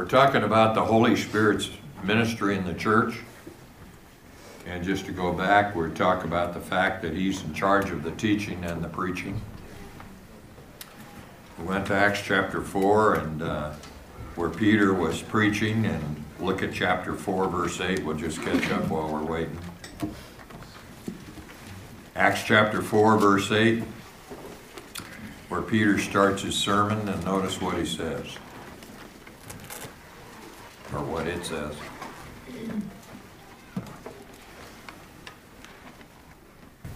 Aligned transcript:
We're 0.00 0.06
talking 0.06 0.44
about 0.44 0.74
the 0.74 0.82
Holy 0.82 1.14
Spirit's 1.14 1.68
ministry 2.02 2.56
in 2.56 2.64
the 2.64 2.72
church. 2.72 3.18
And 4.64 4.82
just 4.82 5.04
to 5.04 5.12
go 5.12 5.30
back, 5.30 5.74
we're 5.76 5.90
talking 5.90 6.24
about 6.24 6.54
the 6.54 6.60
fact 6.60 7.02
that 7.02 7.12
he's 7.12 7.42
in 7.42 7.52
charge 7.52 7.90
of 7.90 8.02
the 8.02 8.12
teaching 8.12 8.64
and 8.64 8.82
the 8.82 8.88
preaching. 8.88 9.42
We 11.58 11.66
went 11.66 11.86
to 11.88 11.94
Acts 11.94 12.22
chapter 12.22 12.62
4 12.62 13.14
and 13.16 13.42
uh, 13.42 13.72
where 14.36 14.48
Peter 14.48 14.94
was 14.94 15.20
preaching 15.20 15.84
and 15.84 16.24
look 16.40 16.62
at 16.62 16.72
chapter 16.72 17.14
4 17.14 17.48
verse 17.48 17.78
8. 17.78 18.02
We'll 18.02 18.16
just 18.16 18.40
catch 18.40 18.70
up 18.70 18.88
while 18.88 19.12
we're 19.12 19.22
waiting. 19.22 19.58
Acts 22.16 22.42
chapter 22.42 22.80
4 22.80 23.18
verse 23.18 23.52
8 23.52 23.82
where 25.50 25.60
Peter 25.60 25.98
starts 25.98 26.40
his 26.40 26.54
sermon 26.54 27.06
and 27.06 27.22
notice 27.22 27.60
what 27.60 27.76
he 27.76 27.84
says. 27.84 28.24
Or 30.92 31.02
what 31.04 31.26
it 31.26 31.44
says. 31.44 31.74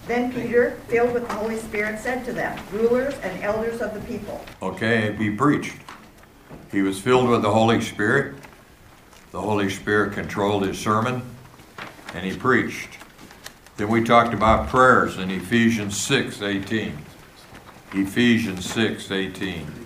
Then 0.07 0.33
Peter, 0.33 0.73
filled 0.89 1.15
with 1.15 1.27
the 1.27 1.35
Holy 1.35 1.57
Spirit, 1.57 1.99
said 1.99 2.25
to 2.27 2.33
them, 2.33 2.59
rulers 2.73 3.15
and 3.23 3.43
elders 3.43 3.81
of 3.81 3.95
the 3.95 4.01
people, 4.01 4.45
Okay, 4.61 5.15
he 5.17 5.31
preached. 5.31 5.77
He 6.71 6.83
was 6.83 7.01
filled 7.01 7.29
with 7.29 7.43
the 7.43 7.51
Holy 7.51 7.81
Spirit. 7.81 8.35
The 9.31 9.41
Holy 9.41 9.71
Spirit 9.71 10.13
controlled 10.13 10.67
his 10.67 10.79
sermon, 10.79 11.23
and 12.15 12.27
he 12.27 12.37
preached. 12.37 12.99
Then 13.77 13.89
we 13.89 14.05
talked 14.05 14.35
about 14.35 14.69
prayers 14.69 15.17
in 15.17 15.31
Ephesians 15.31 15.97
6 15.97 16.43
18. 16.43 16.99
Ephesians 17.93 18.71
6 18.71 19.11
18. 19.11 19.84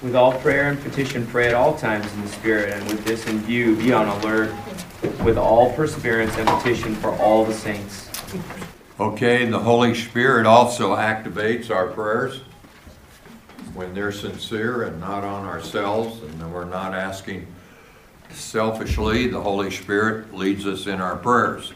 With 0.00 0.14
all 0.14 0.32
prayer 0.38 0.70
and 0.70 0.80
petition, 0.80 1.26
pray 1.26 1.48
at 1.48 1.54
all 1.54 1.76
times 1.76 2.12
in 2.14 2.22
the 2.22 2.28
Spirit, 2.28 2.72
and 2.72 2.86
with 2.86 3.04
this 3.04 3.26
in 3.26 3.40
view, 3.40 3.74
be 3.74 3.92
on 3.92 4.06
alert 4.06 4.54
with 5.24 5.36
all 5.36 5.72
perseverance 5.72 6.36
and 6.36 6.48
petition 6.48 6.94
for 6.94 7.10
all 7.16 7.44
the 7.44 7.52
saints. 7.52 8.08
Okay, 9.00 9.44
the 9.46 9.58
Holy 9.58 9.96
Spirit 9.96 10.46
also 10.46 10.94
activates 10.94 11.68
our 11.68 11.88
prayers 11.88 12.42
when 13.74 13.92
they're 13.92 14.12
sincere 14.12 14.84
and 14.84 15.00
not 15.00 15.24
on 15.24 15.44
ourselves, 15.44 16.22
and 16.22 16.52
we're 16.52 16.64
not 16.64 16.94
asking 16.94 17.48
selfishly. 18.30 19.26
The 19.26 19.40
Holy 19.40 19.70
Spirit 19.70 20.32
leads 20.32 20.64
us 20.64 20.86
in 20.86 21.00
our 21.00 21.16
prayers. 21.16 21.72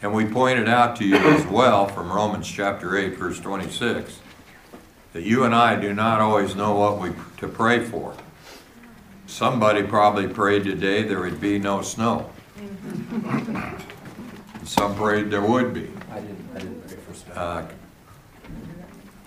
And 0.00 0.14
we 0.14 0.24
pointed 0.24 0.70
out 0.70 0.96
to 0.96 1.04
you 1.04 1.16
as 1.16 1.46
well 1.46 1.86
from 1.86 2.10
Romans 2.10 2.48
chapter 2.48 2.96
8, 2.96 3.18
verse 3.18 3.38
26, 3.40 4.20
that 5.12 5.22
you 5.22 5.44
and 5.44 5.54
I 5.54 5.76
do 5.78 5.92
not 5.94 6.20
always 6.20 6.54
know 6.54 6.74
what 6.74 6.98
we 7.00 7.10
to 7.38 7.48
pray 7.48 7.84
for. 7.84 8.14
Somebody 9.26 9.82
probably 9.82 10.26
prayed 10.28 10.64
today 10.64 11.02
there 11.02 11.20
would 11.20 11.40
be 11.40 11.58
no 11.58 11.82
snow. 11.82 12.30
Some 14.64 14.94
prayed 14.94 15.30
there 15.30 15.42
would 15.42 15.74
be. 15.74 15.90
I 16.10 16.20
didn't, 16.20 16.48
I 16.54 16.58
didn't 16.58 16.86
pray 16.86 16.96
for 16.96 17.14
snow. 17.14 17.34
Uh, 17.34 17.68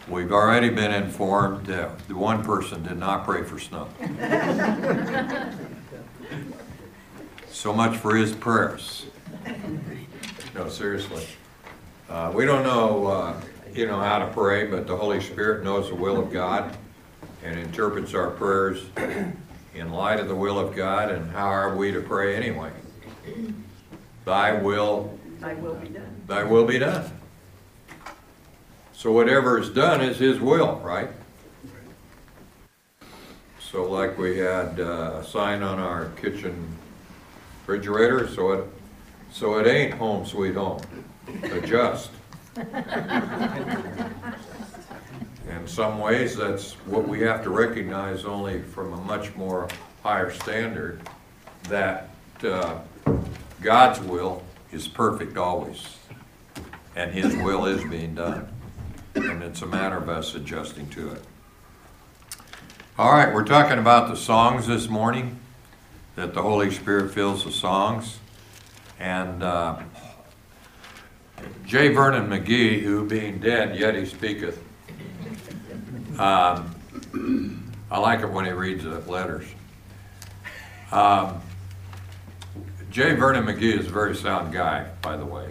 We've 0.08 0.31
already 0.31 0.69
been 0.69 0.92
informed 0.94 1.66
that 1.66 1.97
the 2.08 2.16
one 2.16 2.44
person 2.44 2.83
did 2.83 2.97
not 2.99 3.25
pray 3.25 3.42
for 3.44 3.58
snow. 3.58 3.88
So 7.49 7.73
much 7.73 7.97
for 7.97 8.16
his 8.16 8.31
prayers. 8.33 9.05
No, 10.53 10.70
seriously. 10.70 11.25
Uh, 12.09 12.31
We 12.33 12.45
don't 12.45 12.64
know, 12.64 13.08
uh, 13.08 13.42
you 13.75 13.85
know, 13.85 13.99
how 13.99 14.19
to 14.19 14.27
pray, 14.27 14.65
but 14.65 14.87
the 14.87 14.95
Holy 14.95 15.19
Spirit 15.21 15.63
knows 15.63 15.89
the 15.89 15.95
will 15.95 16.17
of 16.17 16.31
God 16.31 16.77
and 17.43 17.59
interprets 17.59 18.13
our 18.13 18.31
prayers 18.31 18.85
in 19.75 19.91
light 19.91 20.19
of 20.19 20.29
the 20.29 20.35
will 20.35 20.57
of 20.57 20.75
God, 20.75 21.11
and 21.11 21.29
how 21.31 21.47
are 21.47 21.75
we 21.75 21.91
to 21.91 22.01
pray 22.01 22.35
anyway? 22.35 22.71
Thy 24.23 24.53
will 24.53 25.19
thy 25.39 25.53
will 25.55 25.75
be 25.75 25.89
done. 25.89 26.21
thy 26.27 26.43
will 26.43 26.65
be 26.65 26.80
done. 26.80 27.11
So 28.93 29.11
whatever 29.11 29.59
is 29.59 29.69
done 29.69 30.02
is 30.02 30.17
his 30.17 30.39
will, 30.39 30.77
right? 30.77 31.09
So 33.59 33.83
like 33.91 34.17
we 34.17 34.37
had 34.37 34.80
uh, 34.80 35.19
a 35.19 35.23
sign 35.25 35.61
on 35.61 35.80
our 35.80 36.05
kitchen 36.21 36.77
refrigerator, 37.59 38.27
so 38.27 38.52
it, 38.53 38.65
so 39.31 39.59
it 39.59 39.67
ain't 39.67 39.95
home 39.95 40.25
sweet 40.25 40.55
home, 40.55 40.80
adjust. 41.43 42.11
In 42.58 42.66
some 45.66 45.99
ways, 45.99 46.38
that's 46.38 46.73
what 46.86 47.05
we 47.08 47.21
have 47.21 47.43
to 47.43 47.49
recognize 47.49 48.23
only 48.23 48.61
from 48.61 48.93
a 48.93 48.98
much 48.98 49.36
more 49.36 49.67
higher 50.04 50.32
standard, 50.32 51.02
that 51.64 52.11
uh, 52.44 52.80
God's 53.61 53.99
will 53.99 54.44
is 54.71 54.88
perfect 54.88 55.38
always, 55.38 55.98
and 56.95 57.11
His 57.11 57.36
will 57.38 57.65
is 57.65 57.83
being 57.83 58.15
done. 58.15 58.48
And 59.15 59.44
it's 59.44 59.61
a 59.61 59.65
matter 59.65 59.98
of 59.98 60.08
us 60.08 60.36
adjusting 60.36 60.88
to 60.92 61.11
it. 61.11 61.21
All 62.98 63.11
right, 63.11 63.33
we're 63.33 63.44
talking 63.44 63.80
about 63.80 64.08
the 64.08 64.15
songs 64.15 64.67
this 64.67 64.88
morning, 64.88 65.39
that 66.15 66.33
the 66.33 66.42
Holy 66.42 66.71
Spirit 66.71 67.14
fills 67.14 67.44
the 67.44 67.52
songs. 67.52 68.20
And 68.99 69.44
uh, 69.44 69.80
J. 71.66 71.89
Vernon 71.89 72.28
McGee, 72.28 72.82
who 72.82 73.06
being 73.06 73.39
dead, 73.39 73.78
yet 73.78 73.95
he 73.95 74.06
speaketh. 74.06 74.61
Um, 76.20 76.72
I 77.92 78.00
like 78.00 78.22
it 78.22 78.30
when 78.30 78.45
he 78.45 78.52
reads 78.52 78.83
the 78.83 79.00
letters. 79.00 79.45
Um, 80.92 81.42
J. 82.92 83.14
Vernon 83.16 83.45
McGee 83.45 83.78
is 83.78 83.88
a 83.88 83.89
very 83.89 84.16
sound 84.16 84.54
guy, 84.54 84.88
by 85.02 85.17
the 85.17 85.26
way. 85.26 85.50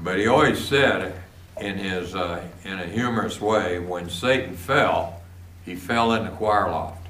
But 0.00 0.18
he 0.18 0.26
always 0.26 0.62
said, 0.64 1.14
in 1.60 1.78
his 1.78 2.14
uh, 2.14 2.46
in 2.64 2.78
a 2.78 2.86
humorous 2.86 3.40
way, 3.40 3.78
when 3.78 4.08
Satan 4.08 4.54
fell, 4.54 5.22
he 5.64 5.74
fell 5.74 6.12
in 6.12 6.24
the 6.24 6.30
choir 6.30 6.70
loft. 6.70 7.06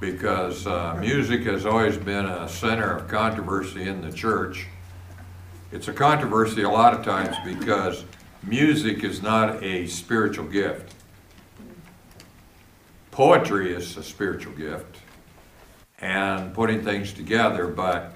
Because 0.00 0.66
uh, 0.66 0.96
music 1.00 1.42
has 1.42 1.66
always 1.66 1.96
been 1.96 2.24
a 2.26 2.48
center 2.48 2.96
of 2.96 3.08
controversy 3.08 3.88
in 3.88 4.00
the 4.00 4.12
church. 4.12 4.66
It's 5.70 5.86
a 5.86 5.92
controversy 5.92 6.62
a 6.62 6.70
lot 6.70 6.94
of 6.94 7.04
times 7.04 7.36
because 7.44 8.06
music 8.42 9.04
is 9.04 9.20
not 9.20 9.62
a 9.62 9.86
spiritual 9.86 10.46
gift. 10.46 10.94
Poetry 13.10 13.74
is 13.74 13.94
a 13.98 14.02
spiritual 14.02 14.54
gift 14.54 14.96
and 16.00 16.54
putting 16.54 16.82
things 16.82 17.12
together, 17.12 17.66
but 17.66 18.14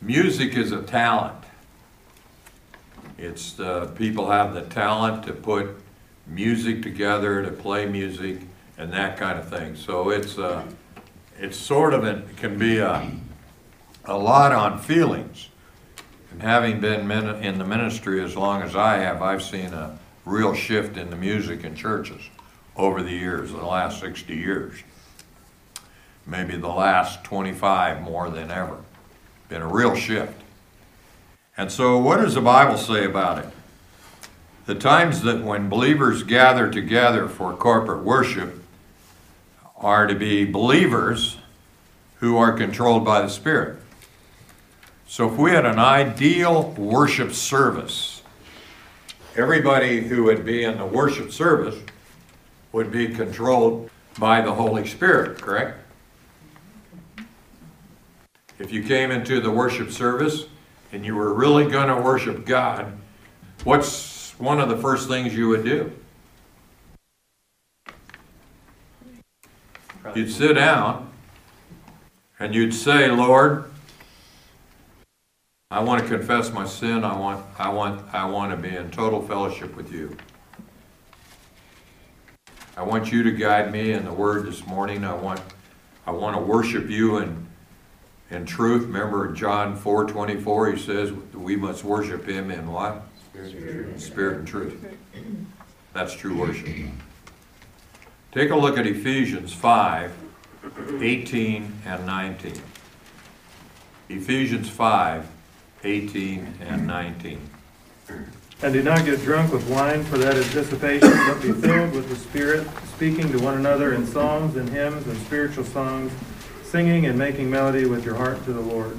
music 0.00 0.54
is 0.54 0.70
a 0.70 0.80
talent. 0.80 1.42
It's 3.18 3.54
the, 3.54 3.86
people 3.96 4.30
have 4.30 4.54
the 4.54 4.62
talent 4.62 5.24
to 5.24 5.32
put 5.32 5.70
music 6.24 6.82
together, 6.82 7.42
to 7.42 7.50
play 7.50 7.86
music, 7.86 8.42
and 8.78 8.92
that 8.92 9.16
kind 9.16 9.40
of 9.40 9.48
thing. 9.48 9.74
So 9.74 10.10
it's 10.10 10.38
uh, 10.38 10.62
it's 11.36 11.56
sort 11.56 11.94
of 11.94 12.04
it 12.04 12.36
can 12.36 12.56
be 12.56 12.78
a, 12.78 13.10
a 14.04 14.16
lot 14.16 14.52
on 14.52 14.78
feelings. 14.78 15.48
Having 16.40 16.80
been 16.80 17.10
in 17.10 17.58
the 17.58 17.64
ministry 17.64 18.22
as 18.22 18.36
long 18.36 18.62
as 18.62 18.76
I 18.76 18.98
have, 18.98 19.22
I've 19.22 19.42
seen 19.42 19.72
a 19.72 19.98
real 20.24 20.54
shift 20.54 20.96
in 20.96 21.10
the 21.10 21.16
music 21.16 21.64
in 21.64 21.74
churches 21.74 22.22
over 22.76 23.02
the 23.02 23.12
years, 23.12 23.52
the 23.52 23.64
last 23.64 24.00
60 24.00 24.34
years 24.34 24.82
maybe 26.26 26.56
the 26.56 26.68
last 26.68 27.22
25 27.24 28.02
more 28.02 28.28
than 28.28 28.50
ever. 28.50 28.78
Been 29.48 29.62
a 29.62 29.68
real 29.68 29.94
shift. 29.94 30.42
And 31.56 31.70
so, 31.70 31.98
what 31.98 32.16
does 32.16 32.34
the 32.34 32.40
Bible 32.40 32.76
say 32.76 33.04
about 33.04 33.44
it? 33.44 33.50
The 34.66 34.74
times 34.74 35.22
that 35.22 35.44
when 35.44 35.68
believers 35.68 36.24
gather 36.24 36.70
together 36.70 37.28
for 37.28 37.54
corporate 37.54 38.02
worship 38.02 38.62
are 39.76 40.06
to 40.06 40.14
be 40.14 40.44
believers 40.44 41.36
who 42.16 42.36
are 42.36 42.52
controlled 42.52 43.04
by 43.04 43.22
the 43.22 43.28
Spirit. 43.28 43.75
So, 45.08 45.32
if 45.32 45.38
we 45.38 45.52
had 45.52 45.64
an 45.64 45.78
ideal 45.78 46.72
worship 46.72 47.32
service, 47.32 48.22
everybody 49.36 50.00
who 50.00 50.24
would 50.24 50.44
be 50.44 50.64
in 50.64 50.78
the 50.78 50.84
worship 50.84 51.30
service 51.30 51.76
would 52.72 52.90
be 52.90 53.08
controlled 53.08 53.88
by 54.18 54.40
the 54.40 54.52
Holy 54.52 54.84
Spirit, 54.84 55.40
correct? 55.40 55.78
If 58.58 58.72
you 58.72 58.82
came 58.82 59.12
into 59.12 59.40
the 59.40 59.50
worship 59.50 59.92
service 59.92 60.46
and 60.90 61.04
you 61.04 61.14
were 61.14 61.32
really 61.32 61.70
going 61.70 61.88
to 61.88 61.96
worship 62.02 62.44
God, 62.44 62.92
what's 63.62 64.32
one 64.38 64.58
of 64.58 64.68
the 64.68 64.76
first 64.76 65.08
things 65.08 65.34
you 65.34 65.48
would 65.48 65.64
do? 65.64 65.92
You'd 70.16 70.32
sit 70.32 70.54
down 70.54 71.12
and 72.40 72.54
you'd 72.54 72.74
say, 72.74 73.08
Lord, 73.10 73.70
I 75.68 75.80
want 75.80 76.00
to 76.00 76.08
confess 76.08 76.52
my 76.52 76.64
sin. 76.64 77.02
I 77.02 77.18
want, 77.18 77.44
I 77.58 77.68
want, 77.70 78.14
I 78.14 78.24
want 78.26 78.52
to 78.52 78.56
be 78.56 78.76
in 78.76 78.88
total 78.92 79.20
fellowship 79.20 79.74
with 79.74 79.90
you. 79.92 80.16
I 82.76 82.84
want 82.84 83.10
you 83.10 83.24
to 83.24 83.32
guide 83.32 83.72
me 83.72 83.90
in 83.90 84.04
the 84.04 84.12
word 84.12 84.46
this 84.46 84.64
morning. 84.64 85.04
I 85.04 85.14
want, 85.14 85.40
I 86.06 86.12
want 86.12 86.36
to 86.36 86.42
worship 86.42 86.88
you 86.88 87.18
in, 87.18 87.48
in 88.30 88.46
truth. 88.46 88.82
Remember 88.82 89.32
John 89.32 89.74
four 89.74 90.04
twenty-four, 90.04 90.70
he 90.70 90.78
says 90.78 91.12
we 91.34 91.56
must 91.56 91.82
worship 91.82 92.28
him 92.28 92.52
in 92.52 92.70
what? 92.70 93.02
Spirit 93.96 94.36
and 94.36 94.46
truth. 94.46 94.86
That's 95.92 96.14
true 96.14 96.38
worship. 96.38 96.68
Take 98.30 98.50
a 98.50 98.56
look 98.56 98.78
at 98.78 98.86
Ephesians 98.86 99.52
5, 99.52 100.12
18 101.00 101.72
and 101.86 102.06
19. 102.06 102.52
Ephesians 104.10 104.68
5, 104.68 105.26
18 105.84 106.54
and 106.60 106.86
19. 106.86 107.40
And 108.62 108.72
do 108.72 108.82
not 108.82 109.04
get 109.04 109.20
drunk 109.20 109.52
with 109.52 109.68
wine, 109.68 110.02
for 110.04 110.16
that 110.18 110.34
is 110.34 110.50
dissipation, 110.52 111.10
but 111.10 111.42
be 111.42 111.52
filled 111.52 111.92
with 111.92 112.08
the 112.08 112.16
Spirit, 112.16 112.66
speaking 112.94 113.30
to 113.32 113.38
one 113.38 113.58
another 113.58 113.92
in 113.92 114.06
psalms 114.06 114.56
and 114.56 114.68
hymns 114.70 115.06
and 115.06 115.16
spiritual 115.26 115.64
songs, 115.64 116.10
singing 116.62 117.04
and 117.06 117.18
making 117.18 117.50
melody 117.50 117.84
with 117.84 118.04
your 118.04 118.14
heart 118.14 118.42
to 118.44 118.52
the 118.52 118.60
Lord. 118.60 118.96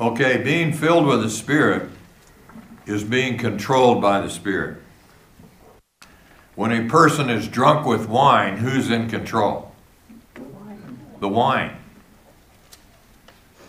Okay, 0.00 0.42
being 0.42 0.72
filled 0.72 1.06
with 1.06 1.22
the 1.22 1.30
Spirit 1.30 1.88
is 2.86 3.04
being 3.04 3.38
controlled 3.38 4.02
by 4.02 4.20
the 4.20 4.30
Spirit. 4.30 4.78
When 6.54 6.72
a 6.72 6.88
person 6.88 7.30
is 7.30 7.46
drunk 7.46 7.86
with 7.86 8.08
wine, 8.08 8.56
who's 8.56 8.90
in 8.90 9.08
control? 9.08 9.72
The 10.34 10.42
wine. 10.42 10.98
The 11.20 11.28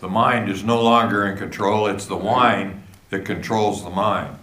mind 0.08 0.50
is 0.50 0.64
no 0.64 0.82
longer 0.82 1.26
in 1.26 1.36
control, 1.36 1.86
it's 1.86 2.06
the 2.06 2.16
wine 2.16 2.82
that 3.10 3.24
controls 3.24 3.84
the 3.84 3.90
mind. 3.90 4.38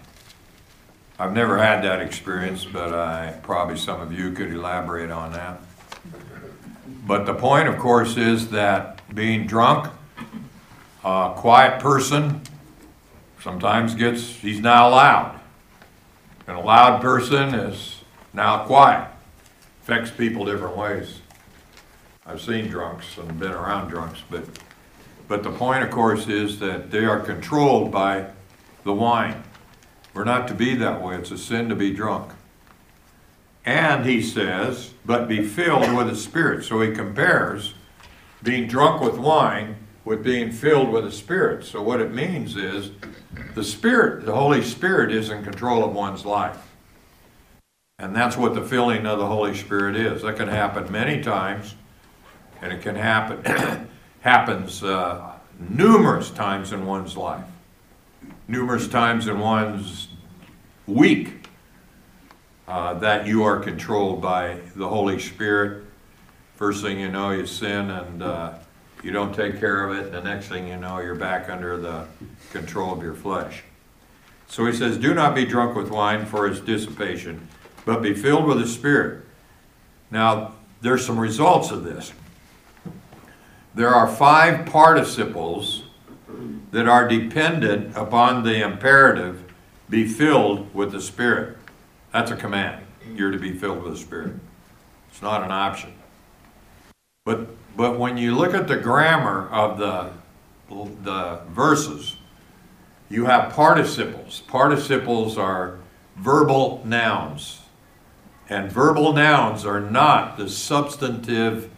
I've 1.20 1.34
never 1.34 1.58
had 1.58 1.84
that 1.84 2.02
experience, 2.02 2.66
but 2.66 2.94
I, 2.94 3.38
probably 3.44 3.78
some 3.78 4.02
of 4.02 4.12
you 4.12 4.32
could 4.32 4.52
elaborate 4.52 5.12
on 5.12 5.34
that. 5.34 5.62
But 7.06 7.26
the 7.26 7.34
point, 7.34 7.68
of 7.68 7.78
course, 7.78 8.18
is 8.18 8.50
that 8.50 9.02
being 9.14 9.46
drunk, 9.46 9.92
a 11.04 11.34
quiet 11.36 11.80
person 11.80 12.42
sometimes 13.40 13.94
gets, 13.96 14.22
he's 14.22 14.60
now 14.60 14.90
loud. 14.90 15.40
And 16.48 16.58
a 16.58 16.62
loud 16.62 17.02
person 17.02 17.54
is 17.54 18.02
now 18.34 18.66
quiet. 18.66 19.10
Affects 19.84 20.12
people 20.12 20.46
different 20.46 20.78
ways. 20.78 21.22
I've 22.26 22.42
seen 22.42 22.68
drunks 22.68 23.18
and 23.18 23.40
been 23.40 23.52
around 23.52 23.90
drunks, 23.90 24.22
but, 24.30 24.46
but 25.32 25.44
the 25.44 25.50
point, 25.50 25.82
of 25.82 25.90
course, 25.90 26.28
is 26.28 26.60
that 26.60 26.92
they 26.92 27.06
are 27.06 27.18
controlled 27.18 27.90
by 27.90 28.26
the 28.84 28.92
wine. 28.92 29.42
We're 30.14 30.26
not 30.26 30.46
to 30.50 30.54
be 30.54 30.76
that 30.76 31.02
way. 31.02 31.16
It's 31.16 31.32
a 31.32 31.38
sin 31.38 31.70
to 31.70 31.76
be 31.76 31.94
drunk. 31.94 32.34
And 33.64 34.06
he 34.06 34.22
says, 34.22 34.92
but 35.06 35.30
be 35.30 35.42
filled 35.42 35.96
with 35.96 36.10
the 36.10 36.18
Spirit. 36.18 36.66
So 36.66 36.82
he 36.82 36.92
compares 36.92 37.76
being 38.44 38.68
drunk 38.68 39.02
with 39.02 39.18
wine 39.18 39.78
with 40.04 40.22
being 40.22 40.52
filled 40.52 40.90
with 40.90 41.06
the 41.06 41.14
Spirit. 41.14 41.64
So 41.64 41.82
what 41.82 42.02
it 42.02 42.14
means 42.14 42.58
is 42.58 42.92
the 43.56 43.64
Spirit, 43.64 44.26
the 44.26 44.36
Holy 44.36 44.62
Spirit, 44.62 45.14
is 45.14 45.30
in 45.30 45.46
control 45.46 45.86
of 45.86 45.94
one's 45.94 46.26
life. 46.26 46.58
And 47.98 48.14
that's 48.14 48.36
what 48.36 48.54
the 48.54 48.64
filling 48.64 49.06
of 49.06 49.18
the 49.18 49.28
Holy 49.28 49.56
Spirit 49.56 49.96
is. 49.96 50.24
That 50.24 50.36
can 50.36 50.50
happen 50.50 50.92
many 50.92 51.24
times, 51.24 51.76
and 52.62 52.74
it 52.74 52.82
can 52.82 52.98
happen 52.98 53.88
happens 54.22 54.84
uh, 54.84 55.34
numerous 55.70 56.30
times 56.30 56.72
in 56.72 56.86
one's 56.86 57.18
life, 57.18 57.46
numerous 58.48 58.88
times 58.88 59.28
in 59.28 59.40
one's 59.40 60.08
week. 60.88 61.38
Uh, 62.68 62.94
that 62.94 63.28
you 63.28 63.44
are 63.44 63.60
controlled 63.60 64.22
by 64.22 64.58
the 64.78 64.88
Holy 64.88 65.20
Spirit. 65.20 65.84
First 66.56 66.82
thing 66.82 67.02
you 67.02 67.10
know, 67.10 67.32
you 67.32 67.46
sin 67.46 67.90
and 67.90 68.24
uh, 68.24 68.54
you 69.04 69.12
don't 69.12 69.36
take 69.36 69.60
care 69.60 69.90
of 69.90 69.98
it. 69.98 70.14
The 70.14 70.22
next 70.22 70.48
thing 70.48 70.70
you 70.70 70.78
know, 70.78 71.00
you're 71.00 71.16
back 71.16 71.50
under 71.50 71.76
the 71.76 72.06
control 72.52 72.94
of 72.94 73.04
your 73.04 73.16
flesh. 73.16 73.64
So 74.48 74.66
he 74.66 74.74
says, 74.74 74.98
Do 74.98 75.14
not 75.14 75.36
be 75.36 75.44
drunk 75.44 75.76
with 75.76 75.90
wine, 75.90 76.26
for 76.26 76.48
its 76.48 76.62
dissipation, 76.62 77.48
but 77.84 78.02
be 78.02 78.14
filled 78.14 78.46
with 78.46 78.60
the 78.60 78.68
Spirit. 78.68 79.26
Now, 80.10 80.54
there's 80.82 81.06
some 81.06 81.20
results 81.20 81.72
of 81.72 81.84
this. 81.84 82.14
There 83.74 83.90
are 83.90 84.08
five 84.08 84.66
participles 84.66 85.84
that 86.72 86.88
are 86.88 87.08
dependent 87.08 87.96
upon 87.96 88.44
the 88.44 88.62
imperative 88.62 89.44
be 89.90 90.08
filled 90.08 90.74
with 90.74 90.92
the 90.92 91.02
Spirit. 91.02 91.58
That's 92.14 92.32
a 92.32 92.36
command. 92.36 92.86
You're 93.14 93.32
to 93.32 93.40
be 93.40 93.54
filled 93.54 93.84
with 93.84 93.94
the 93.94 94.00
Spirit. 94.00 94.34
It's 95.10 95.22
not 95.22 95.44
an 95.44 95.52
option. 95.52 95.94
But 97.26 97.50
but 97.76 97.98
when 97.98 98.18
you 98.18 98.36
look 98.36 98.54
at 98.54 98.68
the 98.68 98.78
grammar 98.78 99.50
of 99.50 99.78
the 99.78 100.12
the 101.04 101.42
verses, 101.50 102.16
you 103.10 103.26
have 103.26 103.54
participles. 103.54 104.42
Participles 104.48 105.38
are 105.38 105.78
verbal 106.18 106.82
nouns. 106.86 107.62
And 108.50 108.72
verbal 108.72 109.14
nouns 109.14 109.66
are 109.66 109.80
not 109.80 110.38
the 110.38 110.50
substantive 110.50 111.70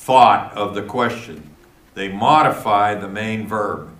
thought 0.00 0.50
of 0.54 0.74
the 0.74 0.82
question. 0.82 1.54
They 1.92 2.08
modify 2.08 2.94
the 2.94 3.06
main 3.06 3.46
verb. 3.46 3.90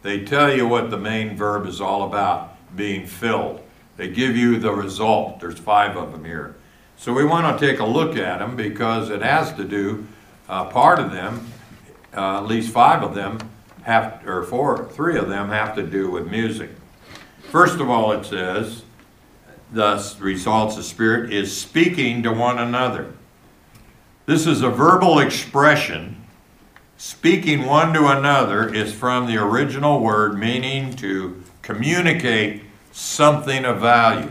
They 0.00 0.24
tell 0.24 0.50
you 0.50 0.66
what 0.66 0.90
the 0.90 0.96
main 0.96 1.36
verb 1.36 1.66
is 1.66 1.82
all 1.82 2.04
about, 2.04 2.56
being 2.74 3.06
filled. 3.06 3.60
They 3.98 4.08
give 4.08 4.34
you 4.34 4.58
the 4.58 4.72
result. 4.72 5.40
There's 5.40 5.58
five 5.58 5.98
of 5.98 6.12
them 6.12 6.24
here. 6.24 6.56
So 6.96 7.12
we 7.12 7.26
want 7.26 7.58
to 7.58 7.66
take 7.66 7.78
a 7.78 7.84
look 7.84 8.16
at 8.16 8.38
them 8.38 8.56
because 8.56 9.10
it 9.10 9.20
has 9.20 9.52
to 9.54 9.64
do, 9.64 10.06
uh, 10.48 10.64
part 10.70 10.98
of 10.98 11.12
them, 11.12 11.52
uh, 12.16 12.38
at 12.38 12.46
least 12.46 12.72
five 12.72 13.02
of 13.02 13.14
them 13.14 13.38
have, 13.82 14.26
or 14.26 14.44
four, 14.44 14.88
three 14.92 15.18
of 15.18 15.28
them 15.28 15.50
have 15.50 15.74
to 15.74 15.82
do 15.82 16.10
with 16.10 16.30
music. 16.30 16.70
First 17.50 17.80
of 17.80 17.90
all, 17.90 18.12
it 18.12 18.24
says, 18.24 18.82
thus 19.70 20.18
results 20.20 20.78
of 20.78 20.84
spirit 20.84 21.34
is 21.34 21.54
speaking 21.54 22.22
to 22.22 22.32
one 22.32 22.58
another. 22.58 23.12
This 24.26 24.46
is 24.46 24.62
a 24.62 24.70
verbal 24.70 25.18
expression. 25.18 26.16
Speaking 26.96 27.66
one 27.66 27.92
to 27.92 28.06
another 28.06 28.72
is 28.72 28.94
from 28.94 29.26
the 29.26 29.36
original 29.36 30.00
word 30.00 30.38
meaning 30.38 30.94
to 30.96 31.42
communicate 31.60 32.62
something 32.90 33.66
of 33.66 33.80
value, 33.80 34.30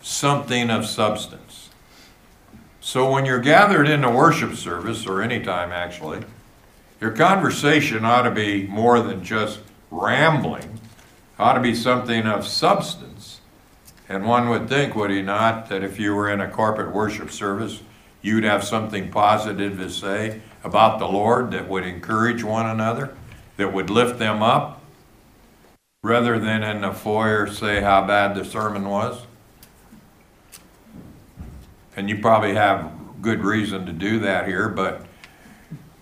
something 0.00 0.70
of 0.70 0.86
substance. 0.86 1.70
So 2.80 3.10
when 3.10 3.24
you're 3.24 3.40
gathered 3.40 3.88
in 3.88 4.04
a 4.04 4.14
worship 4.14 4.54
service, 4.54 5.04
or 5.04 5.20
any 5.20 5.40
time 5.42 5.72
actually, 5.72 6.22
your 7.00 7.10
conversation 7.10 8.04
ought 8.04 8.22
to 8.22 8.30
be 8.30 8.68
more 8.68 9.00
than 9.00 9.24
just 9.24 9.58
rambling, 9.90 10.78
ought 11.40 11.54
to 11.54 11.60
be 11.60 11.74
something 11.74 12.24
of 12.24 12.46
substance. 12.46 13.40
And 14.08 14.26
one 14.26 14.48
would 14.48 14.68
think, 14.68 14.94
would 14.94 15.10
he 15.10 15.22
not, 15.22 15.68
that 15.70 15.82
if 15.82 15.98
you 15.98 16.14
were 16.14 16.30
in 16.30 16.40
a 16.40 16.48
corporate 16.48 16.94
worship 16.94 17.32
service, 17.32 17.82
you'd 18.24 18.42
have 18.42 18.64
something 18.64 19.10
positive 19.10 19.76
to 19.76 19.90
say 19.90 20.40
about 20.64 20.98
the 20.98 21.06
Lord 21.06 21.50
that 21.50 21.68
would 21.68 21.84
encourage 21.84 22.42
one 22.42 22.64
another, 22.64 23.14
that 23.58 23.70
would 23.70 23.90
lift 23.90 24.18
them 24.18 24.42
up, 24.42 24.80
rather 26.02 26.38
than 26.38 26.62
in 26.62 26.80
the 26.80 26.92
foyer 26.92 27.46
say 27.46 27.82
how 27.82 28.06
bad 28.06 28.34
the 28.34 28.42
sermon 28.42 28.88
was. 28.88 29.26
And 31.94 32.08
you 32.08 32.18
probably 32.18 32.54
have 32.54 32.90
good 33.20 33.44
reason 33.44 33.84
to 33.84 33.92
do 33.92 34.18
that 34.20 34.48
here, 34.48 34.70
but 34.70 35.04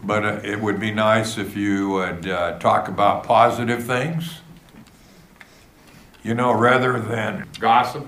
but 0.04 0.24
uh, 0.24 0.40
it 0.42 0.60
would 0.60 0.80
be 0.80 0.92
nice 0.92 1.38
if 1.38 1.56
you 1.56 1.90
would 1.90 2.28
uh, 2.28 2.58
talk 2.58 2.88
about 2.88 3.22
positive 3.24 3.84
things, 3.84 4.40
you 6.24 6.34
know, 6.34 6.52
rather 6.52 6.98
than 6.98 7.48
gossip. 7.60 8.06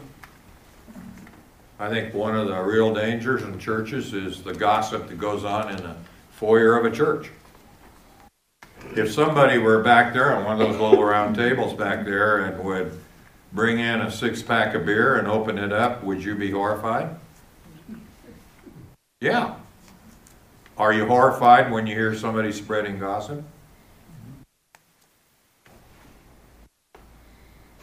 I 1.79 1.89
think 1.89 2.15
one 2.15 2.37
of 2.37 2.47
the 2.47 2.61
real 2.63 2.95
dangers 2.95 3.43
in 3.43 3.59
churches 3.59 4.15
is 4.15 4.43
the 4.43 4.55
gossip 4.55 5.09
that 5.09 5.19
goes 5.19 5.45
on 5.45 5.71
in 5.71 5.77
the 5.77 5.97
foyer 6.33 6.79
of 6.79 6.85
a 6.85 6.95
church. 6.95 7.31
If 8.97 9.13
somebody 9.13 9.59
were 9.59 9.83
back 9.83 10.13
there 10.13 10.37
on 10.37 10.45
one 10.45 10.61
of 10.61 10.69
those 10.69 10.81
little 10.81 11.03
round 11.03 11.35
tables 11.35 11.75
back 11.75 12.05
there 12.05 12.45
and 12.45 12.63
would 12.63 12.97
bring 13.53 13.81
in 13.81 14.03
a 14.03 14.11
six 14.11 14.41
pack 14.41 14.75
of 14.75 14.87
beer 14.87 15.17
and 15.17 15.27
open 15.27 15.59
it 15.59 15.73
up, 15.73 16.05
would 16.05 16.23
you 16.23 16.37
be 16.37 16.51
horrified? 16.53 17.17
Yeah. 19.21 19.57
Are 20.77 20.93
you 20.93 21.07
horrified 21.07 21.73
when 21.73 21.87
you 21.87 21.95
hear 21.95 22.15
somebody 22.15 22.53
spreading 22.53 22.99
gossip? 22.99 23.43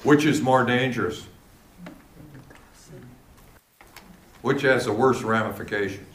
Which 0.03 0.23
is 0.23 0.41
more 0.41 0.63
dangerous? 0.63 1.25
Which 4.41 4.61
has 4.63 4.85
the 4.85 4.93
worst 4.93 5.23
ramifications? 5.23 6.07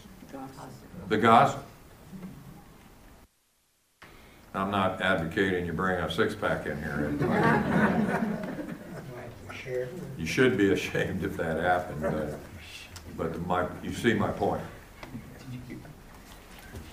The 1.09 1.19
gossip. 1.19 1.63
I'm 4.55 4.71
not 4.71 5.01
advocating 5.03 5.67
you 5.67 5.73
bring 5.73 5.99
a 6.01 6.11
six-pack 6.11 6.67
in 6.67 6.79
here. 6.79 8.33
You 10.17 10.27
should 10.27 10.57
be 10.57 10.73
ashamed 10.73 11.25
if 11.25 11.37
that 11.39 11.61
happened, 11.61 12.01
but 12.01 12.39
but 13.17 13.47
my, 13.47 13.67
you 13.83 13.93
see 13.93 14.15
my 14.15 14.31
point. 14.31 14.63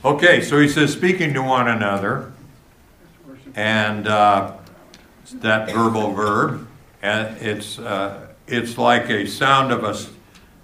Okay, 0.06 0.42
so 0.42 0.60
he 0.60 0.68
says, 0.68 0.92
speaking 0.92 1.34
to 1.34 1.42
one 1.42 1.68
another, 1.68 2.34
and 3.56 4.08
uh, 4.08 4.58
that 5.36 5.72
verbal 5.72 6.12
verb, 6.12 6.68
and 7.02 7.38
it's, 7.38 7.80
uh, 7.80 8.28
it's 8.48 8.78
like 8.78 9.10
a 9.10 9.26
sound 9.26 9.72
of 9.72 9.84
a, 9.84 9.98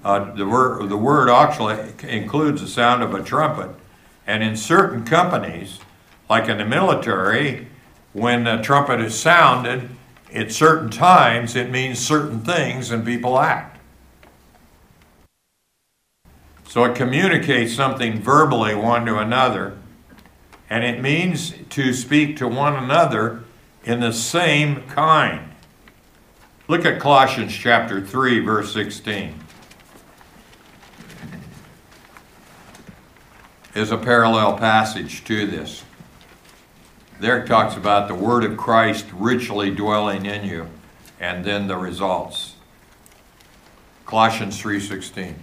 uh, 0.03 0.33
the 0.33 0.45
word, 0.45 0.87
the 0.89 0.97
word 0.97 1.29
actually 1.29 1.93
includes 2.03 2.61
the 2.61 2.67
sound 2.67 3.03
of 3.03 3.13
a 3.13 3.23
trumpet. 3.23 3.69
And 4.25 4.43
in 4.43 4.55
certain 4.55 5.03
companies, 5.05 5.79
like 6.29 6.47
in 6.47 6.57
the 6.57 6.65
military, 6.65 7.67
when 8.13 8.47
a 8.47 8.61
trumpet 8.61 9.01
is 9.01 9.19
sounded, 9.19 9.89
at 10.33 10.51
certain 10.51 10.89
times, 10.89 11.55
it 11.55 11.71
means 11.71 11.99
certain 11.99 12.41
things 12.41 12.91
and 12.91 13.05
people 13.05 13.39
act. 13.39 13.77
So 16.67 16.83
it 16.83 16.95
communicates 16.95 17.73
something 17.73 18.21
verbally 18.21 18.75
one 18.75 19.05
to 19.07 19.17
another, 19.17 19.75
and 20.69 20.83
it 20.83 21.01
means 21.01 21.55
to 21.71 21.93
speak 21.93 22.37
to 22.37 22.47
one 22.47 22.75
another 22.75 23.43
in 23.83 24.01
the 24.01 24.13
same 24.13 24.83
kind. 24.83 25.49
Look 26.67 26.85
at 26.85 26.99
Colossians 26.99 27.51
chapter 27.51 28.05
3, 28.05 28.41
verse 28.41 28.71
16. 28.71 29.33
Is 33.79 33.91
a 33.91 33.97
parallel 33.97 34.57
passage 34.57 35.23
to 35.23 35.47
this. 35.47 35.85
There 37.21 37.41
it 37.41 37.47
talks 37.47 37.77
about 37.77 38.09
the 38.09 38.13
word 38.13 38.43
of 38.43 38.57
Christ 38.57 39.05
richly 39.13 39.73
dwelling 39.73 40.25
in 40.25 40.43
you, 40.43 40.67
and 41.17 41.45
then 41.45 41.67
the 41.67 41.77
results. 41.77 42.55
Colossians 44.05 44.59
3:16. 44.59 45.35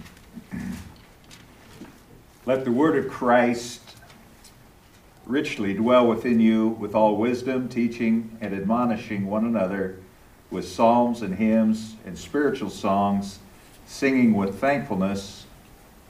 Let 2.45 2.63
the 2.63 2.71
word 2.71 3.03
of 3.03 3.11
Christ 3.11 3.95
richly 5.25 5.73
dwell 5.73 6.05
within 6.05 6.39
you 6.39 6.67
with 6.67 6.93
all 6.93 7.17
wisdom, 7.17 7.67
teaching 7.67 8.37
and 8.39 8.53
admonishing 8.53 9.25
one 9.25 9.45
another 9.45 9.95
with 10.51 10.67
psalms 10.67 11.23
and 11.23 11.39
hymns 11.39 11.95
and 12.05 12.15
spiritual 12.15 12.69
songs, 12.69 13.39
singing 13.87 14.35
with 14.35 14.61
thankfulness 14.61 15.47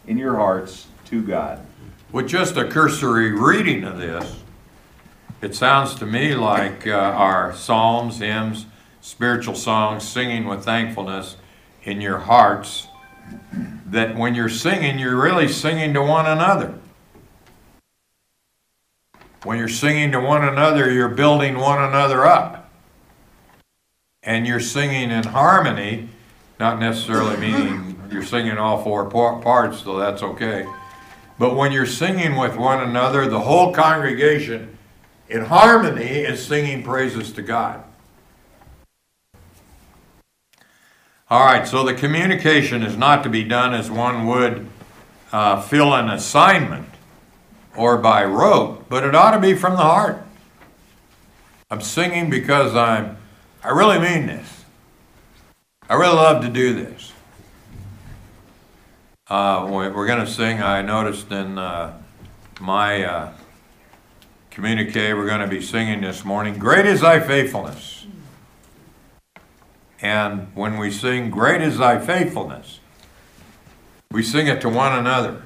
in 0.05 0.17
your 0.17 0.35
hearts 0.35 0.87
to 1.05 1.21
God. 1.21 1.61
With 2.11 2.29
just 2.29 2.55
a 2.55 2.63
cursory 2.63 3.31
reading 3.31 3.83
of 3.83 3.97
this, 3.97 4.41
it 5.41 5.53
sounds 5.53 5.93
to 5.95 6.05
me 6.05 6.35
like 6.35 6.87
uh, 6.87 6.91
our 6.91 7.53
psalms, 7.53 8.19
hymns, 8.19 8.65
spiritual 9.01 9.55
songs, 9.55 10.07
singing 10.07 10.45
with 10.45 10.63
thankfulness 10.63 11.35
in 11.83 11.99
your 11.99 12.19
hearts, 12.19 12.87
that 13.85 14.15
when 14.15 14.35
you're 14.35 14.47
singing, 14.47 14.99
you're 14.99 15.21
really 15.21 15.49
singing 15.49 15.93
to 15.93 16.01
one 16.01 16.25
another. 16.25 16.79
When 19.43 19.57
you're 19.57 19.67
singing 19.67 20.11
to 20.13 20.19
one 20.21 20.45
another, 20.47 20.89
you're 20.89 21.09
building 21.09 21.57
one 21.57 21.83
another 21.83 22.25
up. 22.25 22.71
And 24.23 24.47
you're 24.47 24.61
singing 24.61 25.11
in 25.11 25.25
harmony, 25.25 26.09
not 26.57 26.79
necessarily 26.79 27.37
meaning 27.37 28.01
you're 28.09 28.23
singing 28.23 28.57
all 28.57 28.81
four 28.81 29.09
parts, 29.09 29.81
so 29.81 29.97
that's 29.99 30.23
okay. 30.23 30.65
But 31.39 31.55
when 31.55 31.71
you're 31.71 31.85
singing 31.85 32.35
with 32.35 32.55
one 32.55 32.81
another, 32.81 33.27
the 33.27 33.41
whole 33.41 33.73
congregation 33.73 34.77
in 35.29 35.45
harmony 35.45 36.03
is 36.03 36.45
singing 36.45 36.83
praises 36.83 37.31
to 37.33 37.41
God. 37.41 37.83
All 41.29 41.45
right, 41.45 41.67
so 41.67 41.83
the 41.83 41.93
communication 41.93 42.83
is 42.83 42.95
not 42.95 43.21
to 43.23 43.29
be 43.29 43.43
done 43.43 43.73
as 43.73 43.91
one 43.91 44.25
would 44.27 44.65
uh, 45.31 45.61
fill 45.61 45.93
an 45.93 46.09
assignment 46.09 46.87
or 47.75 47.97
by 47.97 48.23
rote, 48.23 48.87
but 48.89 49.03
it 49.03 49.13
ought 49.13 49.31
to 49.31 49.39
be 49.39 49.53
from 49.53 49.73
the 49.73 49.83
heart. 49.83 50.23
I'm 51.69 51.81
singing 51.81 52.29
because 52.29 52.75
I'm, 52.75 53.17
I 53.61 53.69
really 53.69 53.99
mean 53.99 54.25
this. 54.25 54.63
I 55.89 55.95
really 55.95 56.15
love 56.15 56.41
to 56.43 56.49
do 56.49 56.73
this. 56.73 57.06
Uh, 59.29 59.65
we- 59.67 59.89
we're 59.89 60.07
going 60.07 60.25
to 60.25 60.31
sing, 60.31 60.61
I 60.61 60.81
noticed 60.81 61.31
in 61.31 61.57
uh, 61.57 61.93
my 62.61 63.03
uh, 63.03 63.31
communique, 64.51 65.13
we're 65.13 65.27
going 65.27 65.41
to 65.41 65.47
be 65.47 65.61
singing 65.61 65.99
this 66.01 66.23
morning, 66.23 66.57
Great 66.57 66.85
is 66.85 67.01
Thy 67.01 67.19
Faithfulness. 67.19 68.05
And 70.01 70.47
when 70.55 70.77
we 70.77 70.91
sing, 70.91 71.29
Great 71.29 71.61
is 71.61 71.77
Thy 71.77 71.99
Faithfulness, 71.99 72.79
we 74.11 74.23
sing 74.23 74.47
it 74.47 74.61
to 74.61 74.69
one 74.69 74.97
another 74.97 75.41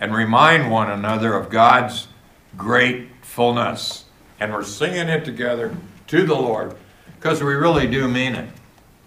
and 0.00 0.12
remind 0.12 0.68
one 0.70 0.90
another 0.90 1.34
of 1.34 1.50
God's 1.50 2.08
gratefulness. 2.56 4.06
And 4.40 4.52
we're 4.52 4.64
singing 4.64 5.08
it 5.08 5.24
together 5.24 5.76
to 6.08 6.26
the 6.26 6.34
Lord 6.34 6.74
because 7.14 7.42
we 7.44 7.52
really 7.54 7.86
do 7.86 8.08
mean 8.08 8.34
it, 8.34 8.48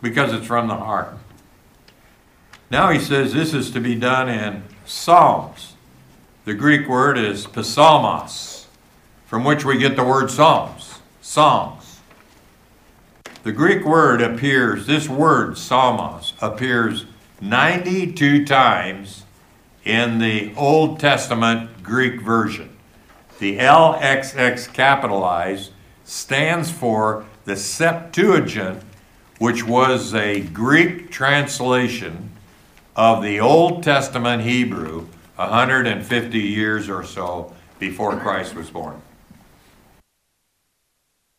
because 0.02 0.32
it's 0.32 0.46
from 0.48 0.68
the 0.70 0.76
heart. 0.76 1.18
Now 2.74 2.90
he 2.90 2.98
says 2.98 3.34
this 3.34 3.54
is 3.54 3.70
to 3.70 3.80
be 3.80 3.94
done 3.94 4.28
in 4.28 4.64
psalms. 4.84 5.76
The 6.46 6.56
Greek 6.56 6.88
word 6.88 7.20
is 7.20 7.46
psalmos, 7.46 8.66
from 9.28 9.44
which 9.44 9.64
we 9.64 9.78
get 9.78 9.96
the 9.96 10.04
word 10.04 10.32
psalms, 10.32 10.98
songs. 11.22 12.00
The 13.44 13.52
Greek 13.52 13.86
word 13.86 14.24
appears, 14.24 14.88
this 14.88 15.08
word 15.08 15.52
psalmos 15.52 16.34
appears 16.42 17.06
92 17.42 18.44
times 18.44 19.26
in 19.86 20.18
the 20.18 20.52
Old 20.56 21.00
Testament 21.00 21.84
Greek 21.84 22.22
version. 22.22 22.76
The 23.38 23.60
LXX 23.60 24.74
capitalized 24.74 25.74
stands 26.06 26.72
for 26.72 27.24
the 27.46 27.56
Septuagint, 27.56 28.82
which 29.38 29.64
was 29.64 30.16
a 30.16 30.42
Greek 30.42 31.12
translation 31.12 32.32
of 32.96 33.24
the 33.24 33.40
Old 33.40 33.84
Testament 33.84 34.44
Hebrew 34.44 35.08
150 35.36 36.40
years 36.40 36.90
or 36.90 37.04
so 37.04 37.54
before 37.80 38.18
Christ 38.18 38.56
was 38.56 38.70
born. 38.70 39.02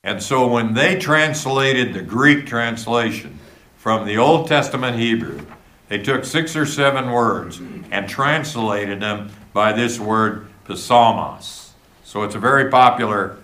And 0.03 0.23
so 0.23 0.47
when 0.47 0.75
they 0.75 0.99
translated 0.99 1.95
the 1.95 2.03
Greek 2.03 2.47
translation 2.47 3.39
from 3.79 4.07
the 4.07 4.19
Old 4.19 4.49
Testament 4.49 4.99
Hebrew, 4.99 5.47
they 5.89 5.99
took 5.99 6.25
six 6.25 6.57
or 6.57 6.67
seven 6.67 7.11
words 7.11 7.61
and 7.91 8.09
translated 8.09 9.01
them 9.01 9.31
by 9.53 9.73
this 9.73 9.99
word 9.99 10.49
psalmos. 10.67 11.71
So 12.05 12.23
it's 12.23 12.35
a 12.35 12.39
very 12.39 12.71
popular 12.71 13.39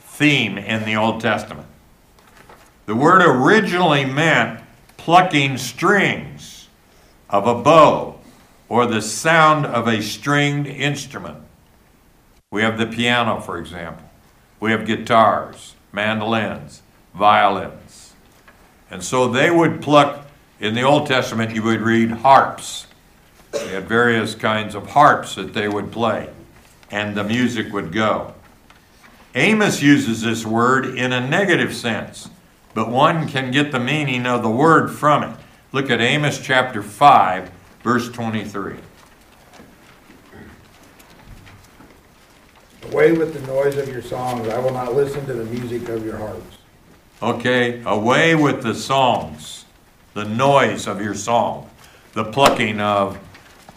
theme 0.00 0.56
in 0.58 0.84
the 0.84 0.96
Old 0.96 1.20
Testament. 1.20 1.66
The 2.86 2.94
word 2.94 3.22
originally 3.22 4.04
meant 4.04 4.60
plucking 4.96 5.58
strings 5.58 6.59
of 7.30 7.46
a 7.46 7.54
bow 7.54 8.18
or 8.68 8.86
the 8.86 9.02
sound 9.02 9.66
of 9.66 9.88
a 9.88 10.02
stringed 10.02 10.66
instrument. 10.66 11.38
We 12.50 12.62
have 12.62 12.78
the 12.78 12.86
piano, 12.86 13.40
for 13.40 13.58
example. 13.58 14.04
We 14.58 14.72
have 14.72 14.86
guitars, 14.86 15.74
mandolins, 15.92 16.82
violins. 17.14 18.14
And 18.90 19.02
so 19.02 19.28
they 19.28 19.50
would 19.50 19.80
pluck, 19.80 20.26
in 20.58 20.74
the 20.74 20.82
Old 20.82 21.06
Testament, 21.06 21.54
you 21.54 21.62
would 21.62 21.80
read 21.80 22.10
harps. 22.10 22.86
They 23.52 23.68
had 23.68 23.88
various 23.88 24.34
kinds 24.34 24.74
of 24.74 24.88
harps 24.88 25.36
that 25.36 25.54
they 25.54 25.68
would 25.68 25.90
play, 25.90 26.28
and 26.90 27.16
the 27.16 27.24
music 27.24 27.72
would 27.72 27.92
go. 27.92 28.34
Amos 29.34 29.80
uses 29.80 30.22
this 30.22 30.44
word 30.44 30.86
in 30.86 31.12
a 31.12 31.26
negative 31.26 31.74
sense, 31.74 32.28
but 32.74 32.90
one 32.90 33.28
can 33.28 33.50
get 33.50 33.72
the 33.72 33.80
meaning 33.80 34.26
of 34.26 34.42
the 34.42 34.50
word 34.50 34.90
from 34.90 35.22
it. 35.22 35.36
Look 35.72 35.88
at 35.88 36.00
Amos 36.00 36.40
chapter 36.40 36.82
5, 36.82 37.50
verse 37.84 38.10
23. 38.10 38.74
Away 42.86 43.12
with 43.12 43.34
the 43.34 43.46
noise 43.46 43.76
of 43.76 43.88
your 43.88 44.02
songs. 44.02 44.48
I 44.48 44.58
will 44.58 44.72
not 44.72 44.94
listen 44.96 45.24
to 45.26 45.32
the 45.32 45.44
music 45.44 45.88
of 45.88 46.04
your 46.04 46.16
harps. 46.16 46.58
Okay, 47.22 47.80
away 47.84 48.34
with 48.34 48.64
the 48.64 48.74
songs, 48.74 49.64
the 50.14 50.24
noise 50.24 50.88
of 50.88 51.00
your 51.00 51.14
song, 51.14 51.70
the 52.14 52.24
plucking 52.24 52.80
of 52.80 53.16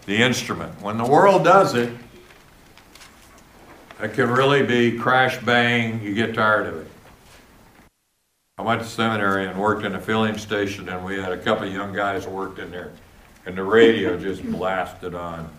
the 0.08 0.16
instrument. 0.16 0.82
When 0.82 0.98
the 0.98 1.06
world 1.06 1.44
does 1.44 1.76
it, 1.76 1.94
it 4.02 4.14
can 4.14 4.32
really 4.32 4.64
be 4.64 4.98
crash 4.98 5.38
bang, 5.44 6.02
you 6.02 6.16
get 6.16 6.34
tired 6.34 6.66
of 6.66 6.76
it. 6.78 6.83
I 8.60 8.62
went 8.62 8.84
to 8.84 8.88
seminary 8.88 9.48
and 9.48 9.60
worked 9.60 9.84
in 9.84 9.96
a 9.96 10.00
filling 10.00 10.38
station, 10.38 10.88
and 10.88 11.04
we 11.04 11.16
had 11.16 11.32
a 11.32 11.38
couple 11.40 11.68
of 11.68 11.74
young 11.74 11.92
guys 11.92 12.28
worked 12.28 12.60
in 12.60 12.70
there, 12.70 12.92
and 13.48 13.58
the 13.58 13.64
radio 13.64 14.16
just 14.16 14.44
blasted 14.44 15.16
on. 15.16 15.50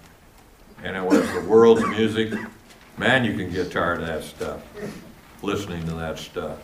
And 0.84 0.96
it 0.96 1.02
was 1.02 1.28
the 1.32 1.40
world's 1.40 1.84
music. 1.88 2.32
Man, 2.96 3.24
you 3.24 3.36
can 3.36 3.50
get 3.52 3.72
tired 3.72 4.00
of 4.00 4.06
that 4.06 4.22
stuff, 4.22 4.62
listening 5.42 5.84
to 5.86 5.94
that 5.94 6.20
stuff. 6.20 6.60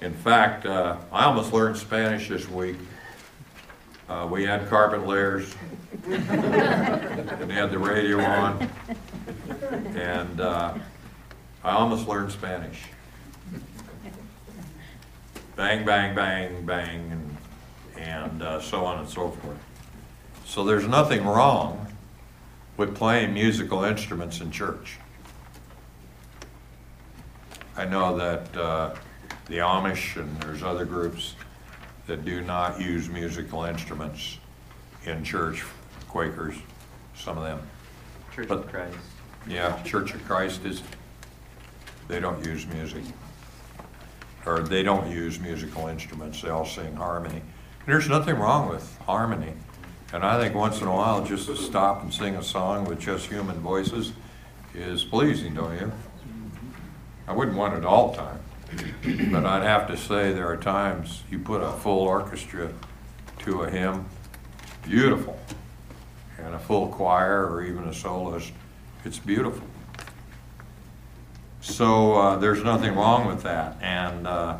In 0.00 0.12
fact, 0.14 0.66
uh, 0.66 0.96
I 1.12 1.26
almost 1.26 1.52
learned 1.52 1.76
Spanish 1.76 2.28
this 2.28 2.48
week 2.48 2.76
Uh, 4.08 4.26
we 4.28 4.44
had 4.44 4.68
carpet 4.68 5.06
layers. 5.06 5.54
And 6.06 7.48
they 7.48 7.54
had 7.54 7.70
the 7.70 7.78
radio 7.78 8.20
on. 8.20 8.68
And, 9.94 10.40
uh, 10.40 10.74
I 11.62 11.70
almost 11.70 12.08
learned 12.08 12.32
Spanish. 12.32 12.82
Bang, 15.56 15.84
bang, 15.84 16.14
bang, 16.14 16.64
bang, 16.64 17.10
and, 17.10 17.36
and 17.98 18.42
uh, 18.42 18.60
so 18.60 18.84
on 18.84 19.00
and 19.00 19.08
so 19.08 19.30
forth. 19.30 19.58
So 20.46 20.64
there's 20.64 20.88
nothing 20.88 21.24
wrong 21.24 21.86
with 22.76 22.94
playing 22.96 23.34
musical 23.34 23.84
instruments 23.84 24.40
in 24.40 24.50
church. 24.50 24.98
I 27.76 27.84
know 27.84 28.16
that 28.16 28.56
uh, 28.56 28.94
the 29.46 29.58
Amish 29.58 30.16
and 30.16 30.40
there's 30.42 30.62
other 30.62 30.84
groups 30.84 31.34
that 32.06 32.24
do 32.24 32.42
not 32.42 32.80
use 32.80 33.08
musical 33.08 33.64
instruments 33.64 34.38
in 35.04 35.22
church, 35.24 35.62
Quakers, 36.08 36.56
some 37.14 37.38
of 37.38 37.44
them. 37.44 37.60
Church 38.34 38.48
But- 38.48 38.58
of 38.58 38.68
Christ. 38.68 38.96
Yeah, 39.48 39.82
Church 39.82 40.14
of 40.14 40.24
Christ 40.24 40.64
is, 40.64 40.82
they 42.08 42.20
don't 42.20 42.44
use 42.44 42.64
music. 42.66 43.02
Or 44.44 44.60
they 44.60 44.82
don't 44.82 45.10
use 45.10 45.38
musical 45.38 45.88
instruments, 45.88 46.42
they 46.42 46.48
all 46.48 46.66
sing 46.66 46.96
harmony. 46.96 47.42
There's 47.86 48.08
nothing 48.08 48.36
wrong 48.36 48.68
with 48.68 48.98
harmony. 49.00 49.52
And 50.12 50.24
I 50.24 50.40
think 50.40 50.54
once 50.54 50.80
in 50.80 50.86
a 50.86 50.94
while, 50.94 51.24
just 51.24 51.46
to 51.46 51.56
stop 51.56 52.02
and 52.02 52.12
sing 52.12 52.36
a 52.36 52.42
song 52.42 52.84
with 52.84 53.00
just 53.00 53.26
human 53.26 53.56
voices 53.60 54.12
is 54.74 55.04
pleasing, 55.04 55.54
don't 55.54 55.78
you? 55.78 55.92
I 57.26 57.32
wouldn't 57.32 57.56
want 57.56 57.74
it 57.74 57.84
all 57.84 58.10
the 58.10 58.18
time, 58.18 58.40
but 59.32 59.46
I'd 59.46 59.62
have 59.62 59.86
to 59.88 59.96
say 59.96 60.32
there 60.32 60.48
are 60.48 60.56
times 60.56 61.22
you 61.30 61.38
put 61.38 61.62
a 61.62 61.72
full 61.72 62.00
orchestra 62.00 62.72
to 63.40 63.62
a 63.62 63.70
hymn, 63.70 64.06
beautiful. 64.82 65.38
And 66.38 66.54
a 66.54 66.58
full 66.58 66.88
choir 66.88 67.46
or 67.46 67.64
even 67.64 67.84
a 67.84 67.94
soloist, 67.94 68.52
it's 69.04 69.18
beautiful. 69.18 69.64
So 71.62 72.14
uh, 72.14 72.36
there's 72.38 72.64
nothing 72.64 72.96
wrong 72.96 73.28
with 73.28 73.44
that. 73.44 73.76
And 73.80 74.26
uh, 74.26 74.58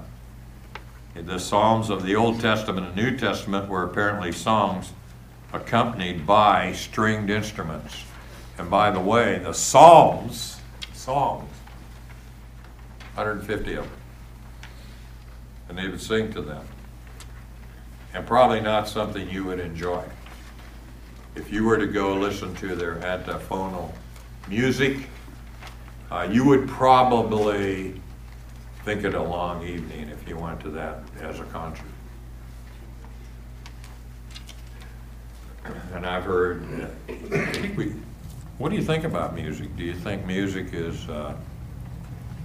the 1.14 1.38
Psalms 1.38 1.90
of 1.90 2.04
the 2.04 2.14
Old 2.14 2.40
Testament 2.40 2.87
and 2.87 2.97
New 2.97 3.18
Testament 3.18 3.68
were 3.68 3.82
apparently 3.82 4.30
songs 4.30 4.92
accompanied 5.52 6.25
by 6.25 6.73
stringed 6.73 7.28
instruments. 7.28 8.04
And 8.56 8.71
by 8.71 8.92
the 8.92 9.00
way, 9.00 9.40
the 9.40 9.52
Psalms, 9.52 10.61
Psalms, 10.94 11.50
150 13.14 13.75
of 13.75 13.85
them. 13.85 13.92
And 15.68 15.76
they 15.76 15.88
would 15.88 16.00
sing 16.00 16.32
to 16.35 16.40
them. 16.40 16.64
And 18.14 18.25
probably 18.25 18.61
not 18.61 18.88
something 18.88 19.28
you 19.28 19.44
would 19.44 19.59
enjoy. 19.59 20.04
If 21.35 21.52
you 21.52 21.64
were 21.64 21.78
to 21.78 21.87
go 21.87 22.14
listen 22.14 22.54
to 22.56 22.76
their 22.76 23.04
antiphonal 23.04 23.92
music, 24.49 25.09
uh, 26.12 26.28
you 26.31 26.45
would 26.45 26.69
probably 26.69 27.95
think 28.85 29.02
it 29.04 29.14
a 29.14 29.23
long 29.23 29.66
evening 29.66 30.11
if 30.11 30.28
you 30.28 30.37
went 30.37 30.61
to 30.61 30.69
that 30.71 30.99
as 31.23 31.40
a 31.40 31.45
concert. 31.45 31.87
And 35.95 36.04
I've 36.04 36.25
heard, 36.25 36.66
uh, 36.83 37.16
we- 37.76 37.95
what 38.59 38.69
do 38.71 38.76
you 38.76 38.83
think 38.83 39.04
about 39.04 39.35
music? 39.35 39.75
Do 39.76 39.85
you 39.85 39.95
think 39.95 40.26
music 40.26 40.75
is, 40.75 41.09
uh, 41.09 41.35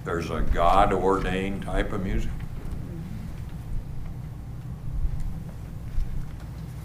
there's 0.04 0.30
a 0.30 0.40
God 0.40 0.94
ordained 0.94 1.62
type 1.62 1.92
of 1.92 2.02
music? 2.02 2.30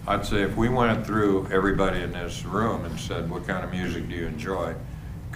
I'd 0.06 0.26
say 0.26 0.42
if 0.42 0.54
we 0.54 0.68
went 0.68 1.06
through 1.06 1.48
everybody 1.50 2.02
in 2.02 2.12
this 2.12 2.44
room 2.44 2.84
and 2.84 3.00
said, 3.00 3.30
what 3.30 3.46
kind 3.46 3.64
of 3.64 3.70
music 3.70 4.06
do 4.06 4.14
you 4.14 4.26
enjoy? 4.26 4.74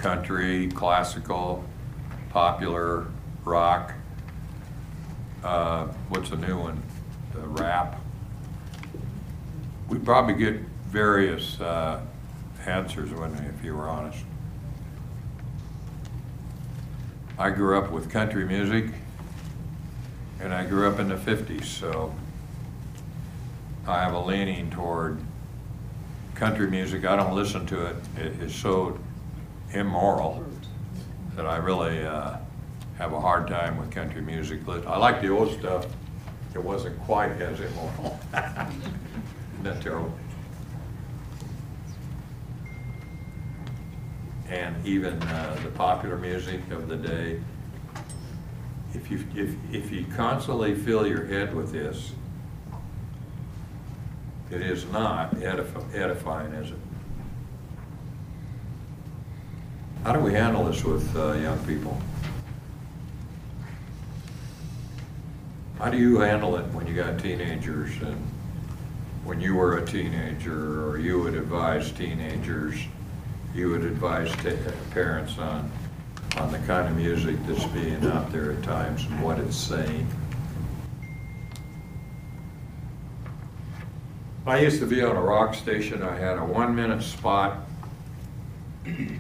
Country, 0.01 0.69
classical, 0.69 1.65
popular, 2.31 3.07
rock, 3.45 3.95
uh, 5.43 5.87
what's 6.09 6.31
the 6.31 6.37
new 6.37 6.57
one? 6.57 6.81
The 7.33 7.41
rap? 7.41 8.01
We'd 9.89 10.05
probably 10.05 10.35
get 10.35 10.61
various 10.87 11.61
uh, 11.61 12.01
answers, 12.65 13.11
we, 13.11 13.27
if 13.49 13.65
you 13.65 13.75
were 13.75 13.89
honest? 13.89 14.25
I 17.37 17.51
grew 17.51 17.77
up 17.77 17.91
with 17.91 18.09
country 18.09 18.45
music, 18.45 18.87
and 20.41 20.55
I 20.55 20.65
grew 20.65 20.89
up 20.89 21.01
in 21.01 21.09
the 21.09 21.17
fifties, 21.17 21.67
so 21.67 22.15
I 23.85 24.03
have 24.05 24.15
a 24.15 24.21
leaning 24.21 24.71
toward 24.71 25.19
country 26.37 26.71
music. 26.71 27.05
I 27.05 27.17
don't 27.17 27.35
listen 27.35 27.67
to 27.67 27.87
it. 27.87 27.97
It 28.17 28.41
is 28.41 28.55
so 28.55 28.97
immoral 29.73 30.45
that 31.37 31.47
I 31.47 31.57
really 31.57 32.05
uh, 32.05 32.37
have 32.97 33.13
a 33.13 33.21
hard 33.21 33.47
time 33.49 33.79
with 33.79 33.91
country 33.91 34.21
music. 34.21 34.61
I 34.69 34.97
like 34.99 35.21
the 35.21 35.29
old 35.29 35.53
stuff. 35.59 35.87
It 36.55 36.63
wasn't 36.63 36.99
quite 37.01 37.33
as 37.41 37.61
immoral. 37.61 38.19
Isn't 38.35 39.63
that 39.63 39.81
terrible? 39.81 40.13
And 44.49 44.75
even 44.87 45.23
uh, 45.23 45.59
the 45.63 45.71
popular 45.71 46.17
music 46.17 46.71
of 46.71 46.89
the 46.89 46.97
day, 46.97 47.41
if 48.95 49.11
you, 49.11 49.25
if, 49.35 49.55
if 49.73 49.93
you 49.93 50.07
constantly 50.17 50.75
fill 50.75 51.07
your 51.07 51.27
head 51.27 51.55
with 51.55 51.71
this, 51.71 52.13
it 54.51 54.63
is 54.63 54.87
not 54.87 55.35
edif- 55.37 55.95
edifying, 55.95 56.53
is 56.55 56.71
it? 56.71 56.79
How 60.05 60.13
do 60.13 60.21
we 60.21 60.33
handle 60.33 60.65
this 60.65 60.85
with 60.85 61.15
uh, 61.17 61.33
young 61.33 61.59
people? 61.67 62.01
How 65.79 65.91
do 65.91 65.99
you 65.99 66.21
handle 66.21 66.57
it 66.57 66.65
when 66.73 66.87
you 66.87 66.95
got 66.95 67.19
teenagers 67.19 67.91
and 68.03 68.17
when 69.25 69.41
you 69.41 69.55
were 69.55 69.79
a 69.79 69.87
teenager 69.87 70.89
or 70.89 70.99
you 70.99 71.21
would 71.21 71.35
advise 71.35 71.93
teenagers, 71.93 72.77
you 73.55 73.71
would 73.71 73.85
advise 73.85 74.35
parents 74.91 75.37
on, 75.39 75.71
on 76.37 76.53
the 76.53 76.59
kind 76.61 76.89
of 76.89 76.97
music 76.97 77.37
that's 77.47 77.65
being 77.67 78.05
out 78.07 78.33
there 78.33 78.53
at 78.53 78.63
times 78.63 79.05
and 79.05 79.23
what 79.23 79.39
it's 79.39 79.57
saying? 79.57 80.07
I 84.47 84.61
used 84.61 84.81
to 84.81 84.87
be 84.87 85.03
on 85.03 85.15
a 85.15 85.21
rock 85.21 85.55
station. 85.55 86.03
I 86.03 86.17
had 86.17 86.39
a 86.39 86.45
one-minute 86.45 87.03
spot 87.03 87.68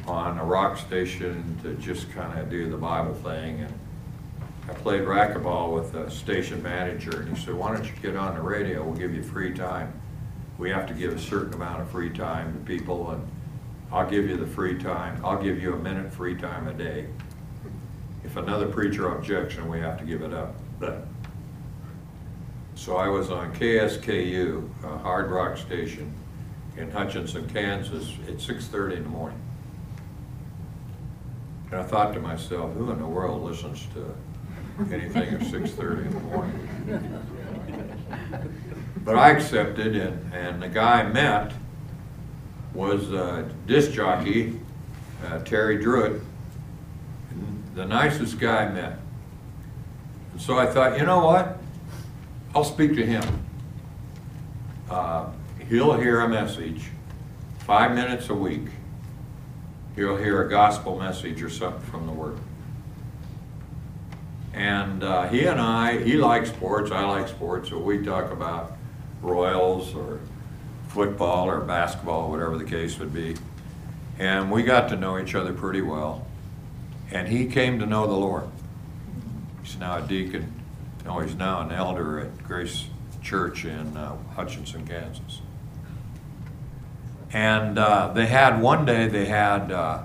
on 0.07 0.38
a 0.38 0.44
rock 0.44 0.78
station 0.78 1.59
to 1.62 1.74
just 1.74 2.11
kind 2.12 2.38
of 2.38 2.50
do 2.50 2.70
the 2.70 2.76
Bible 2.76 3.14
thing. 3.14 3.61
And 3.61 3.78
I 4.68 4.74
played 4.74 5.02
racquetball 5.02 5.74
with 5.74 5.92
the 5.92 6.11
station 6.11 6.62
manager, 6.62 7.22
and 7.22 7.37
he 7.37 7.44
said, 7.44 7.54
why 7.54 7.74
don't 7.74 7.85
you 7.85 7.92
get 8.02 8.16
on 8.16 8.35
the 8.35 8.42
radio? 8.42 8.85
We'll 8.85 8.98
give 8.98 9.14
you 9.14 9.22
free 9.22 9.54
time. 9.54 9.92
We 10.59 10.70
have 10.70 10.87
to 10.88 10.94
give 10.94 11.14
a 11.14 11.18
certain 11.18 11.54
amount 11.54 11.81
of 11.81 11.90
free 11.90 12.11
time 12.11 12.52
to 12.52 12.59
people, 12.61 13.11
and 13.11 13.26
I'll 13.90 14.09
give 14.09 14.28
you 14.28 14.37
the 14.37 14.46
free 14.46 14.76
time. 14.76 15.24
I'll 15.24 15.42
give 15.42 15.62
you 15.62 15.72
a 15.72 15.78
minute 15.78 16.12
free 16.12 16.37
time 16.37 16.68
a 16.68 16.74
day. 16.74 17.07
If 18.24 18.37
another 18.37 18.66
preacher 18.66 19.11
objects, 19.11 19.57
then 19.57 19.68
we 19.68 19.81
have 19.81 19.98
to 19.98 20.04
give 20.04 20.20
it 20.20 20.35
up. 20.35 20.54
But 20.78 21.07
so 22.74 22.96
I 22.96 23.09
was 23.09 23.31
on 23.31 23.54
KSKU, 23.54 24.85
a 24.85 24.98
hard 24.98 25.31
rock 25.31 25.57
station 25.57 26.12
in 26.76 26.90
Hutchinson, 26.90 27.48
Kansas, 27.48 28.12
at 28.28 28.35
6:30 28.35 28.98
in 28.98 29.02
the 29.04 29.09
morning. 29.09 29.40
And 31.70 31.81
I 31.81 31.83
thought 31.83 32.14
to 32.14 32.20
myself, 32.20 32.72
who 32.74 32.90
in 32.90 32.98
the 32.98 33.07
world 33.07 33.42
listens 33.42 33.87
to 33.94 34.14
anything 34.94 35.35
at 35.35 35.40
6:30 35.40 36.07
in 36.07 36.11
the 36.14 36.20
morning? 36.20 36.68
But 39.04 39.16
I 39.16 39.31
accepted, 39.31 39.96
and, 39.96 40.33
and 40.35 40.62
the 40.62 40.68
guy 40.68 41.00
I 41.00 41.09
met 41.09 41.52
was 42.74 43.11
a 43.12 43.50
disc 43.66 43.92
jockey, 43.92 44.61
uh, 45.26 45.38
Terry 45.40 45.78
Druitt, 45.78 46.20
the 47.74 47.85
nicest 47.87 48.38
guy 48.38 48.64
I 48.66 48.68
met. 48.68 48.98
And 50.33 50.40
so 50.40 50.59
I 50.59 50.66
thought, 50.66 50.98
you 50.98 51.07
know 51.07 51.24
what? 51.24 51.59
I'll 52.54 52.64
speak 52.64 52.94
to 52.96 53.04
him. 53.07 53.24
Uh, 54.90 55.26
He'll 55.68 55.92
hear 56.00 56.20
a 56.22 56.28
message, 56.28 56.85
five 57.59 57.94
minutes 57.94 58.31
a 58.31 58.35
week. 58.35 58.68
He'll 59.99 60.17
hear 60.17 60.43
a 60.43 60.49
gospel 60.49 60.97
message 60.97 61.43
or 61.43 61.51
something 61.51 61.83
from 61.91 62.07
the 62.07 62.13
Word. 62.13 62.39
And 64.55 65.03
uh, 65.03 65.27
he 65.29 65.45
and 65.47 65.61
I, 65.61 65.99
he 65.99 66.13
likes 66.13 66.51
sports, 66.51 66.93
I 66.93 67.05
like 67.05 67.27
sports, 67.27 67.71
so 67.71 67.79
we 67.79 68.05
talk 68.05 68.31
about 68.31 68.77
Royals 69.23 69.97
or 69.97 70.21
football 70.87 71.51
or 71.51 71.63
basketball, 71.63 72.31
whatever 72.31 72.57
the 72.57 72.65
case 72.65 72.97
would 73.01 73.13
be. 73.13 73.35
And 74.21 74.53
we 74.53 74.63
got 74.63 74.89
to 74.91 74.97
know 74.97 75.19
each 75.19 75.35
other 75.35 75.53
pretty 75.53 75.83
well. 75.83 76.25
And 77.11 77.27
he 77.27 77.47
came 77.47 77.81
to 77.81 77.87
know 77.87 78.07
the 78.07 78.13
Lord. 78.13 78.49
He's 79.65 79.79
now 79.79 79.97
a 79.97 80.07
deacon, 80.07 80.63
no, 81.05 81.19
he's 81.19 81.35
now 81.35 81.63
an 81.63 81.73
elder 81.73 82.21
at 82.21 82.45
Grace 82.45 82.87
Church 83.21 83.65
in 83.65 83.97
uh, 83.97 84.17
Hutchinson, 84.37 84.87
Kansas. 84.87 85.41
And 87.33 87.79
uh, 87.79 88.12
they 88.14 88.27
had, 88.27 88.61
one 88.61 88.87
day, 88.87 89.09
they 89.09 89.27
had, 89.27 89.71
uh, 89.71 90.03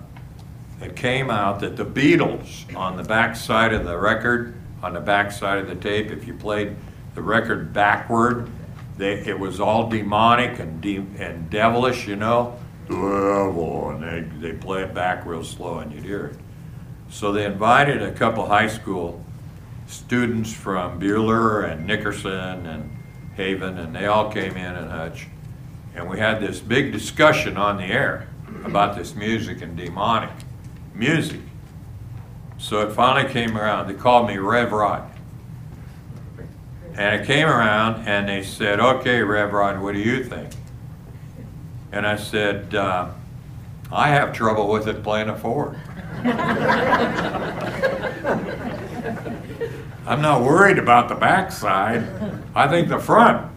it 0.81 0.95
came 0.95 1.29
out 1.29 1.61
that 1.61 1.77
the 1.77 1.85
Beatles, 1.85 2.75
on 2.75 2.97
the 2.97 3.03
back 3.03 3.35
side 3.35 3.73
of 3.73 3.85
the 3.85 3.97
record, 3.97 4.55
on 4.81 4.93
the 4.93 4.99
back 4.99 5.31
side 5.31 5.59
of 5.59 5.67
the 5.67 5.75
tape, 5.75 6.11
if 6.11 6.27
you 6.27 6.33
played 6.33 6.75
the 7.15 7.21
record 7.21 7.71
backward, 7.71 8.49
they, 8.97 9.13
it 9.25 9.39
was 9.39 9.59
all 9.59 9.89
demonic 9.89 10.59
and 10.59 10.81
de- 10.81 11.05
and 11.17 11.49
devilish, 11.49 12.07
you 12.07 12.15
know? 12.15 12.59
Devil, 12.87 13.91
and 13.91 14.03
they, 14.03 14.49
they 14.51 14.57
play 14.57 14.83
it 14.83 14.93
back 14.93 15.25
real 15.25 15.43
slow 15.43 15.79
and 15.79 15.91
you'd 15.93 16.03
hear 16.03 16.27
it. 16.27 16.35
So 17.09 17.31
they 17.31 17.45
invited 17.45 18.01
a 18.01 18.11
couple 18.11 18.45
high 18.45 18.67
school 18.67 19.23
students 19.87 20.51
from 20.51 20.99
Buhler 20.99 21.71
and 21.71 21.87
Nickerson 21.87 22.65
and 22.65 22.97
Haven, 23.35 23.77
and 23.77 23.95
they 23.95 24.07
all 24.07 24.31
came 24.31 24.57
in 24.57 24.75
and 24.75 24.91
Hutch. 24.91 25.27
And 25.95 26.09
we 26.09 26.17
had 26.19 26.41
this 26.41 26.59
big 26.59 26.91
discussion 26.91 27.57
on 27.57 27.77
the 27.77 27.83
air 27.83 28.27
about 28.65 28.97
this 28.97 29.15
music 29.15 29.61
and 29.61 29.77
demonic 29.77 30.31
music. 30.93 31.41
So 32.57 32.87
it 32.87 32.93
finally 32.93 33.31
came 33.31 33.57
around, 33.57 33.87
they 33.87 33.93
called 33.93 34.27
me 34.27 34.37
Rev 34.37 34.71
Rod. 34.71 35.09
And 36.95 37.21
it 37.21 37.25
came 37.25 37.47
around 37.47 38.07
and 38.07 38.29
they 38.29 38.43
said, 38.43 38.79
okay, 38.79 39.21
Rev 39.21 39.51
Rod, 39.51 39.81
what 39.81 39.93
do 39.93 39.99
you 39.99 40.23
think? 40.23 40.53
And 41.91 42.07
I 42.07 42.15
said, 42.15 42.73
uh, 42.73 43.09
I 43.91 44.09
have 44.09 44.33
trouble 44.33 44.69
with 44.69 44.87
it 44.87 45.03
playing 45.03 45.29
a 45.29 45.37
Ford. 45.37 45.77
I'm 50.05 50.21
not 50.21 50.41
worried 50.41 50.77
about 50.77 51.09
the 51.09 51.15
backside. 51.15 52.07
I 52.55 52.67
think 52.67 52.89
the 52.89 52.99
front 52.99 53.52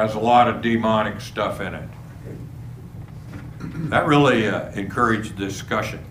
has 0.00 0.14
a 0.14 0.18
lot 0.18 0.48
of 0.48 0.62
demonic 0.62 1.20
stuff 1.20 1.60
in 1.60 1.74
it. 1.74 1.88
That 3.90 4.06
really 4.06 4.48
uh, 4.48 4.70
encouraged 4.72 5.36
discussion. 5.36 6.02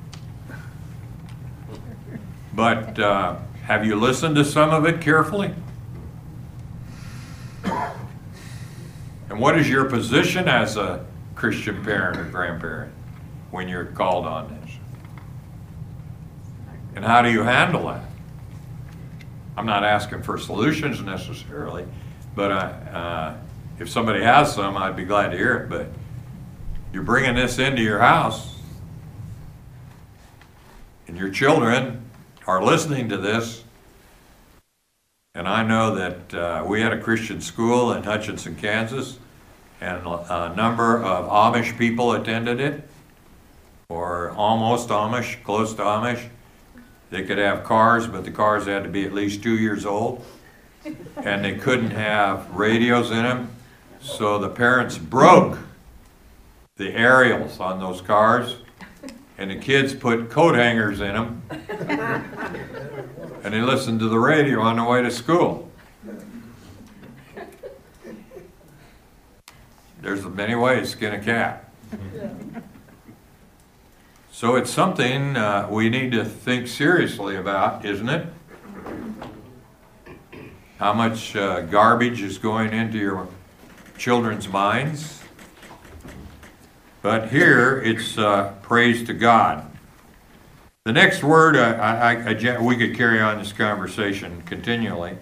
But 2.53 2.99
uh, 2.99 3.37
have 3.63 3.85
you 3.85 3.95
listened 3.95 4.35
to 4.35 4.45
some 4.45 4.69
of 4.69 4.85
it 4.85 5.01
carefully? 5.01 5.55
And 7.63 9.39
what 9.39 9.57
is 9.57 9.67
your 9.67 9.85
position 9.85 10.47
as 10.47 10.77
a 10.77 11.05
Christian 11.33 11.83
parent 11.83 12.17
or 12.17 12.25
grandparent 12.25 12.93
when 13.49 13.67
you're 13.67 13.85
called 13.85 14.25
on 14.25 14.59
this? 14.61 14.71
And 16.95 17.03
how 17.03 17.23
do 17.23 17.31
you 17.31 17.41
handle 17.41 17.87
that? 17.87 18.03
I'm 19.57 19.65
not 19.65 19.83
asking 19.83 20.21
for 20.23 20.37
solutions 20.37 21.01
necessarily, 21.01 21.85
but 22.35 22.51
I, 22.51 22.65
uh, 22.93 23.37
if 23.79 23.89
somebody 23.89 24.21
has 24.21 24.53
some, 24.53 24.77
I'd 24.77 24.95
be 24.95 25.05
glad 25.05 25.29
to 25.29 25.37
hear 25.37 25.55
it. 25.57 25.69
But 25.69 25.87
you're 26.93 27.03
bringing 27.03 27.35
this 27.35 27.59
into 27.59 27.81
your 27.81 27.99
house, 27.99 28.55
and 31.07 31.17
your 31.17 31.29
children 31.29 32.05
are 32.45 32.63
listening 32.63 33.09
to 33.09 33.17
this. 33.17 33.63
And 35.35 35.47
I 35.47 35.63
know 35.63 35.95
that 35.95 36.33
uh, 36.33 36.63
we 36.67 36.81
had 36.81 36.91
a 36.91 36.99
Christian 36.99 37.39
school 37.39 37.93
in 37.93 38.03
Hutchinson, 38.03 38.55
Kansas, 38.55 39.19
and 39.79 40.05
a 40.05 40.53
number 40.55 41.01
of 41.01 41.29
Amish 41.29 41.77
people 41.77 42.11
attended 42.11 42.59
it, 42.59 42.89
or 43.87 44.31
almost 44.31 44.89
Amish, 44.89 45.41
close 45.43 45.73
to 45.75 45.83
Amish. 45.83 46.27
They 47.11 47.23
could 47.23 47.37
have 47.37 47.63
cars, 47.63 48.07
but 48.07 48.25
the 48.25 48.31
cars 48.31 48.65
had 48.65 48.83
to 48.83 48.89
be 48.89 49.05
at 49.05 49.13
least 49.13 49.41
two 49.41 49.57
years 49.57 49.85
old. 49.85 50.25
And 51.17 51.45
they 51.45 51.55
couldn't 51.55 51.91
have 51.91 52.49
radios 52.51 53.11
in 53.11 53.23
them. 53.23 53.49
So 54.01 54.39
the 54.39 54.49
parents 54.49 54.97
broke 54.97 55.59
the 56.77 56.93
aerials 56.93 57.59
on 57.59 57.79
those 57.79 58.01
cars. 58.01 58.57
And 59.37 59.51
the 59.51 59.55
kids 59.55 59.93
put 59.93 60.29
coat 60.29 60.55
hangers 60.55 60.99
in 60.99 61.13
them. 61.13 61.41
And 63.41 63.53
they 63.53 63.61
listened 63.61 64.01
to 64.01 64.09
the 64.09 64.19
radio 64.19 64.59
on 64.59 64.75
the 64.75 64.83
way 64.83 65.01
to 65.01 65.09
school. 65.09 65.71
There's 70.01 70.25
many 70.25 70.55
ways 70.55 70.91
to 70.91 70.97
skin 70.97 71.13
a 71.13 71.19
cat. 71.19 71.71
So 74.31 74.55
it's 74.55 74.71
something 74.71 75.37
uh, 75.37 75.67
we 75.69 75.89
need 75.89 76.11
to 76.13 76.25
think 76.25 76.67
seriously 76.67 77.37
about, 77.37 77.85
isn't 77.85 78.09
it? 78.09 78.27
How 80.77 80.93
much 80.93 81.35
uh, 81.35 81.61
garbage 81.61 82.21
is 82.21 82.37
going 82.37 82.73
into 82.73 82.97
your 82.97 83.27
children's 83.99 84.47
minds? 84.47 85.21
But 87.01 87.29
here 87.29 87.81
it's 87.85 88.17
uh, 88.17 88.53
praise 88.61 89.05
to 89.05 89.13
God. 89.13 89.65
The 90.85 90.93
next 90.93 91.23
word, 91.23 91.55
uh, 91.55 91.77
I, 91.79 92.13
I, 92.13 92.33
I, 92.33 92.61
we 92.61 92.77
could 92.77 92.95
carry 92.95 93.19
on 93.19 93.37
this 93.37 93.53
conversation 93.53 94.41
continually. 94.43 95.17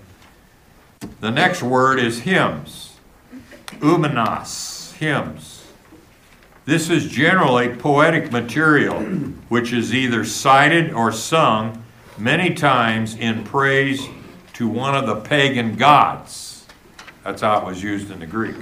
The 1.20 1.32
next 1.32 1.62
word 1.62 2.00
is 2.00 2.20
hymns. 2.20 2.96
Umanos, 3.80 4.94
hymns. 4.94 5.66
This 6.66 6.90
is 6.90 7.08
generally 7.08 7.70
poetic 7.70 8.32
material 8.32 9.00
which 9.50 9.74
is 9.74 9.94
either 9.94 10.24
cited 10.24 10.94
or 10.94 11.12
sung 11.12 11.84
many 12.18 12.54
times 12.54 13.16
in 13.16 13.44
praise 13.44 14.08
to 14.54 14.68
one 14.68 14.96
of 14.96 15.08
the 15.08 15.16
pagan 15.16 15.76
gods. 15.76 16.47
That's 17.28 17.42
how 17.42 17.60
it 17.60 17.66
was 17.66 17.84
used 17.84 18.10
in 18.10 18.22
the 18.22 18.26
Greek. 18.26 18.56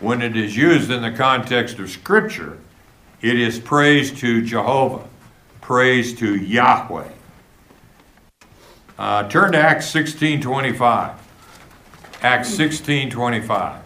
When 0.00 0.20
it 0.20 0.36
is 0.36 0.56
used 0.56 0.90
in 0.90 1.00
the 1.00 1.12
context 1.12 1.78
of 1.78 1.88
Scripture, 1.88 2.58
it 3.22 3.38
is 3.38 3.60
praise 3.60 4.10
to 4.18 4.42
Jehovah, 4.42 5.04
praise 5.60 6.12
to 6.18 6.34
Yahweh. 6.34 7.08
Uh, 8.98 9.28
turn 9.28 9.52
to 9.52 9.58
Acts 9.58 9.86
16:25. 9.86 11.14
Acts 12.20 12.48
16:25. 12.48 13.76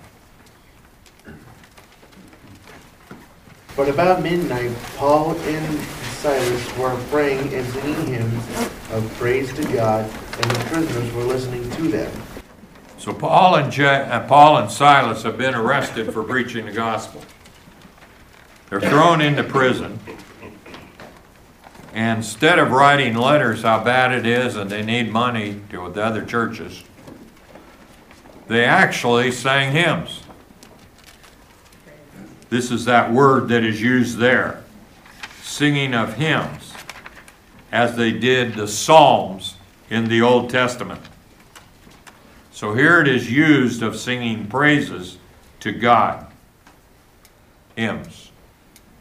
But 3.77 3.91
about 3.91 4.23
midnight, 4.23 4.73
Paul 4.97 5.39
and 5.39 5.79
Silas 6.23 6.79
were 6.79 6.97
praying 7.11 7.53
and 7.53 7.67
singing 7.67 8.07
hymns 8.07 8.71
of 8.91 9.15
praise 9.19 9.53
to 9.53 9.65
God, 9.65 10.11
and 10.33 10.51
the 10.51 10.65
prisoners 10.71 11.13
were 11.13 11.25
listening 11.25 11.71
to 11.73 11.89
them. 11.89 12.11
So 13.01 13.15
Paul 13.15 13.55
and, 13.55 13.81
uh, 13.81 14.27
Paul 14.27 14.59
and 14.59 14.71
Silas 14.71 15.23
have 15.23 15.39
been 15.39 15.55
arrested 15.55 16.13
for 16.13 16.23
preaching 16.23 16.67
the 16.67 16.73
gospel. 16.73 17.23
They're 18.69 18.79
thrown 18.79 19.23
into 19.23 19.43
prison. 19.43 19.99
And 21.95 22.19
instead 22.19 22.59
of 22.59 22.73
writing 22.73 23.15
letters 23.15 23.63
how 23.63 23.83
bad 23.83 24.13
it 24.13 24.27
is 24.27 24.55
and 24.55 24.69
they 24.69 24.83
need 24.83 25.11
money 25.11 25.63
to 25.71 25.91
the 25.91 26.05
other 26.05 26.27
churches, 26.27 26.85
they 28.49 28.67
actually 28.67 29.33
sang 29.33 29.73
hymns. 29.73 30.21
This 32.51 32.71
is 32.71 32.85
that 32.85 33.11
word 33.11 33.49
that 33.49 33.65
is 33.65 33.81
used 33.81 34.19
there, 34.19 34.63
singing 35.41 35.95
of 35.95 36.17
hymns, 36.17 36.75
as 37.73 37.97
they 37.97 38.13
did 38.13 38.57
the 38.57 38.69
Psalms 38.69 39.55
in 39.89 40.09
the 40.11 40.21
Old 40.21 40.51
Testament. 40.51 41.01
So 42.61 42.75
here 42.75 43.01
it 43.01 43.09
is 43.09 43.31
used 43.31 43.83
of 43.83 43.97
singing 43.97 44.47
praises 44.47 45.17
to 45.61 45.73
God. 45.73 46.27
Hymns. 47.75 48.33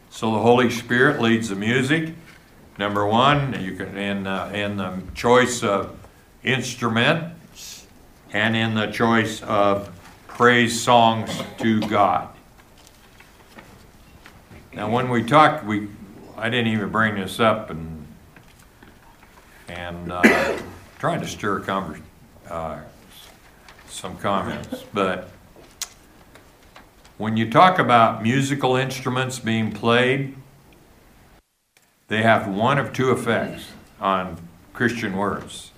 So 0.08 0.32
the 0.32 0.38
Holy 0.38 0.70
Spirit 0.70 1.20
leads 1.20 1.50
the 1.50 1.56
music. 1.56 2.14
Number 2.78 3.06
one, 3.06 3.62
you 3.62 3.76
can 3.76 3.98
in 3.98 4.26
uh, 4.26 4.50
in 4.54 4.78
the 4.78 5.02
choice 5.14 5.62
of 5.62 5.94
instruments 6.42 7.86
and 8.32 8.56
in 8.56 8.74
the 8.74 8.86
choice 8.86 9.42
of 9.42 9.90
praise 10.26 10.80
songs 10.80 11.30
to 11.58 11.80
God. 11.80 12.30
Now, 14.72 14.88
when 14.88 15.10
we 15.10 15.22
talked, 15.22 15.66
we 15.66 15.88
I 16.34 16.48
didn't 16.48 16.68
even 16.68 16.88
bring 16.88 17.16
this 17.16 17.38
up 17.38 17.68
and 17.68 18.06
and 19.68 20.10
uh, 20.10 20.58
trying 20.98 21.20
to 21.20 21.28
stir 21.28 21.60
conver- 21.60 22.00
uh, 22.48 22.78
some 23.90 24.16
comments, 24.18 24.84
but 24.94 25.30
when 27.18 27.36
you 27.36 27.50
talk 27.50 27.78
about 27.78 28.22
musical 28.22 28.76
instruments 28.76 29.38
being 29.38 29.72
played, 29.72 30.34
they 32.08 32.22
have 32.22 32.48
one 32.48 32.78
of 32.78 32.92
two 32.92 33.10
effects 33.10 33.68
on 34.00 34.38
Christian 34.72 35.16
words. 35.16 35.72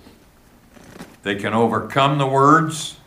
They 1.23 1.35
can 1.35 1.53
overcome 1.53 2.17
the 2.17 2.27
words, 2.27 2.97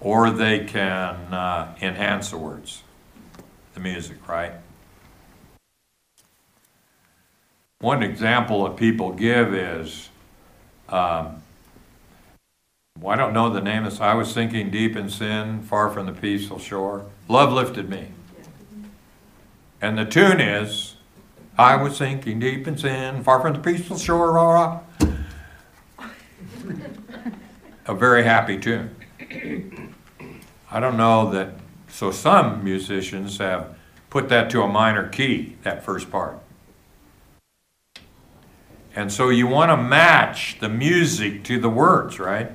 or 0.00 0.30
they 0.30 0.64
can 0.64 1.14
uh, 1.32 1.74
enhance 1.80 2.30
the 2.30 2.38
words, 2.38 2.82
the 3.74 3.80
music, 3.80 4.28
right? 4.28 4.52
One 7.80 8.02
example 8.02 8.64
that 8.64 8.76
people 8.76 9.12
give 9.12 9.54
is 9.54 10.08
um, 10.88 11.42
Well, 13.00 13.14
I 13.14 13.16
don't 13.16 13.32
know 13.32 13.48
the 13.48 13.60
name 13.60 13.84
of 13.84 13.92
this. 13.92 14.00
I 14.00 14.14
was 14.14 14.32
sinking 14.32 14.70
deep 14.70 14.96
in 14.96 15.08
sin, 15.08 15.62
far 15.62 15.88
from 15.88 16.06
the 16.06 16.12
peaceful 16.12 16.58
shore. 16.58 17.04
Love 17.28 17.52
lifted 17.52 17.88
me. 17.88 18.08
And 19.80 19.96
the 19.96 20.04
tune 20.04 20.40
is, 20.40 20.96
I 21.56 21.76
was 21.76 21.96
sinking 21.96 22.40
deep 22.40 22.66
in 22.66 22.76
sin, 22.76 23.22
far 23.22 23.40
from 23.40 23.52
the 23.52 23.60
peaceful 23.60 23.98
shore. 23.98 24.32
rah, 24.32 24.52
rah." 24.52 24.80
A 27.86 27.94
very 27.94 28.24
happy 28.24 28.58
tune. 28.58 28.96
I 30.70 30.80
don't 30.80 30.96
know 30.96 31.30
that, 31.30 31.54
so 31.88 32.10
some 32.10 32.64
musicians 32.64 33.38
have 33.38 33.76
put 34.10 34.28
that 34.28 34.50
to 34.50 34.62
a 34.62 34.68
minor 34.68 35.08
key, 35.08 35.56
that 35.62 35.84
first 35.84 36.10
part. 36.10 36.38
And 38.96 39.12
so 39.12 39.28
you 39.28 39.46
want 39.46 39.70
to 39.70 39.76
match 39.76 40.58
the 40.58 40.68
music 40.68 41.44
to 41.44 41.60
the 41.60 41.68
words, 41.68 42.18
right? 42.18 42.50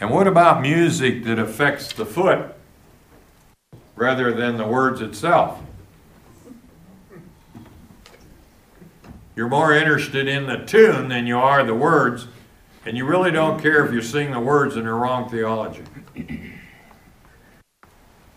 And 0.00 0.10
what 0.10 0.26
about 0.26 0.62
music 0.62 1.24
that 1.24 1.38
affects 1.38 1.92
the 1.92 2.06
foot 2.06 2.54
rather 3.96 4.32
than 4.32 4.56
the 4.56 4.66
words 4.66 5.02
itself? 5.02 5.60
You're 9.36 9.48
more 9.48 9.74
interested 9.74 10.26
in 10.26 10.46
the 10.46 10.56
tune 10.56 11.08
than 11.08 11.26
you 11.26 11.38
are 11.38 11.62
the 11.64 11.74
words, 11.74 12.26
and 12.86 12.96
you 12.96 13.04
really 13.04 13.30
don't 13.30 13.60
care 13.60 13.84
if 13.84 13.92
you 13.92 14.00
sing 14.00 14.32
the 14.32 14.40
words 14.40 14.76
in 14.76 14.84
the 14.84 14.92
wrong 14.92 15.28
theology. 15.28 15.84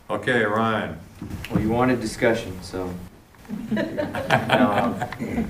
Okay, 0.10 0.44
Ryan. 0.44 1.00
Well, 1.50 1.62
you 1.62 1.70
wanted 1.70 2.02
discussion, 2.02 2.62
so. 2.62 2.94
No, 3.72 4.98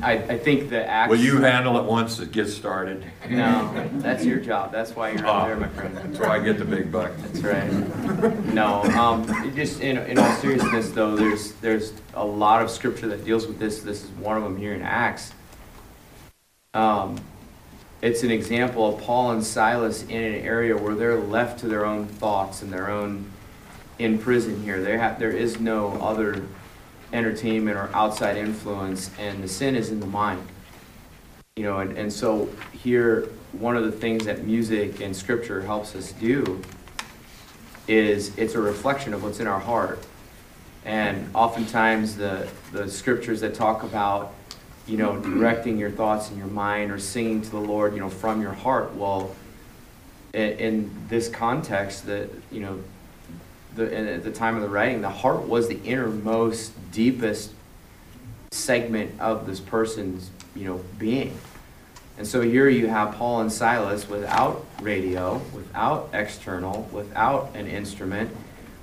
I, 0.01 0.13
I 0.29 0.38
think 0.38 0.69
the 0.69 0.86
acts. 0.86 1.10
Will 1.10 1.19
you 1.19 1.38
handle 1.38 1.77
it 1.77 1.86
once 1.86 2.19
it 2.19 2.32
gets 2.32 2.53
started? 2.53 3.06
No, 3.29 3.89
that's 3.93 4.25
your 4.25 4.39
job. 4.39 4.71
That's 4.71 4.95
why 4.95 5.12
you're 5.12 5.25
up 5.25 5.47
there, 5.47 5.58
my 5.58 5.67
friend. 5.69 5.95
That's 5.95 6.19
why 6.19 6.38
I 6.38 6.39
get 6.39 6.58
the 6.58 6.65
big 6.65 6.91
buck. 6.91 7.12
That's 7.17 7.39
right. 7.41 7.71
No, 8.53 8.84
um, 8.95 9.25
it 9.45 9.56
just 9.56 9.82
in, 9.82 9.97
in 9.97 10.17
all 10.17 10.36
seriousness 10.38 10.91
though, 10.91 11.15
there's, 11.15 11.53
there's 11.53 11.93
a 12.15 12.25
lot 12.25 12.62
of 12.62 12.69
scripture 12.69 13.08
that 13.08 13.23
deals 13.23 13.47
with 13.47 13.60
this. 13.60 13.82
This 13.82 14.03
is 14.03 14.10
one 14.12 14.38
of 14.38 14.43
them 14.43 14.58
here 14.58 14.73
in 14.73 14.82
Acts. 14.82 15.32
Um, 16.73 17.19
it's 18.01 18.23
an 18.23 18.32
example 18.32 18.95
of 18.95 19.01
Paul 19.01 19.32
and 19.32 19.43
Silas 19.43 20.03
in 20.03 20.21
an 20.21 20.36
area 20.36 20.75
where 20.75 20.95
they're 20.95 21.19
left 21.19 21.60
to 21.60 21.67
their 21.67 21.86
own 21.86 22.08
thoughts 22.08 22.62
and 22.62 22.73
their 22.73 22.89
own, 22.89 23.32
in 23.99 24.17
prison 24.17 24.62
here. 24.63 24.82
There 24.82 24.97
have, 24.97 25.19
there 25.19 25.32
is 25.32 25.60
no 25.60 25.91
other 26.01 26.43
entertainment 27.12 27.78
or 27.78 27.89
outside 27.94 28.38
influence 28.38 29.12
and 29.20 29.44
the 29.44 29.48
sin 29.48 29.76
is 29.76 29.89
in 29.89 30.00
the 30.00 30.08
mind. 30.08 30.48
You 31.56 31.63
know, 31.63 31.80
and, 31.80 31.98
and 31.98 32.12
so 32.12 32.50
here, 32.72 33.30
one 33.52 33.78
of 33.78 33.84
the 33.84 33.92
things 33.92 34.26
that 34.26 34.46
music 34.46 35.02
and 35.02 35.16
scripture 35.16 35.62
helps 35.62 35.96
us 35.96 36.12
do 36.13 36.62
is 37.88 38.36
it's 38.38 38.56
a 38.56 38.62
reflection 38.62 39.13
of 39.13 39.24
what's 39.24 39.39
in 39.39 39.48
our 39.48 39.60
heart. 39.60 40.00
And 40.86 41.30
oftentimes 41.36 42.16
the, 42.16 42.48
the 42.72 42.89
scriptures 42.89 43.42
that 43.42 43.54
talk 43.54 43.84
about, 43.84 44.34
you 44.88 44.98
know, 44.98 45.18
directing 45.20 45.78
your 45.78 45.92
thoughts 45.92 46.32
in 46.32 46.38
your 46.38 46.48
mind 46.48 46.92
or 46.92 47.00
singing 47.00 47.42
to 47.42 47.50
the 47.50 47.60
Lord, 47.60 47.94
you 47.94 48.00
know, 48.00 48.10
from 48.10 48.42
your 48.42 48.54
heart, 48.54 48.96
well, 48.96 49.36
in, 50.34 50.52
in 50.54 51.06
this 51.08 51.30
context, 51.30 52.06
that, 52.08 52.30
you 52.52 52.62
know, 52.62 52.80
the, 53.76 53.94
and 53.96 54.08
at 54.08 54.24
the 54.24 54.32
time 54.32 54.56
of 54.56 54.62
the 54.62 54.70
writing, 54.70 55.02
the 55.02 55.10
heart 55.10 55.48
was 55.48 55.68
the 55.68 55.82
innermost, 55.84 56.74
deepest 56.92 57.52
segment 58.52 59.20
of 59.20 59.46
this 59.46 59.60
person's, 59.60 60.30
you 60.56 60.66
know, 60.66 60.82
being. 61.00 61.38
And 62.18 62.28
so 62.28 62.42
here 62.42 62.70
you 62.70 62.88
have 62.88 63.16
Paul 63.16 63.42
and 63.42 63.52
Silas 63.52 64.08
without 64.08 64.66
radio, 64.82 65.42
without 65.54 66.10
external, 66.14 66.88
without 66.92 67.56
an 67.56 67.68
instrument. 67.68 68.30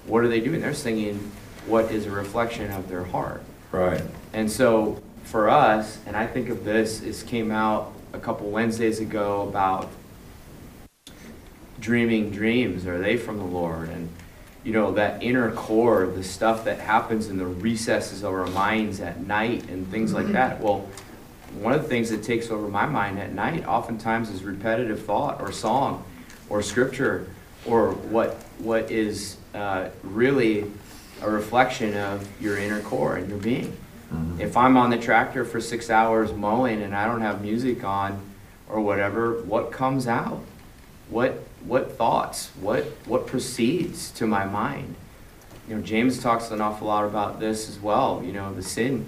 What 0.06 0.24
are 0.24 0.28
they 0.28 0.40
doing? 0.40 0.60
They're 0.60 0.74
singing 0.74 1.30
what 1.66 1.92
is 1.92 2.06
a 2.06 2.10
reflection 2.10 2.70
of 2.72 2.88
their 2.88 3.04
heart. 3.04 3.42
Right. 3.70 4.02
And 4.32 4.50
so 4.50 5.00
for 5.22 5.48
us, 5.48 5.98
and 6.06 6.16
I 6.16 6.26
think 6.26 6.48
of 6.48 6.64
this, 6.64 6.98
this 6.98 7.22
came 7.22 7.52
out 7.52 7.92
a 8.12 8.18
couple 8.18 8.50
Wednesdays 8.50 8.98
ago 8.98 9.48
about 9.48 9.88
dreaming 11.78 12.30
dreams. 12.30 12.84
Are 12.86 12.98
they 12.98 13.16
from 13.16 13.38
the 13.38 13.44
Lord? 13.44 13.88
And 13.90 14.08
you 14.64 14.72
know, 14.72 14.92
that 14.92 15.22
inner 15.22 15.50
core, 15.52 16.06
the 16.06 16.22
stuff 16.22 16.64
that 16.64 16.80
happens 16.80 17.28
in 17.28 17.38
the 17.38 17.46
recesses 17.46 18.22
of 18.22 18.32
our 18.32 18.46
minds 18.48 19.00
at 19.00 19.26
night 19.26 19.68
and 19.68 19.86
things 19.88 20.12
like 20.12 20.28
that. 20.28 20.60
Well, 20.60 20.86
one 21.58 21.72
of 21.72 21.82
the 21.82 21.88
things 21.88 22.10
that 22.10 22.22
takes 22.22 22.50
over 22.50 22.68
my 22.68 22.86
mind 22.86 23.18
at 23.18 23.32
night 23.32 23.66
oftentimes 23.66 24.30
is 24.30 24.44
repetitive 24.44 25.04
thought 25.04 25.40
or 25.40 25.50
song 25.50 26.04
or 26.48 26.62
scripture 26.62 27.26
or 27.64 27.92
what 27.92 28.34
what 28.58 28.90
is 28.90 29.36
uh, 29.54 29.88
really 30.02 30.70
a 31.22 31.30
reflection 31.30 31.96
of 31.96 32.26
your 32.40 32.56
inner 32.56 32.80
core 32.80 33.16
and 33.16 33.28
your 33.28 33.38
being. 33.38 33.76
If 34.40 34.56
I'm 34.56 34.76
on 34.76 34.90
the 34.90 34.98
tractor 34.98 35.44
for 35.44 35.60
six 35.60 35.88
hours 35.90 36.32
mowing 36.32 36.82
and 36.82 36.94
I 36.94 37.06
don't 37.06 37.20
have 37.20 37.42
music 37.42 37.84
on 37.84 38.20
or 38.68 38.80
whatever, 38.80 39.42
what 39.42 39.70
comes 39.70 40.06
out? 40.06 40.40
What 41.08 41.44
what 41.64 41.96
thoughts? 41.96 42.50
What 42.60 42.84
what 43.06 43.26
proceeds 43.26 44.10
to 44.12 44.26
my 44.26 44.44
mind? 44.44 44.94
You 45.68 45.76
know, 45.76 45.82
James 45.82 46.20
talks 46.20 46.50
an 46.50 46.60
awful 46.60 46.88
lot 46.88 47.04
about 47.04 47.38
this 47.38 47.68
as 47.68 47.78
well. 47.78 48.22
You 48.24 48.32
know, 48.32 48.52
the 48.52 48.62
sin 48.62 49.06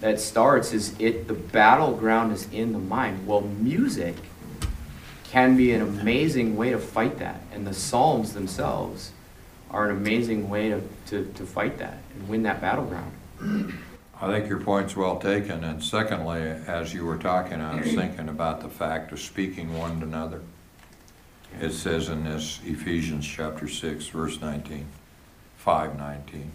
that 0.00 0.18
starts 0.18 0.72
is 0.72 0.98
it 0.98 1.28
the 1.28 1.34
battleground 1.34 2.32
is 2.32 2.48
in 2.52 2.72
the 2.72 2.78
mind. 2.78 3.26
Well, 3.26 3.42
music 3.42 4.16
can 5.30 5.56
be 5.56 5.72
an 5.72 5.82
amazing 5.82 6.56
way 6.56 6.70
to 6.70 6.78
fight 6.78 7.18
that. 7.18 7.40
And 7.52 7.66
the 7.66 7.74
Psalms 7.74 8.32
themselves 8.32 9.12
are 9.70 9.88
an 9.88 9.96
amazing 9.96 10.50
way 10.50 10.70
to, 10.70 10.82
to, 11.06 11.32
to 11.34 11.46
fight 11.46 11.78
that 11.78 11.98
and 12.14 12.28
win 12.28 12.42
that 12.42 12.60
battleground. 12.60 13.12
I 14.20 14.26
think 14.26 14.48
your 14.48 14.60
point's 14.60 14.96
well 14.96 15.18
taken, 15.18 15.64
and 15.64 15.82
secondly, 15.82 16.42
as 16.42 16.92
you 16.92 17.06
were 17.06 17.16
talking, 17.16 17.60
I 17.60 17.80
was 17.80 17.94
thinking 17.94 18.28
about 18.28 18.60
the 18.60 18.68
fact 18.68 19.12
of 19.12 19.20
speaking 19.20 19.78
one 19.78 20.00
to 20.00 20.06
another. 20.06 20.42
It 21.58 21.72
says 21.72 22.08
in 22.08 22.24
this 22.24 22.60
Ephesians 22.64 23.26
chapter 23.26 23.68
six, 23.68 24.08
verse 24.08 24.40
nineteen, 24.40 24.86
five 25.56 25.98
nineteen. 25.98 26.52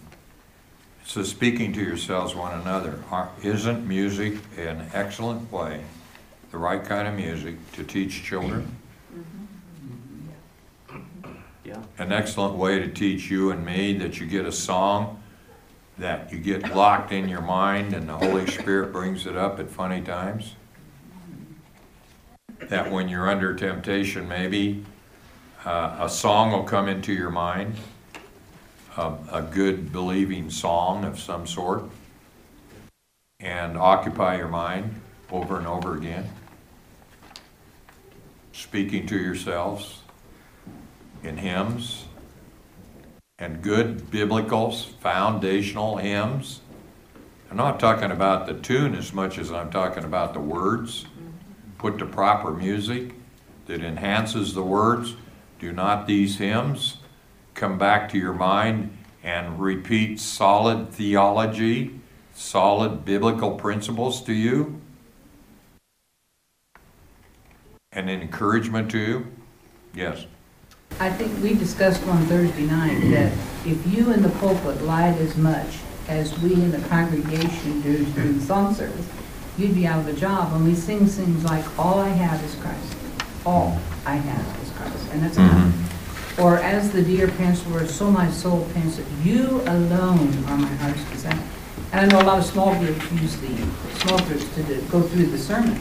It 1.02 1.08
says, 1.08 1.28
speaking 1.28 1.72
to 1.74 1.80
yourselves 1.80 2.34
one 2.34 2.60
another, 2.60 2.98
isn't 3.42 3.86
music 3.86 4.38
an 4.56 4.90
excellent 4.92 5.52
way, 5.52 5.84
the 6.50 6.58
right 6.58 6.82
kind 6.84 7.06
of 7.06 7.14
music, 7.14 7.54
to 7.72 7.84
teach 7.84 8.24
children? 8.24 8.74
Mm-hmm. 10.90 11.30
Yeah. 11.64 11.82
An 11.98 12.12
excellent 12.12 12.54
way 12.54 12.80
to 12.80 12.88
teach 12.88 13.30
you 13.30 13.50
and 13.52 13.64
me 13.64 13.92
that 13.98 14.18
you 14.18 14.26
get 14.26 14.46
a 14.46 14.52
song 14.52 15.22
that 15.98 16.32
you 16.32 16.38
get 16.38 16.74
locked 16.74 17.12
in 17.12 17.28
your 17.28 17.40
mind 17.40 17.94
and 17.94 18.08
the 18.08 18.16
Holy 18.16 18.46
Spirit 18.46 18.92
brings 18.92 19.26
it 19.26 19.36
up 19.36 19.58
at 19.58 19.70
funny 19.70 20.00
times. 20.00 20.54
That 22.60 22.90
when 22.90 23.08
you're 23.08 23.28
under 23.30 23.54
temptation, 23.54 24.28
maybe 24.28 24.84
uh, 25.64 25.98
a 26.00 26.08
song 26.08 26.52
will 26.52 26.64
come 26.64 26.88
into 26.88 27.12
your 27.12 27.30
mind, 27.30 27.76
a, 28.96 29.14
a 29.32 29.42
good 29.42 29.92
believing 29.92 30.50
song 30.50 31.04
of 31.04 31.18
some 31.20 31.46
sort, 31.46 31.84
and 33.40 33.76
occupy 33.76 34.36
your 34.36 34.48
mind 34.48 35.00
over 35.30 35.58
and 35.58 35.66
over 35.66 35.96
again. 35.96 36.28
Speaking 38.52 39.06
to 39.06 39.18
yourselves 39.18 40.00
in 41.22 41.36
hymns 41.36 42.06
and 43.38 43.60
good 43.60 44.10
biblical 44.10 44.70
foundational 44.72 45.98
hymns. 45.98 46.62
I'm 47.50 47.56
not 47.56 47.78
talking 47.78 48.10
about 48.10 48.46
the 48.46 48.54
tune 48.54 48.94
as 48.94 49.12
much 49.12 49.38
as 49.38 49.52
I'm 49.52 49.70
talking 49.70 50.04
about 50.04 50.32
the 50.32 50.40
words. 50.40 51.06
Put 51.78 51.98
to 51.98 52.06
proper 52.06 52.50
music 52.50 53.12
that 53.66 53.82
enhances 53.82 54.54
the 54.54 54.62
words. 54.62 55.16
Do 55.58 55.72
not 55.72 56.06
these 56.06 56.38
hymns 56.38 56.98
come 57.54 57.78
back 57.78 58.08
to 58.10 58.18
your 58.18 58.32
mind 58.32 58.96
and 59.22 59.58
repeat 59.58 60.20
solid 60.20 60.90
theology, 60.90 61.98
solid 62.34 63.04
biblical 63.04 63.52
principles 63.52 64.22
to 64.22 64.32
you? 64.32 64.80
An 67.92 68.08
encouragement 68.08 68.90
to 68.92 68.98
you? 68.98 69.26
Yes. 69.94 70.26
I 71.00 71.10
think 71.10 71.42
we 71.42 71.54
discussed 71.54 72.06
on 72.06 72.24
Thursday 72.26 72.66
night 72.66 73.00
that 73.10 73.32
if 73.66 73.84
you 73.86 74.12
in 74.12 74.22
the 74.22 74.28
pulpit 74.28 74.82
lied 74.82 75.16
as 75.18 75.36
much 75.36 75.78
as 76.08 76.38
we 76.40 76.54
in 76.54 76.70
the 76.70 76.88
congregation 76.88 77.80
do 77.80 78.04
during 78.12 78.38
song 78.40 78.74
service, 78.74 79.08
you'd 79.58 79.74
be 79.74 79.86
out 79.86 80.00
of 80.00 80.08
a 80.08 80.12
job. 80.12 80.52
When 80.52 80.64
we 80.64 80.74
sing 80.74 81.06
things 81.06 81.44
like, 81.44 81.64
all 81.78 81.98
I 82.00 82.08
have 82.08 82.42
is 82.44 82.54
Christ, 82.56 82.96
all 83.44 83.78
I 84.04 84.16
have 84.16 84.62
is 84.62 84.70
Christ, 84.72 85.08
and 85.12 85.22
that's 85.22 85.36
mm-hmm. 85.36 85.56
enough. 85.56 86.38
Or 86.38 86.58
as 86.58 86.92
the 86.92 87.02
deer 87.02 87.28
pants 87.28 87.62
for 87.62 87.78
us, 87.78 87.94
so 87.94 88.10
my 88.10 88.30
soul 88.30 88.68
pants, 88.74 88.98
it, 88.98 89.06
you 89.22 89.62
alone 89.62 90.44
are 90.44 90.58
my 90.58 90.68
heart's 90.76 91.02
desire. 91.10 91.42
And 91.92 92.00
I 92.00 92.06
know 92.06 92.22
a 92.22 92.26
lot 92.26 92.38
of 92.38 92.44
small 92.44 92.74
groups 92.78 93.12
use 93.12 93.36
the, 93.36 93.56
small 94.00 94.18
groups 94.26 94.46
to 94.54 94.62
do- 94.64 94.82
go 94.90 95.00
through 95.00 95.26
the 95.26 95.38
sermon. 95.38 95.72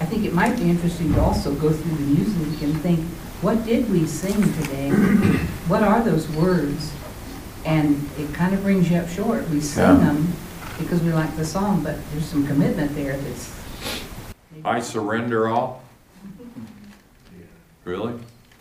I 0.00 0.04
think 0.04 0.24
it 0.24 0.34
might 0.34 0.56
be 0.56 0.68
interesting 0.68 1.14
to 1.14 1.20
also 1.20 1.54
go 1.54 1.70
through 1.70 1.96
the 1.96 2.02
music 2.02 2.62
and 2.62 2.78
think, 2.82 3.00
what 3.40 3.64
did 3.64 3.90
we 3.90 4.06
sing 4.06 4.40
today? 4.62 4.90
What 5.68 5.82
are 5.82 6.02
those 6.02 6.28
words? 6.30 6.92
And 7.64 8.10
it 8.18 8.34
kind 8.34 8.52
of 8.52 8.62
brings 8.62 8.90
you 8.90 8.96
up 8.98 9.08
short. 9.08 9.48
We 9.48 9.60
sing 9.60 9.84
Yeah. 9.84 9.94
them 9.94 10.32
because 10.78 11.02
we 11.02 11.12
like 11.12 11.34
the 11.36 11.44
song, 11.44 11.82
but 11.82 11.96
there's 12.12 12.26
some 12.26 12.46
commitment 12.46 12.94
there 12.94 13.16
that's. 13.16 13.60
I 14.64 14.80
surrender 14.80 15.48
all? 15.48 15.82
Really? 17.84 18.14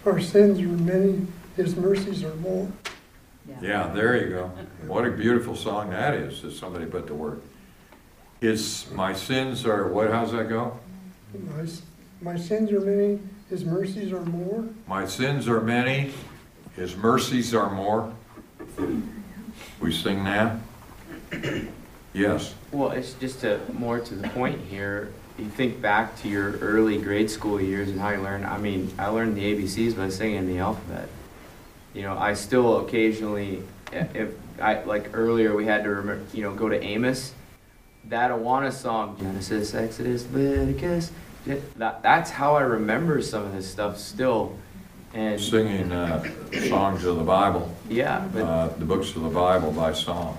Our 0.06 0.20
sins 0.20 0.60
are 0.60 0.68
many, 0.68 1.28
his 1.56 1.76
mercies 1.76 2.24
are 2.24 2.36
more. 2.36 2.72
Yeah, 3.62 3.92
there 3.94 4.18
you 4.18 4.30
go. 4.30 4.52
What 4.88 5.06
a 5.06 5.12
beautiful 5.12 5.56
song 5.56 5.92
that 5.92 6.14
is, 6.16 6.44
if 6.44 6.56
somebody 6.56 6.86
put 6.86 7.08
the 7.08 7.14
word. 7.14 7.42
His, 8.40 8.90
my 8.92 9.14
sins 9.14 9.66
are, 9.66 9.88
what, 9.88 10.10
how's 10.10 10.32
that 10.32 10.50
go? 10.50 10.80
My, 11.34 11.66
my 12.22 12.38
sins 12.40 12.72
are 12.72 12.80
many, 12.80 13.20
his 13.50 13.64
mercies 13.64 14.12
are 14.12 14.26
more. 14.26 14.68
My 14.88 15.06
sins 15.06 15.48
are 15.48 15.62
many, 15.62 16.14
his 16.76 16.96
mercies 16.96 17.54
are 17.54 17.70
more. 17.70 18.12
We 19.80 19.94
sing 19.94 20.24
that? 20.24 20.58
Yes, 22.14 22.54
Well, 22.72 22.92
it's 22.92 23.14
just 23.14 23.42
to, 23.42 23.60
more 23.74 24.00
to 24.00 24.16
the 24.16 24.28
point 24.30 24.60
here, 24.70 25.14
you 25.38 25.46
think 25.46 25.82
back 25.82 26.20
to 26.22 26.28
your 26.28 26.58
early 26.58 26.98
grade 26.98 27.30
school 27.30 27.60
years 27.60 27.90
and 27.90 28.00
how 28.00 28.10
you 28.10 28.22
learned, 28.22 28.46
I 28.46 28.58
mean, 28.58 28.94
I 29.00 29.08
learned 29.08 29.38
the 29.38 29.56
ABCs 29.56 29.96
by 29.96 30.10
singing 30.10 30.46
the 30.46 30.60
alphabet. 30.60 31.08
You 31.94 32.04
know, 32.04 32.18
I 32.18 32.34
still 32.34 32.86
occasionally, 32.86 33.64
if, 33.92 34.34
I, 34.62 34.84
like 34.84 35.12
earlier, 35.14 35.56
we 35.56 35.66
had 35.66 35.84
to 35.86 35.90
remember, 35.90 36.26
you 36.34 36.44
know, 36.44 36.54
go 36.54 36.70
to 36.70 36.82
Amos. 36.82 37.34
That 38.10 38.32
Awana 38.32 38.74
song, 38.74 39.16
Genesis, 39.20 39.74
Exodus, 39.74 40.26
Leviticus, 40.32 41.12
that, 41.78 42.04
that's 42.04 42.30
how 42.30 42.56
I 42.56 42.62
remember 42.62 43.22
some 43.22 43.46
of 43.46 43.54
this 43.54 43.70
stuff 43.70 43.98
still. 43.98 44.58
And, 45.14 45.40
singing 45.40 45.92
uh, 45.92 46.24
songs 46.70 47.04
of 47.04 47.18
the 47.18 47.24
Bible, 47.24 47.74
yeah, 47.90 48.26
but 48.32 48.44
uh, 48.44 48.68
the 48.70 48.86
books 48.86 49.14
of 49.16 49.24
the 49.24 49.30
Bible 49.30 49.72
by 49.72 49.92
song. 49.92 50.38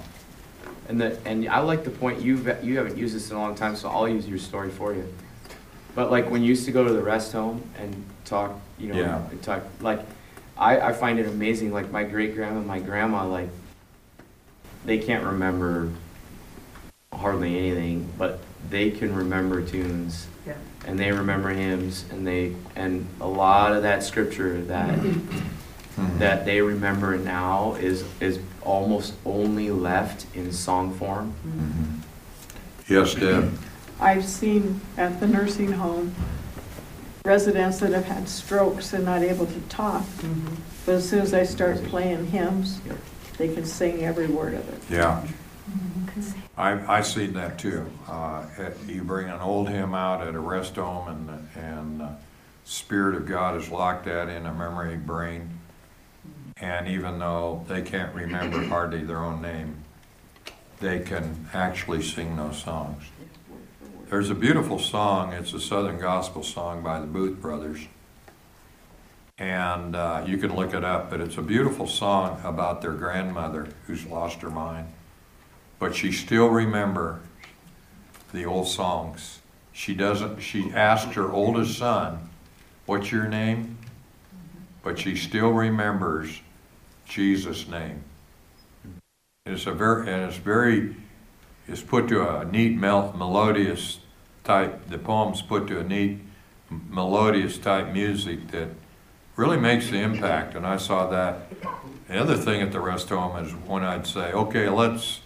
And 0.88 1.01
the, 1.01 1.18
and 1.25 1.49
I 1.49 1.61
like 1.61 1.85
the 1.85 1.90
point, 1.90 2.21
you've, 2.21 2.47
you 2.64 2.77
haven't 2.77 2.97
used 2.99 3.14
this 3.14 3.31
in 3.31 3.37
a 3.37 3.40
long 3.40 3.55
time, 3.55 3.77
so 3.77 3.88
I'll 3.88 4.09
use 4.09 4.29
your 4.29 4.38
story 4.38 4.71
for 4.71 4.92
you. 4.95 5.07
But 5.95 6.11
like 6.11 6.31
when 6.31 6.42
you 6.42 6.49
used 6.49 6.64
to 6.66 6.73
go 6.73 6.85
to 6.85 6.92
the 6.92 7.03
rest 7.03 7.33
home 7.33 7.62
and 7.79 8.05
talk, 8.25 8.59
you 8.79 8.88
know, 8.92 8.99
Yeah. 8.99 9.29
and 9.31 9.42
talk, 9.42 9.62
like, 9.81 10.01
I, 10.57 10.81
I 10.81 10.92
find 10.92 11.18
it 11.18 11.27
amazing, 11.27 11.73
like 11.73 11.90
my 11.90 12.03
great 12.05 12.35
grandma 12.35 12.59
and 12.59 12.66
my 12.66 12.79
grandma, 12.81 13.27
like, 13.27 13.49
they 14.85 14.99
can't 14.99 15.25
remember 15.25 15.90
hardly 17.12 17.57
anything, 17.57 18.09
but 18.18 18.40
they 18.68 18.90
can 18.90 19.14
remember 19.14 19.62
tunes. 19.62 20.27
Yeah. 20.47 20.55
And 20.87 20.99
they 20.99 21.12
remember 21.12 21.51
hymns 21.51 22.05
and 22.11 22.27
they, 22.27 22.55
and 22.75 23.07
a 23.21 23.27
lot 23.29 23.73
of 23.73 23.83
that 23.83 24.03
scripture 24.03 24.61
that, 24.62 24.99
Mhm. 24.99 26.18
that 26.18 26.45
they 26.45 26.61
remember 26.62 27.16
now 27.18 27.75
is, 27.79 28.03
is 28.21 28.40
almost 28.64 29.14
only 29.25 29.70
left 29.70 30.27
in 30.35 30.53
song 30.53 30.94
form. 30.94 31.33
Mhm. 31.46 32.88
Yes, 32.88 33.14
Deb? 33.14 33.53
I've 34.01 34.25
seen 34.25 34.81
at 34.98 35.20
the 35.20 35.27
nursing 35.27 35.72
home 35.72 36.14
residents 37.25 37.79
that 37.79 37.92
have 37.92 38.05
had 38.07 38.29
strokes 38.29 38.92
and 38.92 39.05
not 39.05 39.22
able 39.22 39.46
to 39.46 39.61
talk, 39.68 40.05
but 40.85 40.96
as 40.96 41.09
soon 41.09 41.20
as 41.20 41.33
I 41.33 41.44
start 41.44 41.83
playing 41.85 42.27
hymns, 42.27 42.81
Yep. 42.87 42.96
they 43.38 43.55
can 43.55 43.64
sing 43.64 44.03
every 44.05 44.27
word 44.27 44.55
of 44.55 44.68
it. 44.68 44.83
Yeah. 44.90 45.22
I, 46.59 46.98
I 46.98 47.01
seen 47.03 47.33
that 47.35 47.59
too. 47.59 47.87
Uh, 48.09 48.42
You 48.87 49.03
bring 49.05 49.29
an 49.29 49.40
old 49.40 49.68
hymn 49.68 49.94
out 49.94 50.27
at 50.27 50.35
a 50.35 50.38
rest 50.40 50.77
home 50.77 51.09
and, 51.09 51.64
and 51.64 52.01
the 52.01 52.11
Spirit 52.64 53.14
of 53.14 53.27
God 53.27 53.55
has 53.55 53.70
locked 53.70 54.05
that 54.05 54.29
in 54.29 54.44
a 54.46 54.53
memory 54.53 54.96
brain. 54.96 55.48
And 56.62 56.88
even 56.88 57.18
though 57.18 57.66
they 57.68 57.83
can't 57.83 58.14
remember 58.14 58.64
hardly 58.68 59.03
their 59.05 59.18
own 59.18 59.42
name, 59.42 59.85
they 60.81 61.01
can 61.01 61.46
actually 61.53 62.03
sing 62.03 62.37
those 62.37 62.57
songs. 62.57 63.05
There's 64.09 64.31
a 64.31 64.35
beautiful 64.35 64.79
song, 64.79 65.35
it's 65.35 65.53
a 65.53 65.61
Southern 65.61 65.98
Gospel 65.98 66.42
song 66.42 66.83
by 66.83 67.01
the 67.01 67.07
Booth 67.07 67.38
Brothers. 67.40 67.81
And 69.37 69.94
uh, 69.94 70.25
you 70.27 70.38
can 70.38 70.57
look 70.57 70.72
it 70.72 70.85
up, 70.85 71.11
but 71.11 71.20
it's 71.20 71.37
a 71.37 71.42
beautiful 71.42 71.87
song 71.87 72.40
about 72.44 72.81
their 72.81 72.92
grandmother 72.92 73.68
who's 73.87 74.07
lost 74.07 74.40
her 74.40 74.51
mind 74.51 74.88
but 75.83 75.96
she 75.96 76.12
still 76.12 76.46
remembers 76.46 77.20
the 78.33 78.44
old 78.44 78.68
songs. 78.68 79.40
She 79.72 79.94
doesn't, 79.94 80.38
she 80.38 80.70
asked 80.70 81.14
her 81.14 81.29
oldest 81.29 81.77
son, 81.77 82.31
what's 82.87 83.11
your 83.11 83.27
name? 83.27 83.79
But 84.85 85.01
she 85.01 85.16
still 85.16 85.51
remembers 85.51 86.40
Jesus' 87.12 87.68
name. 87.68 88.05
It's 89.44 89.66
a 89.66 89.72
very, 89.72 90.11
and 90.11 90.22
it's 90.22 90.38
very, 90.38 90.96
it's 91.68 91.83
put 91.83 92.09
to 92.09 92.27
a 92.27 92.46
neat 92.46 92.79
mel- 92.79 93.12
melodious 93.14 93.98
type, 94.44 94.88
the 94.88 94.96
poem's 94.96 95.42
put 95.42 95.66
to 95.66 95.79
a 95.79 95.85
neat 95.85 96.20
melodious 96.70 97.59
type 97.59 97.92
music 97.92 98.48
that 98.53 98.68
really 99.37 99.59
makes 99.59 99.90
the 99.90 99.98
impact, 99.98 100.55
and 100.55 100.66
I 100.66 100.79
saw 100.79 101.07
that. 101.11 101.42
The 102.09 102.18
other 102.18 102.37
thing 102.37 102.62
at 102.62 102.72
the 102.72 102.81
rest 102.81 103.11
home 103.11 103.44
is 103.44 103.53
when 103.53 103.85
I'd 103.85 104.07
say, 104.07 104.33
okay, 104.33 104.70
let's, 104.70 105.20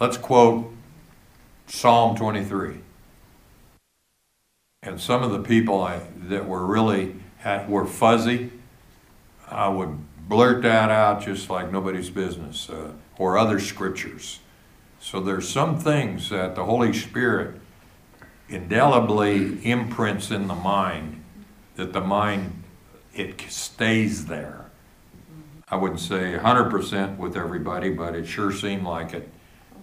let's 0.00 0.16
quote 0.16 0.72
Psalm 1.68 2.16
23. 2.16 2.80
And 4.82 5.00
some 5.00 5.22
of 5.22 5.30
the 5.30 5.40
people 5.40 5.80
I, 5.80 6.00
that 6.24 6.48
were 6.48 6.66
really, 6.66 7.14
had, 7.38 7.68
were 7.68 7.86
fuzzy, 7.86 8.50
I 9.48 9.68
would 9.68 9.98
blurt 10.30 10.62
that 10.62 10.90
out 10.90 11.20
just 11.20 11.50
like 11.50 11.72
nobody's 11.72 12.08
business, 12.08 12.70
uh, 12.70 12.92
or 13.18 13.36
other 13.36 13.58
scriptures. 13.58 14.38
So 15.00 15.20
there's 15.20 15.48
some 15.48 15.76
things 15.76 16.30
that 16.30 16.54
the 16.54 16.64
Holy 16.64 16.92
Spirit 16.92 17.60
indelibly 18.48 19.62
imprints 19.68 20.30
in 20.30 20.46
the 20.46 20.54
mind, 20.54 21.22
that 21.74 21.92
the 21.92 22.00
mind, 22.00 22.62
it 23.12 23.40
stays 23.48 24.26
there. 24.26 24.66
I 25.68 25.76
wouldn't 25.76 26.00
say 26.00 26.36
hundred 26.36 26.70
percent 26.70 27.18
with 27.18 27.36
everybody, 27.36 27.90
but 27.90 28.14
it 28.14 28.26
sure 28.26 28.52
seemed 28.52 28.84
like 28.84 29.12
it 29.12 29.28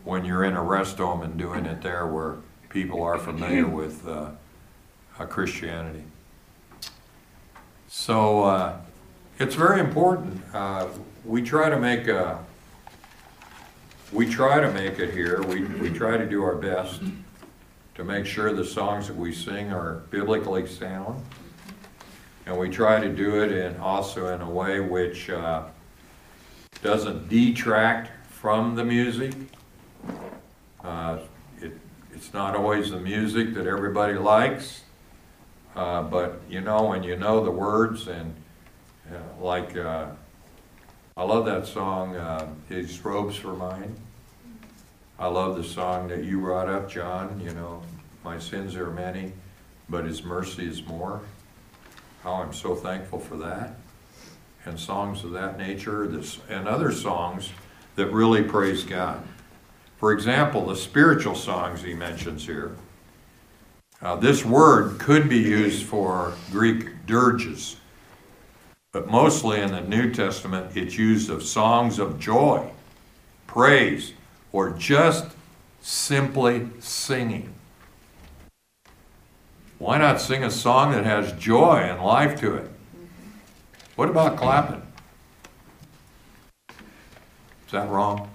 when 0.05 0.23
you're 0.23 0.45
in 0.45 0.55
a 0.55 0.63
rest 0.63 0.97
home 0.97 1.23
and 1.23 1.37
doing 1.37 1.65
it 1.65 1.81
there 1.81 2.07
where 2.07 2.37
people 2.69 3.03
are 3.03 3.17
familiar 3.17 3.67
with 3.67 4.07
uh, 4.07 4.31
Christianity. 5.25 6.03
So 7.89 8.43
uh, 8.43 8.77
it's 9.39 9.55
very 9.55 9.79
important. 9.79 10.41
Uh, 10.53 10.87
we 11.23 11.41
try 11.43 11.69
to 11.69 11.79
make 11.79 12.07
a, 12.07 12.43
we 14.11 14.27
try 14.27 14.59
to 14.59 14.71
make 14.71 14.99
it 14.99 15.13
here. 15.13 15.43
We, 15.43 15.63
we 15.63 15.91
try 15.91 16.17
to 16.17 16.25
do 16.25 16.43
our 16.43 16.55
best 16.55 17.01
to 17.95 18.03
make 18.03 18.25
sure 18.25 18.53
the 18.53 18.65
songs 18.65 19.07
that 19.07 19.15
we 19.15 19.33
sing 19.33 19.71
are 19.71 19.95
biblically 20.09 20.67
sound. 20.67 21.23
And 22.45 22.57
we 22.57 22.69
try 22.69 22.99
to 22.99 23.09
do 23.09 23.43
it 23.43 23.51
in, 23.51 23.77
also 23.77 24.33
in 24.33 24.41
a 24.41 24.49
way 24.49 24.79
which 24.79 25.29
uh, 25.29 25.65
doesn't 26.81 27.27
detract 27.27 28.11
from 28.29 28.75
the 28.75 28.85
music. 28.85 29.33
Uh, 30.83 31.19
it, 31.61 31.77
it's 32.13 32.33
not 32.33 32.55
always 32.55 32.91
the 32.91 32.99
music 32.99 33.53
that 33.55 33.67
everybody 33.67 34.13
likes, 34.13 34.81
uh, 35.75 36.01
but 36.03 36.41
you 36.49 36.61
know, 36.61 36.85
when 36.85 37.03
you 37.03 37.17
know 37.17 37.43
the 37.43 37.51
words 37.51 38.07
and 38.07 38.33
uh, 39.11 39.43
like, 39.43 39.75
uh, 39.75 40.07
I 41.15 41.23
love 41.23 41.45
that 41.45 41.65
song, 41.65 42.15
uh, 42.15 42.47
His 42.69 43.03
Robes 43.03 43.35
for 43.35 43.53
Mine. 43.53 43.95
I 45.19 45.27
love 45.27 45.57
the 45.57 45.63
song 45.63 46.07
that 46.09 46.23
you 46.23 46.39
brought 46.39 46.69
up, 46.69 46.89
John, 46.89 47.41
you 47.43 47.51
know, 47.53 47.81
my 48.23 48.37
sins 48.37 48.75
are 48.75 48.91
many, 48.91 49.33
but 49.89 50.05
His 50.05 50.23
mercy 50.23 50.67
is 50.67 50.85
more. 50.85 51.21
How 52.23 52.33
I'm 52.33 52.53
so 52.53 52.75
thankful 52.75 53.19
for 53.19 53.37
that. 53.37 53.75
And 54.65 54.79
songs 54.79 55.23
of 55.23 55.31
that 55.31 55.57
nature, 55.57 56.07
this, 56.07 56.39
and 56.49 56.67
other 56.67 56.91
songs 56.91 57.51
that 57.95 58.07
really 58.07 58.43
praise 58.43 58.83
God. 58.83 59.23
For 59.97 60.13
example, 60.13 60.67
the 60.67 60.75
spiritual 60.75 61.35
songs 61.35 61.81
he 61.81 61.93
mentions 61.93 62.45
here. 62.45 62.75
Uh, 64.01 64.15
this 64.15 64.45
word 64.45 64.99
could 64.99 65.27
be 65.27 65.39
used 65.39 65.83
for 65.83 66.33
Greek 66.51 67.05
dirges, 67.07 67.77
but 68.97 69.11
mostly 69.11 69.61
in 69.61 69.69
the 69.69 69.81
New 69.81 70.11
Testament, 70.11 70.75
it's 70.75 70.97
used 70.97 71.29
of 71.29 71.43
songs 71.43 71.99
of 71.99 72.19
joy, 72.19 72.67
praise, 73.45 74.13
or 74.51 74.71
just 74.71 75.27
simply 75.81 76.67
singing. 76.79 77.53
Why 79.77 79.99
not 79.99 80.19
sing 80.19 80.43
a 80.43 80.49
song 80.49 80.93
that 80.93 81.05
has 81.05 81.31
joy 81.33 81.75
and 81.75 82.03
life 82.03 82.39
to 82.39 82.55
it? 82.55 82.71
What 83.97 84.09
about 84.09 84.35
clapping? 84.35 84.81
Is 86.67 87.73
that 87.73 87.87
wrong? 87.89 88.31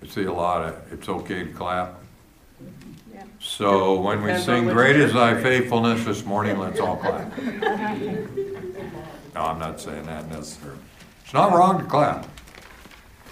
It's 0.00 0.14
see 0.14 0.22
a 0.26 0.32
lot 0.32 0.62
of, 0.62 0.92
it's 0.92 1.08
okay 1.08 1.42
to 1.42 1.52
clap. 1.52 2.01
Yeah. 3.52 3.58
So 3.58 4.00
when 4.00 4.22
we 4.22 4.36
sing 4.38 4.66
Great 4.68 4.96
is 4.96 5.12
Thy 5.12 5.40
faithfulness 5.40 6.04
this 6.04 6.24
morning, 6.24 6.58
let's 6.58 6.80
all 6.80 6.96
clap. 6.96 7.32
No, 9.34 9.40
I'm 9.40 9.58
not 9.58 9.80
saying 9.80 10.04
that 10.04 10.28
necessarily. 10.28 10.78
It's 11.24 11.32
not 11.32 11.52
wrong 11.52 11.78
to 11.78 11.84
clap. 11.86 12.26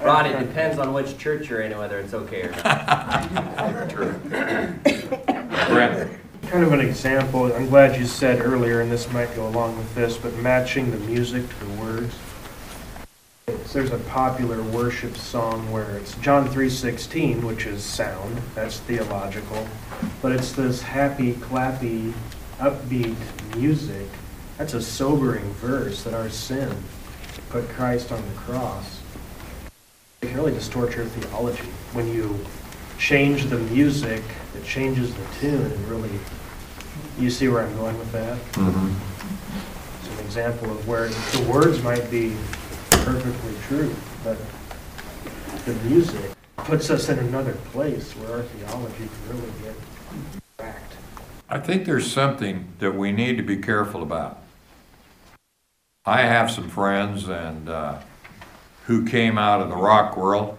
Ron, 0.01 0.25
it 0.25 0.39
depends 0.39 0.79
on 0.79 0.95
which 0.95 1.19
church 1.19 1.51
you're 1.51 1.61
in, 1.61 1.77
whether 1.77 1.99
it's 1.99 2.15
okay 2.15 2.45
or 2.45 2.53
not. 2.53 3.93
Brent? 5.69 6.19
Kind 6.47 6.65
of 6.65 6.73
an 6.73 6.81
example, 6.81 7.53
I'm 7.55 7.69
glad 7.69 8.01
you 8.01 8.07
said 8.07 8.41
earlier, 8.41 8.81
and 8.81 8.91
this 8.91 9.13
might 9.13 9.37
go 9.37 9.47
along 9.47 9.77
with 9.77 9.95
this, 9.95 10.17
but 10.17 10.35
matching 10.37 10.91
the 10.91 10.97
music 11.01 11.47
to 11.47 11.65
the 11.67 11.73
words. 11.75 12.17
There's 13.73 13.93
a 13.93 13.99
popular 13.99 14.61
worship 14.63 15.17
song 15.17 15.71
where 15.71 15.93
it's 15.93 16.15
John 16.17 16.49
3:16, 16.49 17.47
which 17.47 17.67
is 17.67 17.85
sound, 17.85 18.43
that's 18.57 18.81
theological, 18.81 19.65
but 20.21 20.33
it's 20.33 20.51
this 20.51 20.83
happy, 20.83 21.35
clappy, 21.35 22.13
upbeat 22.59 23.15
music. 23.55 24.09
That's 24.59 24.75
a 24.75 24.83
sobering 24.83 25.55
verse 25.55 26.03
that 26.03 26.15
our 26.15 26.29
sin 26.31 26.75
put 27.51 27.69
Christ 27.69 28.11
on 28.11 28.23
the 28.23 28.41
cross. 28.41 28.99
It 30.21 30.27
can 30.27 30.37
really 30.37 30.53
distort 30.53 30.97
your 30.97 31.05
theology. 31.07 31.71
When 31.93 32.13
you 32.13 32.41
change 32.99 33.51
the 33.51 33.59
music, 33.59 34.25
it 34.57 34.65
changes 34.65 35.15
the 35.15 35.41
tune, 35.41 35.71
and 35.71 35.89
really, 35.89 36.19
you 37.21 37.31
see 37.31 37.47
where 37.47 37.63
I'm 37.65 37.77
going 37.77 37.97
with 38.01 38.11
that? 38.11 38.37
Mhm. 38.55 38.95
It's 40.03 40.19
an 40.19 40.25
example 40.27 40.73
of 40.73 40.89
where 40.89 41.09
the 41.09 41.43
words 41.49 41.81
might 41.85 42.11
be 42.11 42.35
perfectly 43.05 43.55
true, 43.63 43.95
but 44.23 44.37
the 45.65 45.75
music 45.89 46.33
puts 46.57 46.91
us 46.91 47.09
in 47.09 47.19
another 47.19 47.55
place 47.73 48.13
where 48.17 48.39
our 48.39 48.43
theology 48.43 49.09
can 49.09 49.37
really 49.37 49.53
get 49.63 49.75
cracked. 50.57 50.95
I 51.49 51.59
think 51.59 51.85
there's 51.85 52.11
something 52.11 52.69
that 52.79 52.93
we 52.93 53.13
need 53.13 53.37
to 53.37 53.43
be 53.43 53.57
careful 53.57 54.03
about. 54.03 54.39
I 56.05 56.23
have 56.23 56.51
some 56.51 56.69
friends 56.69 57.29
and, 57.29 57.69
uh, 57.69 57.99
who 58.87 59.05
came 59.05 59.39
out 59.39 59.61
of 59.61 59.69
the 59.69 59.77
rock 59.77 60.17
world, 60.17 60.57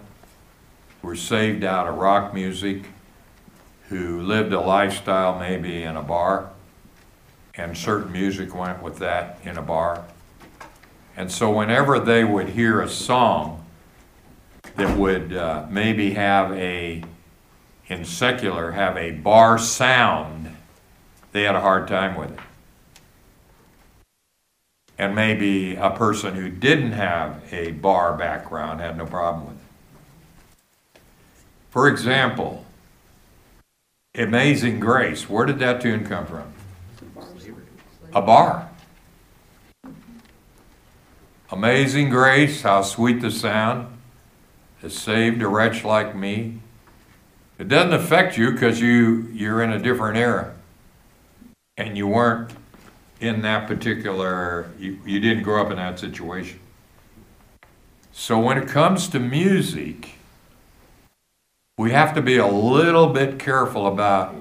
were 1.02 1.16
saved 1.16 1.64
out 1.64 1.88
of 1.88 1.96
rock 1.96 2.32
music, 2.32 2.84
who 3.88 4.20
lived 4.20 4.52
a 4.52 4.60
lifestyle 4.60 5.38
maybe 5.38 5.82
in 5.82 5.96
a 5.96 6.02
bar, 6.02 6.50
and 7.54 7.76
certain 7.76 8.12
music 8.12 8.54
went 8.54 8.82
with 8.82 8.98
that 8.98 9.38
in 9.44 9.58
a 9.58 9.62
bar. 9.62 10.04
And 11.16 11.30
so 11.30 11.50
whenever 11.50 11.98
they 12.00 12.24
would 12.24 12.50
hear 12.50 12.80
a 12.80 12.88
song 12.88 13.64
that 14.76 14.96
would 14.96 15.34
uh, 15.34 15.66
maybe 15.70 16.12
have 16.14 16.52
a, 16.52 17.04
in 17.88 18.04
secular, 18.04 18.72
have 18.72 18.96
a 18.96 19.10
bar 19.10 19.58
sound, 19.58 20.56
they 21.32 21.42
had 21.42 21.54
a 21.54 21.60
hard 21.60 21.86
time 21.86 22.16
with 22.16 22.32
it. 22.32 22.38
And 24.98 25.14
maybe 25.14 25.74
a 25.74 25.90
person 25.90 26.34
who 26.34 26.48
didn't 26.48 26.92
have 26.92 27.42
a 27.52 27.72
bar 27.72 28.16
background 28.16 28.80
had 28.80 28.96
no 28.96 29.06
problem 29.06 29.46
with 29.46 29.56
it. 29.56 31.00
For 31.70 31.88
example, 31.88 32.64
Amazing 34.14 34.78
Grace, 34.78 35.28
where 35.28 35.46
did 35.46 35.58
that 35.60 35.80
tune 35.80 36.04
come 36.04 36.26
from? 36.26 36.52
A 38.12 38.20
bar. 38.20 38.68
Amazing 41.52 42.08
Grace, 42.08 42.62
how 42.62 42.80
sweet 42.80 43.20
the 43.20 43.30
sound 43.30 43.86
has 44.80 44.96
saved 44.96 45.42
a 45.42 45.48
wretch 45.48 45.84
like 45.84 46.16
me. 46.16 46.60
It 47.58 47.68
doesn't 47.68 47.92
affect 47.92 48.38
you 48.38 48.52
because 48.52 48.80
you, 48.80 49.28
you're 49.34 49.62
in 49.62 49.70
a 49.70 49.78
different 49.78 50.16
era. 50.16 50.54
And 51.76 51.94
you 51.98 52.08
weren't 52.08 52.52
in 53.20 53.42
that 53.42 53.68
particular, 53.68 54.70
you, 54.78 54.98
you 55.04 55.20
didn't 55.20 55.42
grow 55.42 55.60
up 55.60 55.70
in 55.70 55.76
that 55.76 55.98
situation. 55.98 56.58
So 58.12 58.40
when 58.40 58.56
it 58.56 58.66
comes 58.66 59.06
to 59.08 59.20
music, 59.20 60.12
we 61.76 61.90
have 61.90 62.14
to 62.14 62.22
be 62.22 62.38
a 62.38 62.46
little 62.46 63.08
bit 63.08 63.38
careful 63.38 63.86
about 63.86 64.34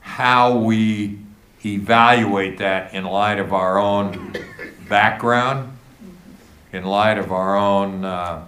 how 0.00 0.58
we 0.58 1.20
evaluate 1.64 2.58
that 2.58 2.94
in 2.94 3.04
light 3.04 3.38
of 3.38 3.52
our 3.52 3.78
own 3.78 4.34
background, 4.88 5.75
in 6.72 6.84
light 6.84 7.18
of 7.18 7.32
our 7.32 7.56
own 7.56 8.04
uh, 8.04 8.44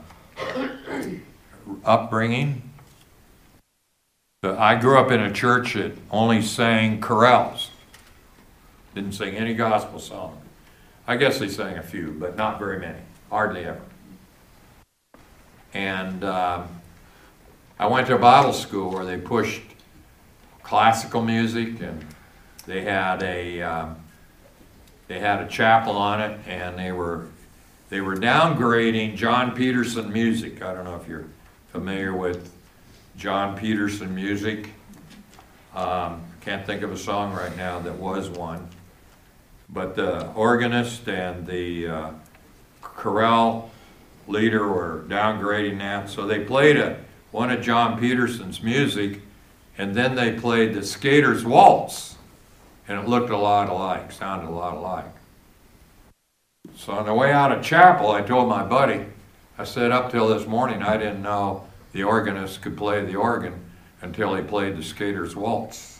upbringing. 1.84 2.62
I 4.42 4.76
grew 4.76 4.98
up 4.98 5.10
in 5.10 5.20
a 5.20 5.32
church 5.32 5.74
that 5.74 5.92
only 6.10 6.42
sang 6.42 7.00
chorales, 7.00 7.70
didn't 8.94 9.12
sing 9.12 9.34
any 9.34 9.54
gospel 9.54 9.98
song. 9.98 10.40
I 11.06 11.16
guess 11.16 11.38
they 11.38 11.48
sang 11.48 11.76
a 11.76 11.82
few, 11.82 12.14
but 12.18 12.36
not 12.36 12.58
very 12.58 12.78
many, 12.78 13.00
hardly 13.30 13.64
ever. 13.64 13.80
And 15.74 16.22
um, 16.22 16.68
I 17.78 17.86
went 17.86 18.06
to 18.08 18.14
a 18.14 18.18
Bible 18.18 18.52
school 18.52 18.90
where 18.92 19.04
they 19.04 19.18
pushed 19.18 19.62
classical 20.62 21.22
music, 21.22 21.80
and 21.80 22.04
they 22.66 22.82
had 22.82 23.22
a 23.22 23.62
um, 23.62 23.96
they 25.08 25.18
had 25.18 25.40
a 25.40 25.48
chapel 25.48 25.96
on 25.96 26.20
it, 26.20 26.38
and 26.46 26.78
they 26.78 26.92
were 26.92 27.26
they 27.88 28.00
were 28.00 28.16
downgrading 28.16 29.16
John 29.16 29.54
Peterson 29.54 30.12
music. 30.12 30.62
I 30.62 30.74
don't 30.74 30.84
know 30.84 30.96
if 30.96 31.08
you're 31.08 31.26
familiar 31.72 32.14
with 32.14 32.52
John 33.16 33.56
Peterson 33.56 34.14
music. 34.14 34.70
Um, 35.74 36.22
can't 36.40 36.66
think 36.66 36.82
of 36.82 36.92
a 36.92 36.98
song 36.98 37.32
right 37.34 37.56
now 37.56 37.78
that 37.80 37.94
was 37.94 38.28
one. 38.28 38.68
But 39.70 39.96
the 39.96 40.30
organist 40.32 41.08
and 41.08 41.46
the 41.46 41.88
uh, 41.88 42.10
chorale 42.80 43.70
leader 44.26 44.68
were 44.68 45.04
downgrading 45.08 45.78
that. 45.78 46.10
So 46.10 46.26
they 46.26 46.40
played 46.40 46.76
a, 46.76 46.98
one 47.32 47.50
of 47.50 47.62
John 47.62 47.98
Peterson's 47.98 48.62
music, 48.62 49.20
and 49.76 49.94
then 49.94 50.14
they 50.14 50.32
played 50.32 50.74
the 50.74 50.84
Skater's 50.84 51.44
Waltz. 51.44 52.16
And 52.86 52.98
it 52.98 53.06
looked 53.08 53.30
a 53.30 53.36
lot 53.36 53.68
alike, 53.68 54.12
sounded 54.12 54.48
a 54.48 54.50
lot 54.50 54.76
alike. 54.76 55.04
So 56.78 56.92
on 56.92 57.06
the 57.06 57.12
way 57.12 57.32
out 57.32 57.50
of 57.50 57.64
chapel, 57.64 58.12
I 58.12 58.22
told 58.22 58.48
my 58.48 58.62
buddy, 58.62 59.04
I 59.58 59.64
said, 59.64 59.90
up 59.90 60.12
till 60.12 60.28
this 60.28 60.46
morning, 60.46 60.80
I 60.80 60.96
didn't 60.96 61.22
know 61.22 61.66
the 61.90 62.04
organist 62.04 62.62
could 62.62 62.76
play 62.76 63.04
the 63.04 63.16
organ 63.16 63.64
until 64.00 64.32
he 64.36 64.42
played 64.42 64.76
the 64.76 64.84
Skater's 64.84 65.34
Waltz. 65.34 65.98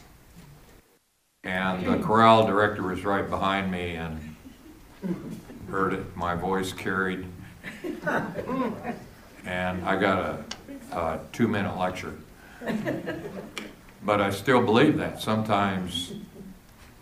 And 1.43 1.85
the 1.85 1.97
chorale 1.97 2.47
director 2.47 2.83
was 2.83 3.03
right 3.03 3.29
behind 3.29 3.69
me 3.69 3.95
and 3.95 4.37
heard 5.69 5.93
it, 5.93 6.15
my 6.15 6.33
voice 6.33 6.71
carried. 6.71 7.25
And 9.45 9.83
I 9.83 9.99
got 9.99 10.17
a, 10.17 10.97
a 10.97 11.19
two-minute 11.33 11.77
lecture. 11.77 12.15
But 14.05 14.21
I 14.21 14.29
still 14.29 14.63
believe 14.63 14.97
that. 14.97 15.21
Sometimes, 15.21 16.13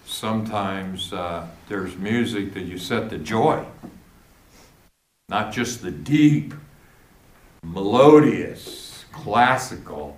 sometimes 0.08 1.12
uh, 1.12 1.46
there's 1.68 1.96
music 1.98 2.54
that 2.54 2.62
you 2.62 2.78
set 2.78 3.10
to 3.10 3.18
joy, 3.18 3.64
not 5.30 5.52
just 5.52 5.82
the 5.82 5.92
deep, 5.92 6.54
melodious, 7.62 9.06
classical 9.12 10.18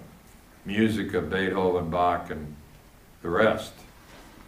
music 0.66 1.14
of 1.14 1.30
Beethoven, 1.30 1.90
Bach, 1.90 2.30
and 2.30 2.56
the 3.22 3.30
rest. 3.30 3.74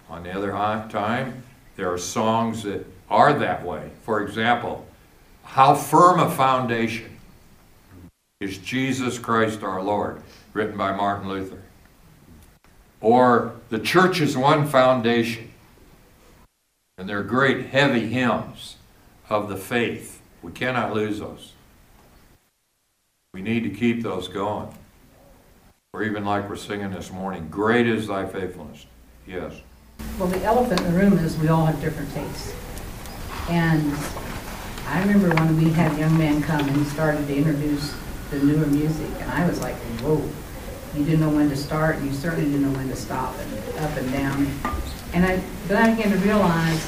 On 0.09 0.23
the 0.23 0.31
other 0.31 0.51
time, 0.89 1.43
there 1.75 1.91
are 1.91 1.97
songs 1.97 2.63
that 2.63 2.85
are 3.09 3.33
that 3.33 3.65
way. 3.65 3.89
For 4.03 4.21
example, 4.21 4.85
How 5.43 5.73
Firm 5.73 6.19
a 6.19 6.29
Foundation 6.29 7.17
is 8.39 8.57
Jesus 8.59 9.17
Christ 9.17 9.63
our 9.63 9.81
Lord, 9.81 10.21
written 10.53 10.77
by 10.77 10.95
Martin 10.95 11.29
Luther. 11.29 11.60
Or 13.01 13.55
The 13.69 13.79
Church 13.79 14.21
is 14.21 14.37
One 14.37 14.67
Foundation. 14.67 15.51
And 16.97 17.09
they're 17.09 17.23
great 17.23 17.67
heavy 17.67 18.07
hymns 18.07 18.77
of 19.27 19.49
the 19.49 19.57
faith. 19.57 20.21
We 20.43 20.51
cannot 20.51 20.93
lose 20.93 21.19
those. 21.19 21.53
We 23.33 23.41
need 23.41 23.63
to 23.63 23.69
keep 23.69 24.03
those 24.03 24.27
going. 24.27 24.73
Or 25.93 26.03
even 26.03 26.23
like 26.23 26.47
we're 26.47 26.55
singing 26.55 26.91
this 26.91 27.11
morning, 27.11 27.47
Great 27.49 27.87
is 27.87 28.07
thy 28.07 28.25
faithfulness. 28.25 28.85
Yes. 29.25 29.53
Well, 30.19 30.27
the 30.27 30.43
elephant 30.43 30.81
in 30.81 30.93
the 30.93 30.99
room 30.99 31.17
is 31.17 31.37
we 31.37 31.47
all 31.47 31.65
have 31.65 31.79
different 31.81 32.13
tastes. 32.13 32.53
And 33.49 33.93
I 34.87 35.01
remember 35.01 35.33
when 35.35 35.57
we 35.57 35.71
had 35.71 35.91
a 35.93 35.99
young 35.99 36.17
man 36.17 36.41
come 36.41 36.67
and 36.67 36.77
he 36.77 36.83
started 36.85 37.25
to 37.27 37.35
introduce 37.35 37.95
the 38.29 38.39
newer 38.39 38.67
music, 38.67 39.09
and 39.19 39.31
I 39.31 39.45
was 39.47 39.59
like, 39.61 39.75
whoa. 40.01 40.21
You 40.95 41.05
didn't 41.05 41.21
know 41.21 41.29
when 41.29 41.49
to 41.49 41.55
start, 41.55 41.95
and 41.97 42.05
you 42.05 42.13
certainly 42.13 42.51
didn't 42.51 42.63
know 42.69 42.77
when 42.77 42.89
to 42.89 42.95
stop, 42.95 43.33
and 43.39 43.77
up 43.79 43.95
and 43.95 44.11
down. 44.11 44.47
And 45.13 45.25
I, 45.25 45.41
then 45.67 45.77
I 45.77 45.95
began 45.95 46.11
to 46.11 46.17
realize, 46.17 46.85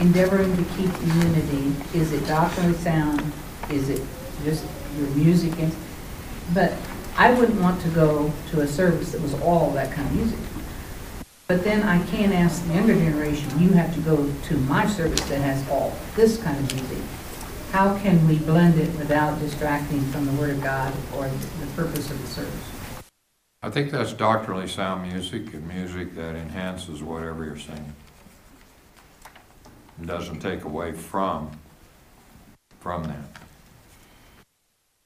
endeavoring 0.00 0.56
to 0.56 0.64
keep 0.76 0.90
unity, 1.02 1.74
is 1.92 2.12
it 2.12 2.26
doctrinally 2.26 2.74
sound? 2.74 3.32
Is 3.68 3.88
it 3.88 4.00
just 4.44 4.64
your 4.96 5.08
music? 5.10 5.58
And 5.58 5.74
But 6.54 6.74
I 7.16 7.32
wouldn't 7.34 7.60
want 7.60 7.82
to 7.82 7.88
go 7.88 8.32
to 8.50 8.60
a 8.60 8.66
service 8.66 9.12
that 9.12 9.20
was 9.20 9.34
all 9.42 9.70
that 9.72 9.92
kind 9.92 10.08
of 10.08 10.14
music. 10.14 10.38
But 11.48 11.64
then 11.64 11.82
I 11.82 12.02
can't 12.06 12.32
ask 12.32 12.64
the 12.66 12.74
younger 12.74 12.94
generation, 12.94 13.60
you 13.60 13.70
have 13.70 13.92
to 13.94 14.00
go 14.00 14.32
to 14.44 14.56
my 14.56 14.86
service 14.86 15.20
that 15.28 15.40
has 15.40 15.68
all 15.68 15.94
this 16.14 16.42
kind 16.42 16.56
of 16.58 16.74
music. 16.74 17.04
How 17.72 17.98
can 17.98 18.26
we 18.28 18.38
blend 18.38 18.78
it 18.78 18.88
without 18.98 19.38
distracting 19.40 20.00
from 20.12 20.26
the 20.26 20.32
Word 20.32 20.50
of 20.50 20.62
God 20.62 20.92
or 21.16 21.28
the 21.28 21.66
purpose 21.74 22.10
of 22.10 22.20
the 22.20 22.28
service? 22.28 22.71
I 23.64 23.70
think 23.70 23.92
that's 23.92 24.12
doctrinally 24.12 24.66
sound 24.66 25.08
music 25.08 25.54
and 25.54 25.66
music 25.68 26.16
that 26.16 26.34
enhances 26.34 27.00
whatever 27.00 27.44
you're 27.44 27.56
singing. 27.56 27.92
It 30.00 30.06
Doesn't 30.06 30.40
take 30.40 30.64
away 30.64 30.92
from, 30.92 31.48
from 32.80 33.04
that. 33.04 33.24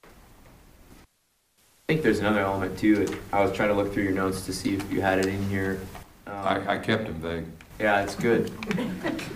I 0.05 1.87
think 1.87 2.03
there's 2.03 2.21
another 2.21 2.41
element 2.41 2.79
too. 2.79 3.07
I 3.31 3.43
was 3.43 3.53
trying 3.53 3.69
to 3.69 3.75
look 3.75 3.93
through 3.93 4.05
your 4.05 4.13
notes 4.13 4.47
to 4.47 4.55
see 4.55 4.75
if 4.75 4.91
you 4.91 5.03
had 5.03 5.19
it 5.19 5.27
in 5.27 5.43
here. 5.51 5.79
Um, 6.27 6.35
I, 6.35 6.77
I 6.77 6.79
kept 6.79 7.05
them 7.05 7.15
vague. 7.17 7.45
Yeah, 7.79 8.03
it's 8.03 8.15
good. 8.15 8.51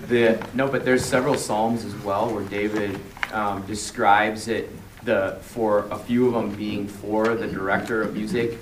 The, 0.08 0.42
no, 0.54 0.66
but 0.66 0.86
there's 0.86 1.04
several 1.04 1.36
Psalms 1.36 1.84
as 1.84 1.94
well 1.96 2.32
where 2.34 2.44
David 2.44 2.98
um, 3.32 3.64
describes 3.66 4.48
it, 4.48 4.70
the, 5.04 5.38
for 5.42 5.86
a 5.90 5.98
few 5.98 6.26
of 6.26 6.32
them 6.32 6.54
being 6.56 6.88
for 6.88 7.34
the 7.34 7.46
director 7.46 8.00
of 8.00 8.14
music. 8.14 8.58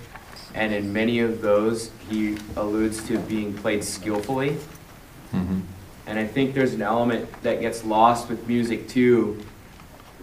And 0.59 0.75
in 0.75 0.93
many 0.93 1.21
of 1.21 1.41
those, 1.41 1.91
he 2.11 2.37
alludes 2.57 3.07
to 3.07 3.19
being 3.21 3.55
played 3.55 3.85
skillfully. 3.85 4.57
Mhm. 5.33 5.61
And 6.07 6.19
I 6.19 6.27
think 6.27 6.53
there's 6.55 6.75
an 6.75 6.83
element 6.83 7.29
that 7.43 7.61
gets 7.61 7.85
lost 7.85 8.29
with 8.29 8.49
music 8.49 8.89
too, 8.89 9.39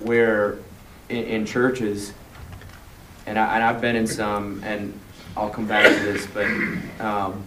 where 0.01 0.57
in, 1.07 1.23
in 1.23 1.45
churches, 1.45 2.11
and, 3.25 3.39
I, 3.39 3.55
and 3.55 3.63
I've 3.63 3.79
been 3.79 3.95
in 3.95 4.07
some, 4.07 4.61
and 4.65 4.99
I'll 5.37 5.49
come 5.49 5.67
back 5.67 5.85
to 5.85 6.03
this, 6.03 6.27
but 6.27 6.47
um, 6.99 7.43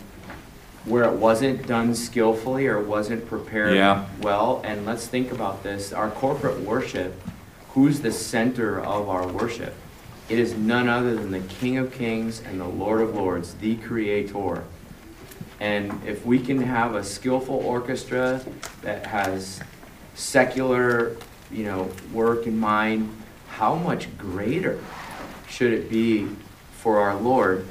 where 0.87 1.05
it 1.05 1.13
wasn't 1.13 1.67
done 1.67 1.95
skillfully 1.95 2.69
or 2.69 2.81
wasn't 2.81 3.27
prepared 3.29 3.75
Yeah. 3.75 4.07
well. 4.23 4.63
And 4.65 4.87
let's 4.87 5.07
think 5.07 5.31
about 5.31 5.63
this: 5.63 5.93
our 5.93 6.09
corporate 6.11 6.61
worship. 6.61 7.21
Who's 7.75 8.01
the 8.01 8.13
center 8.13 8.81
of 8.81 9.09
our 9.11 9.27
worship? 9.27 9.75
It 10.29 10.39
is 10.39 10.55
none 10.55 10.89
other 10.91 11.15
than 11.15 11.31
the 11.31 11.41
King 11.41 11.79
of 11.79 11.91
Kings 11.91 12.43
and 12.43 12.61
the 12.61 12.67
Lord 12.67 13.01
of 13.01 13.15
Lords, 13.15 13.55
the 13.55 13.77
Creator. 13.77 14.63
And 15.59 16.07
if 16.07 16.27
we 16.27 16.39
can 16.39 16.61
have 16.61 16.95
a 16.95 17.03
skillful 17.03 17.57
orchestra 17.57 18.43
that 18.83 19.07
has 19.07 19.61
secular, 20.15 21.17
you 21.51 21.65
know, 21.65 21.91
work 22.13 22.47
in 22.47 22.61
mind, 22.61 23.11
how 23.49 23.75
much 23.75 24.17
greater 24.19 24.79
should 25.49 25.73
it 25.73 25.89
be 25.89 26.29
for 26.73 27.01
our 27.01 27.17
Lord? 27.17 27.67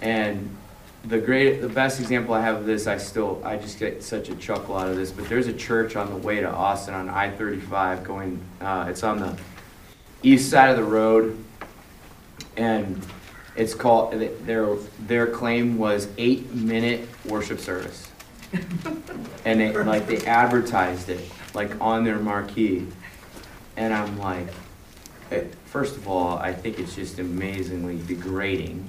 And 0.00 0.56
the 1.04 1.18
great, 1.18 1.60
the 1.60 1.68
best 1.68 2.00
example 2.00 2.34
I 2.34 2.40
have 2.40 2.56
of 2.56 2.66
this, 2.66 2.88
I 2.88 2.98
still, 2.98 3.40
I 3.44 3.56
just 3.56 3.78
get 3.78 4.02
such 4.02 4.28
a 4.28 4.34
chuckle 4.34 4.76
out 4.76 4.88
of 4.88 4.96
this. 4.96 5.12
But 5.12 5.28
there's 5.28 5.46
a 5.46 5.52
church 5.52 5.94
on 5.94 6.10
the 6.10 6.16
way 6.16 6.40
to 6.40 6.50
Austin 6.50 6.94
on 6.94 7.08
I-35 7.08 8.02
going. 8.02 8.40
Uh, 8.60 8.86
it's 8.88 9.04
on 9.04 9.20
the 9.20 9.38
east 10.24 10.50
side 10.50 10.70
of 10.70 10.76
the 10.76 10.84
road, 10.84 11.42
and 12.56 13.04
it's 13.56 13.74
called. 13.74 14.12
Their 14.12 14.76
their 15.06 15.26
claim 15.26 15.78
was 15.78 16.08
eight 16.18 16.52
minute 16.52 17.08
worship 17.26 17.60
service, 17.60 18.10
and 19.44 19.60
they 19.60 19.72
like 19.72 20.06
they 20.06 20.24
advertised 20.26 21.08
it 21.08 21.20
like 21.54 21.78
on 21.80 22.04
their 22.04 22.18
marquee, 22.18 22.86
and 23.76 23.92
I'm 23.92 24.18
like, 24.18 24.48
eh, 25.30 25.44
first 25.66 25.96
of 25.96 26.08
all, 26.08 26.38
I 26.38 26.52
think 26.52 26.78
it's 26.78 26.94
just 26.94 27.18
amazingly 27.18 28.00
degrading, 28.06 28.88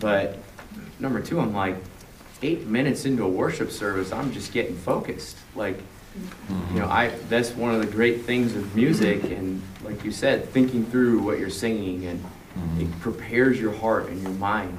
but 0.00 0.38
number 0.98 1.20
two, 1.20 1.40
I'm 1.40 1.54
like, 1.54 1.76
eight 2.42 2.66
minutes 2.66 3.04
into 3.04 3.24
a 3.24 3.28
worship 3.28 3.70
service, 3.70 4.12
I'm 4.12 4.32
just 4.32 4.52
getting 4.52 4.76
focused. 4.76 5.36
Like, 5.54 5.78
you 6.72 6.78
know, 6.78 6.88
I 6.88 7.08
that's 7.28 7.50
one 7.50 7.74
of 7.74 7.80
the 7.80 7.86
great 7.86 8.22
things 8.22 8.54
of 8.56 8.74
music, 8.74 9.24
and 9.24 9.60
like 9.82 10.04
you 10.04 10.12
said, 10.12 10.48
thinking 10.50 10.86
through 10.86 11.20
what 11.20 11.38
you're 11.38 11.50
singing, 11.50 12.06
and 12.06 12.24
it 12.78 13.00
prepares 13.00 13.60
your 13.60 13.72
heart 13.72 14.08
and 14.08 14.20
your 14.22 14.32
mind. 14.32 14.76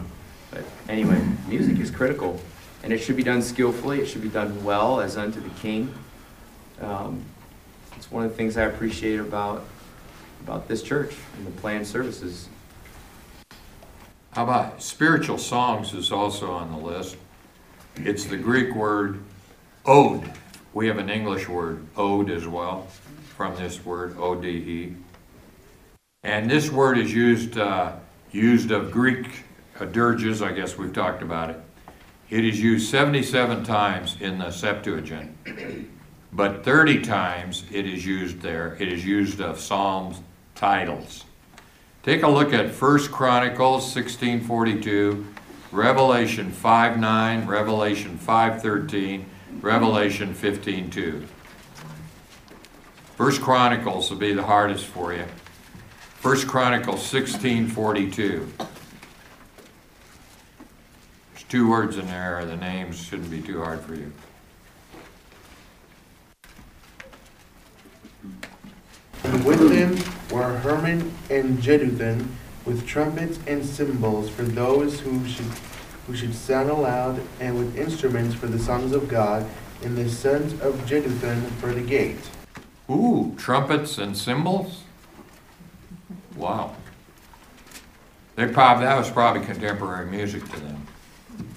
But 0.51 0.63
anyway, 0.88 1.21
music 1.47 1.80
is 1.80 1.91
critical, 1.91 2.39
and 2.84 2.93
it 2.93 2.99
should 2.99 3.17
be 3.17 3.23
done 3.23 3.41
skillfully. 3.41 3.99
It 3.99 4.07
should 4.07 4.21
be 4.21 4.30
done 4.30 4.63
well, 4.63 5.01
as 5.01 5.17
unto 5.17 5.39
the 5.39 5.49
King. 5.61 5.93
Um, 6.82 7.23
it's 7.95 8.11
one 8.11 8.23
of 8.23 8.32
the 8.32 8.38
things 8.38 8.57
I 8.57 8.63
appreciate 8.63 9.19
about 9.19 9.65
about 10.41 10.67
this 10.67 10.84
church 10.84 11.15
and 11.38 11.47
the 11.47 11.51
planned 11.51 11.88
services. 11.88 12.49
How 14.32 14.43
about 14.43 14.84
spiritual 14.84 15.38
songs 15.38 15.93
is 15.93 16.11
also 16.11 16.51
on 16.51 16.71
the 16.71 16.78
list. 16.78 17.17
It's 17.95 18.26
the 18.26 18.38
Greek 18.38 18.76
word 18.76 19.23
ode. 19.86 20.30
We 20.73 20.88
have 20.88 20.97
an 20.97 21.09
English 21.09 21.47
word 21.47 21.86
ode 21.95 22.30
as 22.30 22.45
well 22.45 22.88
from 23.36 23.55
this 23.55 23.84
word 23.84 24.17
O-D-E. 24.19 24.95
And 26.26 26.49
this 26.49 26.71
word 26.71 26.97
is 26.97 27.13
used, 27.13 27.59
uh, 27.59 27.91
used 28.32 28.71
of 28.71 28.89
Greek 28.89 29.43
uh, 29.80 29.86
dirges, 29.86 30.41
I 30.41 30.53
guess 30.53 30.76
we've 30.76 30.91
talked 30.91 31.21
about 31.21 31.51
it. 31.51 31.61
It 32.32 32.43
is 32.43 32.59
used 32.59 32.89
77 32.89 33.63
times 33.63 34.17
in 34.19 34.39
the 34.39 34.49
Septuagint, 34.49 35.38
but 36.34 36.65
30 36.65 37.03
times 37.03 37.65
it 37.71 37.86
is 37.86 38.03
used 38.07 38.41
there. 38.41 38.76
It 38.80 38.91
is 38.91 39.05
used 39.05 39.39
of 39.39 39.59
Psalms 39.59 40.19
titles. 40.55 41.26
Take 42.01 42.23
a 42.23 42.28
look 42.28 42.53
at 42.53 42.73
1 42.73 42.99
Chronicles 43.09 43.84
1642, 43.95 45.28
Revelation 45.71 46.51
5:9, 46.51 47.45
Revelation 47.45 48.17
5:13, 48.17 49.26
Revelation 49.61 50.34
15:2. 50.34 51.28
First 53.15 53.43
Chronicles 53.43 54.09
will 54.09 54.17
be 54.17 54.34
the 54.34 54.43
hardest 54.43 54.88
for 54.88 55.13
you. 55.13 55.26
1 56.26 56.47
Chronicles 56.47 57.03
16:42. 57.03 58.51
There's 58.57 58.69
two 61.47 61.69
words 61.69 61.97
in 61.97 62.07
there, 62.07 62.43
the 62.45 62.55
names 62.55 62.97
shouldn't 62.97 63.30
be 63.30 63.43
too 63.43 63.61
hard 63.61 63.82
for 63.82 63.93
you. 63.93 64.11
And 69.23 69.45
with 69.45 69.69
them 69.69 69.99
were 70.32 70.57
Heman 70.61 71.13
and 71.30 71.59
Jeduthun 71.59 72.30
with 72.65 72.88
trumpets 72.88 73.38
and 73.45 73.63
cymbals 73.63 74.28
for 74.28 74.41
those 74.41 75.01
who 75.01 75.28
should 75.28 75.51
who 76.07 76.15
should 76.15 76.34
sound 76.34 76.71
aloud, 76.71 77.21
and 77.39 77.55
with 77.55 77.78
instruments 77.78 78.34
for 78.34 78.47
the 78.47 78.57
sons 78.57 78.93
of 78.93 79.07
God, 79.07 79.45
and 79.84 79.95
the 79.95 80.09
sons 80.09 80.59
of 80.59 80.88
Jeduthun 80.88 81.51
for 81.61 81.71
the 81.71 81.82
gate. 81.82 82.32
Ooh, 82.89 83.36
trumpets 83.38 83.99
and 83.99 84.17
cymbals? 84.17 84.84
Wow. 86.36 86.75
They 88.36 88.47
probably, 88.47 88.86
that 88.86 88.97
was 88.97 89.09
probably 89.09 89.45
contemporary 89.45 90.05
music 90.07 90.43
to 90.51 90.59
them. 90.59 90.86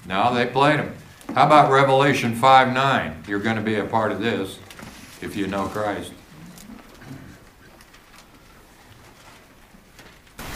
No, 0.07 0.33
they 0.33 0.45
played 0.45 0.79
them. 0.79 0.95
How 1.35 1.45
about 1.45 1.71
Revelation 1.71 2.35
5 2.35 2.73
9? 2.73 3.23
You're 3.27 3.39
going 3.39 3.57
to 3.57 3.61
be 3.61 3.75
a 3.75 3.85
part 3.85 4.11
of 4.11 4.21
this 4.21 4.57
if 5.21 5.35
you 5.35 5.47
know 5.47 5.65
Christ. 5.67 6.13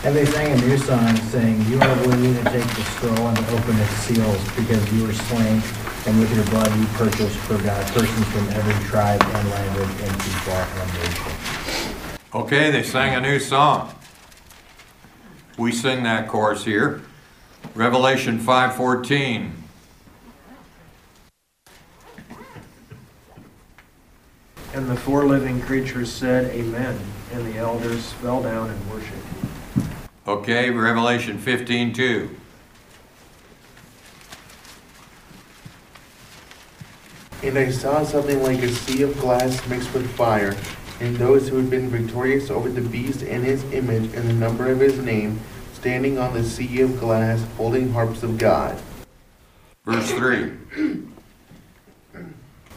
And 0.06 0.14
they 0.14 0.26
sang 0.26 0.52
a 0.52 0.62
new 0.66 0.78
song 0.78 1.16
saying, 1.16 1.62
You 1.70 1.80
are 1.80 1.96
worthy 2.08 2.34
to 2.34 2.44
take 2.50 2.64
the 2.64 2.84
scroll 2.84 3.28
and 3.28 3.38
to 3.38 3.56
open 3.56 3.78
its 3.80 3.92
seals, 3.92 4.44
because 4.56 4.94
you 4.94 5.08
were 5.08 5.14
slain, 5.14 5.62
and 6.08 6.20
with 6.20 6.36
your 6.36 6.46
blood 6.46 6.78
you 6.78 6.86
purchased 6.98 7.38
for 7.38 7.58
God 7.64 7.86
persons 7.94 8.28
from 8.28 8.50
every 8.50 8.86
tribe 8.90 9.22
and 9.24 9.50
language 9.50 10.02
and 10.02 10.20
people 10.20 10.54
and 10.54 10.94
nation. 10.94 12.18
Okay, 12.34 12.72
they 12.72 12.84
sang 12.84 13.16
a 13.16 13.22
new 13.22 13.40
song. 13.40 13.94
We 15.58 15.72
sing 15.72 16.04
that 16.04 16.28
chorus 16.28 16.66
here. 16.66 17.02
Revelation 17.76 18.40
5:14. 18.40 19.52
And 24.74 24.90
the 24.90 24.96
four 24.96 25.26
living 25.26 25.62
creatures 25.62 26.12
said, 26.12 26.52
Amen. 26.52 27.00
And 27.32 27.46
the 27.46 27.60
elders 27.60 28.12
fell 28.14 28.42
down 28.42 28.72
and 28.72 28.90
worshiped. 28.90 29.28
Okay, 30.28 30.72
Revelation 30.72 31.38
15:2. 31.38 32.30
And 37.44 37.58
I 37.58 37.70
saw 37.70 38.04
something 38.04 38.42
like 38.42 38.64
a 38.64 38.70
sea 38.70 39.04
of 39.04 39.20
glass 39.20 39.68
mixed 39.68 39.94
with 39.94 40.10
fire, 40.16 40.56
and 41.04 41.18
those 41.18 41.50
who 41.50 41.58
had 41.58 41.70
been 41.70 41.90
victorious 41.90 42.50
over 42.50 42.70
the 42.70 42.80
beast 42.80 43.24
and 43.24 43.44
his 43.44 43.62
image 43.74 44.14
and 44.14 44.30
the 44.30 44.34
number 44.34 44.70
of 44.72 44.80
his 44.80 44.98
name, 45.00 45.38
standing 45.74 46.18
on 46.18 46.34
the 46.34 46.42
sea 46.42 46.80
of 46.80 46.98
glass, 46.98 47.46
holding 47.58 47.92
harps 47.92 48.24
of 48.24 48.38
God. 48.38 48.82
Verse 49.86 50.10
3. 50.12 50.54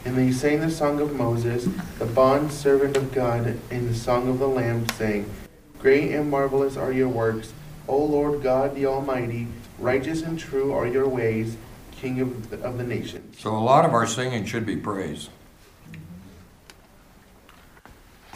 And 0.05 0.17
they 0.19 0.33
sang 0.33 0.59
the 0.61 0.73
song 0.73 1.01
of 1.01 1.15
Moses, 1.15 1.69
the 2.01 2.05
bond 2.05 2.51
servant 2.51 2.97
of 2.97 3.13
God, 3.13 3.59
and 3.71 3.89
the 3.89 3.95
song 3.95 4.29
of 4.29 4.41
the 4.41 4.49
Lamb, 4.49 4.89
saying, 4.91 5.31
Great 5.79 6.11
and 6.11 6.29
marvelous 6.29 6.77
are 6.77 6.91
your 6.93 7.09
works, 7.09 7.53
O 7.87 7.97
Lord 8.05 8.43
God 8.43 8.75
the 8.75 8.87
Almighty, 8.87 9.47
righteous 9.79 10.23
and 10.23 10.37
true 10.37 10.73
are 10.73 10.87
your 10.87 11.07
ways, 11.07 11.57
King 11.93 12.21
of, 12.21 12.51
the- 12.51 12.61
of 12.63 12.77
the 12.77 12.85
nations. 12.85 13.39
So 13.39 13.51
a 13.51 13.59
lot 13.59 13.85
of 13.85 13.93
our 13.93 14.07
singing 14.07 14.45
should 14.47 14.67
be 14.67 14.77
praise. 14.77 15.29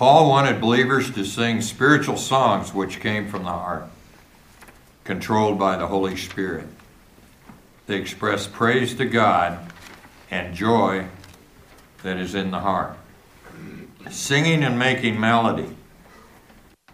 Paul 0.00 0.30
wanted 0.30 0.62
believers 0.62 1.10
to 1.10 1.26
sing 1.26 1.60
spiritual 1.60 2.16
songs 2.16 2.72
which 2.72 3.00
came 3.00 3.28
from 3.28 3.42
the 3.42 3.50
heart, 3.50 3.84
controlled 5.04 5.58
by 5.58 5.76
the 5.76 5.88
Holy 5.88 6.16
Spirit. 6.16 6.68
They 7.86 7.96
express 7.96 8.46
praise 8.46 8.94
to 8.94 9.04
God 9.04 9.58
and 10.30 10.54
joy 10.54 11.08
that 12.02 12.16
is 12.16 12.34
in 12.34 12.50
the 12.50 12.60
heart. 12.60 12.96
Singing 14.10 14.64
and 14.64 14.78
making 14.78 15.20
melody. 15.20 15.76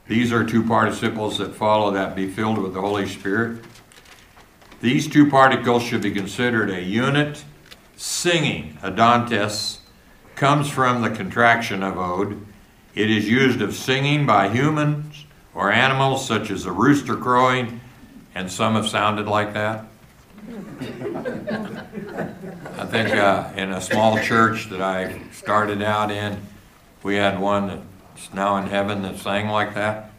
These 0.09 0.33
are 0.33 0.43
two 0.43 0.65
participles 0.65 1.39
that 1.39 1.55
follow 1.55 1.93
that 1.93 2.17
be 2.17 2.29
filled 2.29 2.59
with 2.59 2.75
the 2.75 2.81
Holy 2.81 3.07
Spirit. 3.07 3.65
These 4.81 5.07
two 5.07 5.31
particles 5.31 5.85
should 5.85 6.03
be 6.03 6.11
considered 6.11 6.71
a 6.71 6.83
unit. 6.83 7.45
Singing, 7.97 8.79
adontes, 8.83 9.79
comes 10.35 10.69
from 10.69 11.03
the 11.03 11.11
contraction 11.11 11.85
of 11.85 11.99
ode. 11.99 12.46
It 12.97 13.11
is 13.11 13.29
used 13.29 13.61
of 13.61 13.75
singing 13.75 14.25
by 14.25 14.49
humans 14.49 15.27
or 15.55 15.71
animals 15.71 16.27
such 16.27 16.51
as 16.51 16.65
a 16.65 16.73
rooster 16.73 17.15
crowing, 17.15 17.83
and 18.35 18.51
some 18.51 18.75
have 18.75 18.89
sounded 18.89 19.27
like 19.27 19.53
that. 19.53 19.85
I 22.79 22.87
think 22.87 23.11
uh, 23.11 23.53
in 23.55 23.71
a 23.71 23.83
small 23.83 24.19
church 24.21 24.71
that 24.71 24.81
I 24.81 25.21
started 25.31 25.83
out 25.83 26.11
in, 26.11 26.41
we 27.03 27.17
had 27.17 27.39
one 27.39 27.87
that's 28.15 28.33
now 28.33 28.57
in 28.57 28.69
heaven 28.69 29.03
that 29.03 29.19
sang 29.19 29.49
like 29.49 29.75
that. 29.75 30.11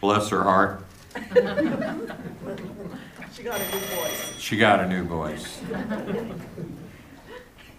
Bless 0.00 0.30
her 0.30 0.42
heart. 0.42 0.86
She 3.34 3.42
got 3.42 3.60
a 3.60 3.70
new 3.70 3.78
voice. 3.78 4.34
She 4.38 4.56
got 4.56 4.80
a 4.80 4.88
new 4.88 5.04
voice. 5.04 5.60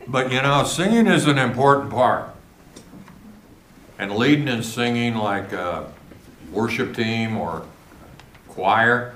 But 0.07 0.31
you 0.31 0.41
know, 0.41 0.63
singing 0.63 1.07
is 1.07 1.27
an 1.27 1.37
important 1.37 1.91
part. 1.91 2.29
And 3.97 4.15
leading 4.15 4.49
and 4.49 4.65
singing 4.65 5.15
like 5.15 5.53
a 5.53 5.91
worship 6.51 6.95
team 6.95 7.37
or 7.37 7.65
choir. 8.49 9.15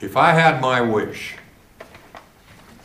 If 0.00 0.16
I 0.16 0.32
had 0.32 0.60
my 0.60 0.80
wish, 0.80 1.34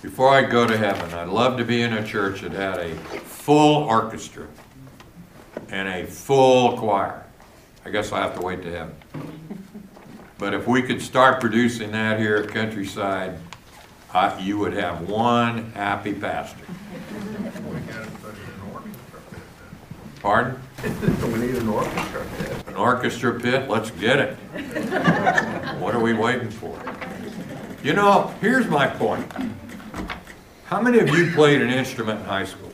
before 0.01 0.29
I 0.29 0.43
go 0.43 0.67
to 0.67 0.77
heaven, 0.77 1.13
I'd 1.13 1.29
love 1.29 1.57
to 1.57 1.65
be 1.65 1.81
in 1.81 1.93
a 1.93 2.05
church 2.05 2.41
that 2.41 2.51
had 2.51 2.77
a 2.77 2.95
full 2.95 3.83
orchestra 3.83 4.47
and 5.69 5.87
a 5.87 6.05
full 6.05 6.77
choir. 6.77 7.23
I 7.85 7.89
guess 7.89 8.11
I'll 8.11 8.21
have 8.21 8.39
to 8.39 8.45
wait 8.45 8.61
to 8.63 8.71
heaven. 8.71 8.95
But 10.37 10.53
if 10.53 10.67
we 10.67 10.81
could 10.81 11.01
start 11.01 11.39
producing 11.39 11.91
that 11.91 12.19
here 12.19 12.37
at 12.37 12.49
Countryside, 12.49 13.37
I- 14.15 14.39
you 14.39 14.57
would 14.59 14.71
have 14.73 15.09
one 15.09 15.71
happy 15.71 16.13
pastor. 16.13 16.63
Pardon? 20.21 20.59
We 21.21 21.39
need 21.39 21.55
an 21.55 21.67
orchestra. 21.67 22.25
pit. 22.37 22.67
An 22.67 22.75
orchestra 22.75 23.39
pit, 23.39 23.69
let's 23.69 23.91
get 23.91 24.19
it. 24.19 24.37
What 25.81 25.93
are 25.93 25.99
we 25.99 26.13
waiting 26.13 26.49
for? 26.49 26.79
You 27.83 27.93
know, 27.93 28.33
here's 28.39 28.67
my 28.67 28.87
point. 28.87 29.29
How 30.65 30.81
many 30.81 30.99
of 30.99 31.09
you 31.09 31.31
played 31.33 31.61
an 31.61 31.69
instrument 31.69 32.21
in 32.21 32.25
high 32.25 32.45
school? 32.45 32.71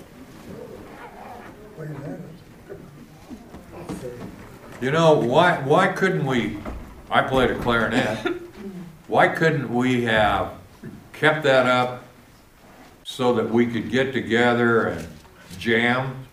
You 4.79 4.91
know, 4.91 5.13
why, 5.13 5.57
why 5.61 5.87
couldn't 5.87 6.25
we, 6.25 6.57
I 7.09 7.21
played 7.23 7.49
a 7.49 7.55
clarinet. 7.59 8.27
Why 9.07 9.27
couldn't 9.27 9.73
we 9.73 10.03
have 10.03 10.60
kept 11.21 11.43
that 11.43 11.67
up 11.67 12.03
so 13.03 13.31
that 13.35 13.47
we 13.47 13.67
could 13.67 13.91
get 13.91 14.11
together 14.11 14.87
and 14.87 15.07
jam 15.59 16.25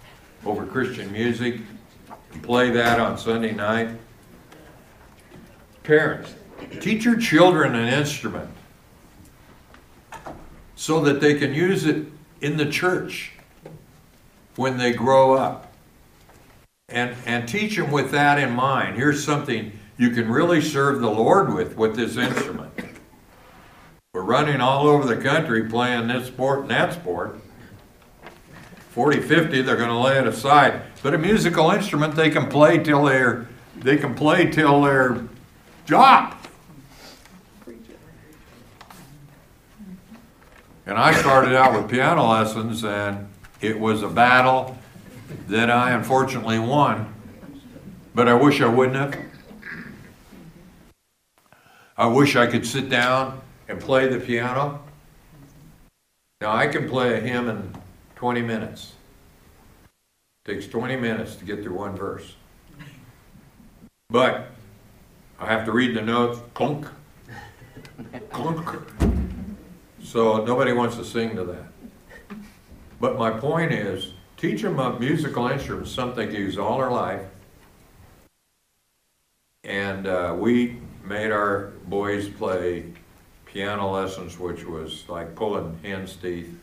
over 0.46 0.64
Christian 0.64 1.12
music 1.12 1.60
and 2.32 2.42
play 2.42 2.70
that 2.70 2.98
on 2.98 3.18
Sunday 3.18 3.52
night? 3.52 3.90
Parents, 5.82 6.34
teach 6.80 7.04
your 7.04 7.18
children 7.18 7.74
an 7.74 7.86
instrument 7.86 8.48
so 10.74 11.00
that 11.00 11.20
they 11.20 11.34
can 11.34 11.52
use 11.52 11.84
it 11.84 12.06
in 12.40 12.56
the 12.56 12.64
church 12.64 13.32
when 14.56 14.78
they 14.78 14.94
grow 14.94 15.34
up. 15.34 15.70
And, 16.88 17.14
and 17.26 17.46
teach 17.46 17.76
them 17.76 17.90
with 17.90 18.10
that 18.12 18.38
in 18.38 18.52
mind. 18.52 18.96
Here's 18.96 19.22
something 19.22 19.70
you 19.98 20.08
can 20.12 20.30
really 20.30 20.62
serve 20.62 21.02
the 21.02 21.10
Lord 21.10 21.52
with, 21.52 21.76
with 21.76 21.94
this 21.94 22.16
instrument. 22.16 22.87
Running 24.22 24.60
all 24.60 24.86
over 24.86 25.06
the 25.06 25.20
country 25.20 25.68
playing 25.68 26.08
this 26.08 26.28
sport 26.28 26.60
and 26.60 26.70
that 26.70 26.92
sport. 26.92 27.40
40, 28.90 29.20
50, 29.20 29.62
they're 29.62 29.76
gonna 29.76 30.00
lay 30.00 30.18
it 30.18 30.26
aside. 30.26 30.82
But 31.02 31.14
a 31.14 31.18
musical 31.18 31.70
instrument, 31.70 32.16
they 32.16 32.30
can 32.30 32.48
play 32.48 32.78
till 32.78 33.04
they're, 33.04 33.46
they 33.76 33.96
can 33.96 34.14
play 34.14 34.50
till 34.50 34.82
they're 34.82 35.22
drop. 35.86 36.46
And 40.86 40.98
I 40.98 41.12
started 41.12 41.54
out 41.54 41.74
with 41.74 41.90
piano 41.90 42.28
lessons 42.28 42.82
and 42.82 43.28
it 43.60 43.78
was 43.78 44.02
a 44.02 44.08
battle 44.08 44.78
that 45.48 45.70
I 45.70 45.90
unfortunately 45.90 46.58
won, 46.58 47.14
but 48.14 48.28
I 48.28 48.34
wish 48.34 48.60
I 48.60 48.66
wouldn't 48.66 48.96
have. 48.96 49.16
I 51.96 52.06
wish 52.06 52.36
I 52.36 52.46
could 52.46 52.66
sit 52.66 52.88
down 52.88 53.40
and 53.68 53.80
play 53.80 54.08
the 54.08 54.18
piano. 54.18 54.82
Now, 56.40 56.54
I 56.54 56.66
can 56.66 56.88
play 56.88 57.16
a 57.16 57.20
hymn 57.20 57.48
in 57.48 57.74
20 58.16 58.42
minutes. 58.42 58.94
It 60.44 60.52
Takes 60.54 60.66
20 60.66 60.96
minutes 60.96 61.36
to 61.36 61.44
get 61.44 61.62
through 61.62 61.74
one 61.74 61.94
verse. 61.94 62.34
But 64.10 64.50
I 65.38 65.46
have 65.46 65.66
to 65.66 65.72
read 65.72 65.94
the 65.94 66.00
notes, 66.00 66.40
clunk, 66.54 66.86
clunk. 68.30 68.68
So 70.02 70.44
nobody 70.44 70.72
wants 70.72 70.96
to 70.96 71.04
sing 71.04 71.36
to 71.36 71.44
that. 71.44 72.38
But 73.00 73.18
my 73.18 73.30
point 73.30 73.72
is, 73.72 74.12
teach 74.36 74.62
them 74.62 74.78
a 74.78 74.98
musical 74.98 75.48
instrument, 75.48 75.88
something 75.88 76.30
they 76.30 76.38
use 76.38 76.56
all 76.56 76.78
their 76.78 76.90
life. 76.90 77.26
And 79.64 80.06
uh, 80.06 80.34
we 80.38 80.78
made 81.04 81.30
our 81.30 81.72
boys 81.86 82.28
play 82.28 82.92
piano 83.52 83.90
lessons, 83.90 84.38
which 84.38 84.64
was 84.64 85.08
like 85.08 85.34
pulling 85.34 85.78
hen's 85.82 86.16
teeth. 86.16 86.58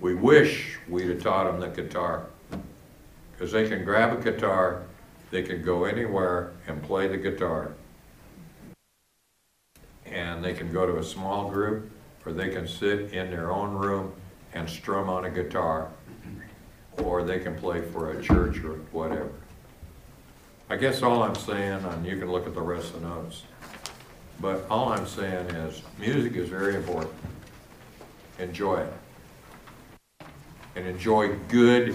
We 0.00 0.14
wish 0.14 0.78
we'd 0.88 1.08
have 1.08 1.22
taught 1.22 1.44
them 1.44 1.60
the 1.60 1.68
guitar. 1.68 2.26
Because 3.32 3.52
they 3.52 3.68
can 3.68 3.84
grab 3.84 4.18
a 4.18 4.22
guitar, 4.22 4.82
they 5.30 5.42
can 5.42 5.62
go 5.62 5.84
anywhere 5.84 6.52
and 6.66 6.82
play 6.82 7.08
the 7.08 7.16
guitar. 7.16 7.72
And 10.06 10.42
they 10.42 10.54
can 10.54 10.72
go 10.72 10.86
to 10.86 10.98
a 10.98 11.04
small 11.04 11.50
group, 11.50 11.90
or 12.24 12.32
they 12.32 12.48
can 12.48 12.66
sit 12.66 13.12
in 13.12 13.30
their 13.30 13.52
own 13.52 13.74
room 13.74 14.12
and 14.54 14.68
strum 14.68 15.08
on 15.10 15.26
a 15.26 15.30
guitar, 15.30 15.88
or 16.96 17.22
they 17.22 17.38
can 17.38 17.54
play 17.56 17.82
for 17.82 18.12
a 18.12 18.22
church 18.22 18.58
or 18.64 18.76
whatever. 18.92 19.30
I 20.70 20.76
guess 20.76 21.02
all 21.02 21.22
I'm 21.22 21.34
saying, 21.34 21.84
and 21.84 22.06
you 22.06 22.18
can 22.18 22.30
look 22.30 22.46
at 22.46 22.54
the 22.54 22.62
rest 22.62 22.94
of 22.94 23.02
the 23.02 23.08
notes, 23.08 23.42
but 24.40 24.66
all 24.70 24.90
I'm 24.90 25.06
saying 25.06 25.46
is, 25.50 25.82
music 25.98 26.34
is 26.34 26.48
very 26.48 26.76
important. 26.76 27.14
Enjoy 28.38 28.80
it. 28.80 28.92
And 30.76 30.86
enjoy 30.86 31.34
good 31.48 31.94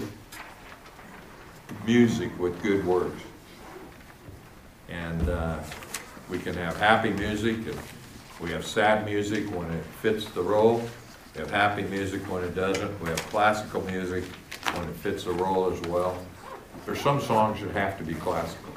music 1.86 2.38
with 2.38 2.62
good 2.62 2.84
words. 2.84 3.20
And 4.88 5.28
uh, 5.28 5.58
we 6.28 6.38
can 6.38 6.54
have 6.54 6.76
happy 6.76 7.10
music, 7.10 7.56
and 7.56 7.78
we 8.40 8.50
have 8.50 8.66
sad 8.66 9.06
music 9.06 9.44
when 9.54 9.70
it 9.70 9.84
fits 10.02 10.26
the 10.26 10.42
role. 10.42 10.82
We 11.34 11.40
have 11.40 11.50
happy 11.50 11.82
music 11.82 12.22
when 12.30 12.44
it 12.44 12.54
doesn't. 12.54 13.00
We 13.00 13.08
have 13.08 13.20
classical 13.30 13.80
music 13.82 14.24
when 14.74 14.88
it 14.88 14.96
fits 14.96 15.24
the 15.24 15.32
role 15.32 15.72
as 15.72 15.80
well. 15.82 16.18
There's 16.84 17.00
some 17.00 17.20
songs 17.20 17.60
that 17.62 17.70
have 17.70 17.96
to 17.98 18.04
be 18.04 18.14
classical, 18.14 18.74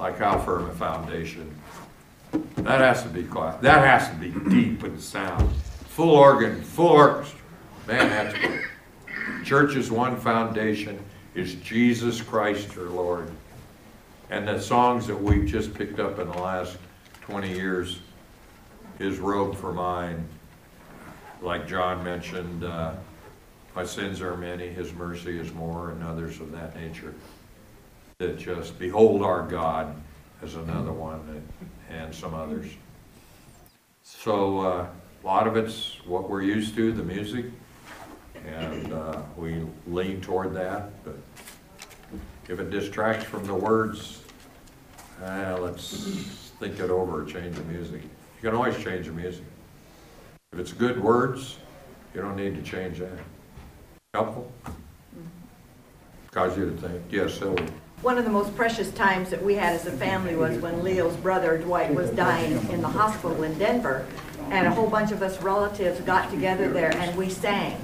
like 0.00 0.18
How 0.18 0.38
Firm 0.40 0.68
a 0.68 0.74
Foundation. 0.74 1.54
That 2.64 2.80
has 2.80 3.02
to 3.02 3.08
be 3.08 3.22
class. 3.24 3.60
That 3.60 3.84
has 3.84 4.08
to 4.08 4.14
be 4.16 4.30
deep 4.50 4.82
and 4.84 4.98
sound. 5.00 5.52
Full 5.88 6.10
organ, 6.10 6.62
full 6.62 6.88
orchestra. 6.88 7.38
Man, 7.86 8.08
that's 8.08 8.38
good. 8.38 8.64
Church's 9.44 9.90
one 9.90 10.16
foundation 10.16 10.98
is 11.34 11.54
Jesus 11.56 12.22
Christ, 12.22 12.76
our 12.78 12.84
Lord. 12.84 13.30
And 14.30 14.48
the 14.48 14.58
songs 14.60 15.06
that 15.06 15.20
we've 15.20 15.46
just 15.46 15.74
picked 15.74 16.00
up 16.00 16.18
in 16.18 16.26
the 16.28 16.38
last 16.38 16.78
20 17.22 17.52
years, 17.52 18.00
His 18.98 19.18
robe 19.18 19.54
for 19.56 19.72
mine, 19.72 20.26
like 21.42 21.68
John 21.68 22.02
mentioned, 22.02 22.64
uh, 22.64 22.94
my 23.76 23.84
sins 23.84 24.22
are 24.22 24.36
many, 24.36 24.68
His 24.68 24.92
mercy 24.94 25.38
is 25.38 25.52
more, 25.52 25.90
and 25.90 26.02
others 26.02 26.40
of 26.40 26.50
that 26.52 26.74
nature. 26.76 27.14
that 28.18 28.38
just 28.38 28.78
Behold 28.78 29.22
Our 29.22 29.42
God 29.46 29.94
is 30.42 30.54
another 30.54 30.92
one, 30.92 31.20
that- 31.26 31.68
and 31.90 32.14
some 32.14 32.34
others. 32.34 32.66
So 34.02 34.60
uh, 34.60 34.86
a 35.22 35.26
lot 35.26 35.46
of 35.46 35.56
it's 35.56 35.98
what 36.06 36.28
we're 36.28 36.42
used 36.42 36.74
to, 36.76 36.92
the 36.92 37.02
music, 37.02 37.46
and 38.46 38.92
uh, 38.92 39.22
we 39.36 39.64
lean 39.86 40.20
toward 40.20 40.54
that, 40.54 40.90
but 41.04 41.16
if 42.48 42.60
it 42.60 42.70
distracts 42.70 43.24
from 43.24 43.46
the 43.46 43.54
words, 43.54 44.22
uh, 45.22 45.56
let's 45.60 46.52
think 46.60 46.78
it 46.78 46.90
over, 46.90 47.24
change 47.24 47.56
the 47.56 47.64
music. 47.64 48.02
You 48.02 48.50
can 48.50 48.54
always 48.54 48.76
change 48.76 49.06
the 49.06 49.12
music. 49.12 49.44
If 50.52 50.58
it's 50.58 50.72
good 50.72 51.02
words, 51.02 51.56
you 52.14 52.20
don't 52.20 52.36
need 52.36 52.54
to 52.54 52.62
change 52.62 52.98
that. 52.98 53.18
Couple? 54.12 54.52
Cause 56.30 56.56
you 56.58 56.70
to 56.70 56.76
think, 56.76 57.02
yes, 57.10 57.34
Sylvia. 57.38 57.66
One 58.04 58.18
of 58.18 58.26
the 58.26 58.30
most 58.30 58.54
precious 58.54 58.90
times 58.90 59.30
that 59.30 59.42
we 59.42 59.54
had 59.54 59.74
as 59.74 59.86
a 59.86 59.90
family 59.90 60.36
was 60.36 60.58
when 60.58 60.84
Leo's 60.84 61.16
brother 61.16 61.56
Dwight 61.56 61.94
was 61.94 62.10
dying 62.10 62.52
in 62.68 62.82
the 62.82 62.88
hospital 62.88 63.44
in 63.44 63.58
Denver. 63.58 64.06
And 64.50 64.66
a 64.66 64.70
whole 64.70 64.90
bunch 64.90 65.10
of 65.10 65.22
us 65.22 65.40
relatives 65.40 66.00
got 66.02 66.30
together 66.30 66.70
there 66.70 66.94
and 66.98 67.16
we 67.16 67.30
sang. 67.30 67.78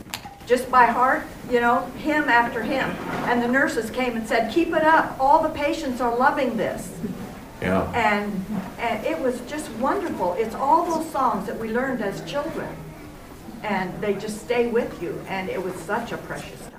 Just 0.47 0.71
by 0.71 0.85
heart, 0.85 1.23
you 1.51 1.59
know, 1.59 1.87
hymn 1.97 2.29
after 2.29 2.63
hymn. 2.63 2.91
And 3.31 3.43
the 3.43 3.49
nurses 3.49 3.89
came 3.89 4.15
and 4.15 4.29
said, 4.29 4.53
keep 4.53 4.75
it 4.75 4.85
up. 4.85 5.17
All 5.19 5.43
the 5.43 5.49
patients 5.49 6.03
are 6.03 6.15
loving 6.15 6.59
this. 6.59 6.95
Yeah. 7.63 7.91
And, 7.95 8.45
and 8.79 9.03
it 9.07 9.19
was 9.19 9.41
just 9.49 9.71
wonderful. 9.77 10.35
It's 10.35 10.55
all 10.55 10.85
those 10.85 11.11
songs 11.11 11.47
that 11.47 11.59
we 11.59 11.73
learned 11.73 12.03
as 12.03 12.23
children. 12.31 12.69
And 13.63 13.99
they 14.03 14.13
just 14.13 14.43
stay 14.43 14.67
with 14.67 15.03
you. 15.03 15.19
And 15.29 15.49
it 15.49 15.63
was 15.63 15.75
such 15.77 16.13
a 16.13 16.19
precious 16.19 16.61
time. 16.61 16.70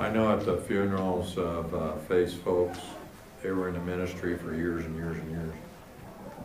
I 0.00 0.08
know 0.08 0.32
at 0.32 0.46
the 0.46 0.56
funerals 0.56 1.36
of 1.36 1.74
uh, 1.74 1.92
Faith's 2.08 2.32
folks, 2.32 2.78
they 3.42 3.50
were 3.50 3.68
in 3.68 3.74
the 3.74 3.80
ministry 3.80 4.34
for 4.34 4.54
years 4.54 4.82
and 4.86 4.96
years 4.96 5.18
and 5.18 5.30
years. 5.30 5.52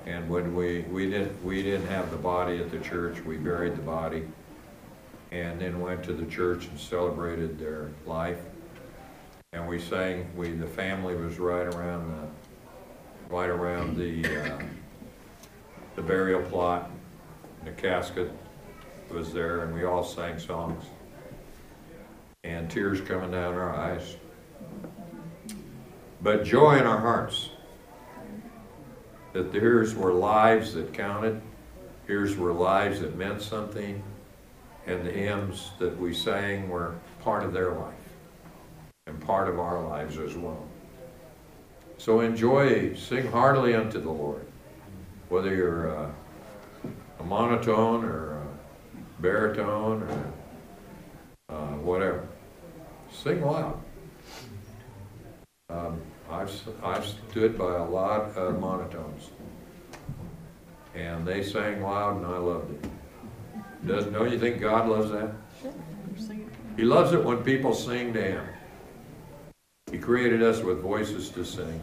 And 0.06 0.30
when 0.30 0.54
we, 0.54 0.82
we 0.92 1.10
didn't, 1.10 1.42
we 1.42 1.64
didn't 1.64 1.88
have 1.88 2.12
the 2.12 2.18
body 2.18 2.58
at 2.58 2.70
the 2.70 2.80
church, 2.80 3.22
we 3.22 3.38
buried 3.38 3.78
the 3.78 3.82
body. 3.82 4.28
And 5.32 5.62
then 5.62 5.80
went 5.80 6.04
to 6.04 6.12
the 6.12 6.26
church 6.26 6.68
and 6.68 6.78
celebrated 6.78 7.58
their 7.58 7.92
life. 8.06 8.40
And 9.54 9.70
we 9.70 9.80
sang, 9.80 10.30
we, 10.36 10.52
the 10.52 10.68
family 10.68 11.16
was 11.16 11.40
right 11.40 11.66
around 11.66 12.12
the, 12.12 13.34
right 13.34 13.50
around 13.50 13.96
the, 13.96 14.52
uh, 14.52 14.60
the 15.96 16.02
burial 16.02 16.42
plot. 16.42 16.92
The 17.64 17.72
casket 17.72 18.34
was 19.10 19.32
there 19.32 19.62
and 19.62 19.74
we 19.74 19.86
all 19.86 20.04
sang 20.04 20.40
songs 20.40 20.84
and 22.46 22.70
tears 22.70 23.02
coming 23.02 23.32
down 23.32 23.56
our 23.56 23.76
eyes. 23.76 24.18
But 26.22 26.44
joy 26.44 26.78
in 26.78 26.86
our 26.86 27.00
hearts. 27.00 27.50
That 29.34 29.52
here's 29.52 29.94
were 29.96 30.14
lives 30.14 30.74
that 30.76 30.94
counted, 30.94 31.42
here's 32.08 32.38
were 32.38 32.54
lives 32.54 33.02
that 33.02 33.18
meant 33.18 33.42
something, 33.42 34.02
and 34.86 35.06
the 35.06 35.12
hymns 35.12 35.72
that 35.80 36.00
we 36.00 36.14
sang 36.14 36.70
were 36.70 36.96
part 37.22 37.44
of 37.44 37.52
their 37.52 37.74
life 37.74 37.94
and 39.08 39.20
part 39.20 39.50
of 39.50 39.60
our 39.60 39.84
lives 39.84 40.18
as 40.18 40.36
well. 40.36 40.66
So 41.98 42.22
enjoy, 42.22 42.96
sing 42.96 43.30
heartily 43.30 43.74
unto 43.76 44.00
the 44.00 44.12
Lord, 44.12 44.46
whether 45.30 45.54
you're 45.54 45.98
uh, 45.98 46.12
a 47.20 47.24
monotone 47.24 48.06
or 48.06 48.38
a 48.38 49.22
baritone 49.22 50.04
or 50.04 50.34
uh, 51.50 51.76
whatever. 51.78 52.28
Sing 53.24 53.42
loud. 53.42 53.82
Um, 55.70 56.02
I've, 56.30 56.52
I've 56.84 57.06
stood 57.06 57.58
by 57.58 57.76
a 57.76 57.84
lot 57.84 58.36
of 58.36 58.56
monotones. 58.56 59.30
And 60.94 61.26
they 61.26 61.44
sang 61.44 61.82
loud 61.82 62.18
and 62.18 62.26
I 62.26 62.38
loved 62.38 62.72
it. 62.72 62.90
Doesn't, 63.88 64.14
don't 64.14 64.32
you 64.32 64.40
think 64.40 64.60
God 64.60 64.90
loves 64.90 65.12
that? 65.12 65.32
He 66.76 66.84
loves 66.84 67.14
it 67.14 67.24
when 67.24 67.38
people 67.44 67.74
sing 67.74 68.14
to 68.14 68.22
Him. 68.22 68.46
He 69.92 69.98
created 69.98 70.44
us 70.44 70.62
with 70.62 70.82
voices 70.82 71.30
to 71.32 71.46
sing. 71.46 71.80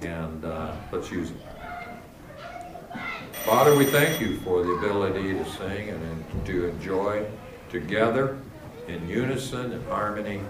And 0.00 0.44
uh, 0.44 0.74
let's 0.92 1.10
use 1.10 1.30
it. 1.30 1.36
Father, 3.44 3.76
we 3.76 3.84
thank 3.84 4.20
you 4.20 4.38
for 4.40 4.62
the 4.62 4.72
ability 4.72 5.34
to 5.34 5.44
sing 5.52 5.90
and 5.90 6.46
to 6.46 6.68
enjoy 6.68 7.26
together 7.70 8.38
in 8.90 9.08
unison 9.08 9.72
and 9.72 9.86
harmony 9.86 10.40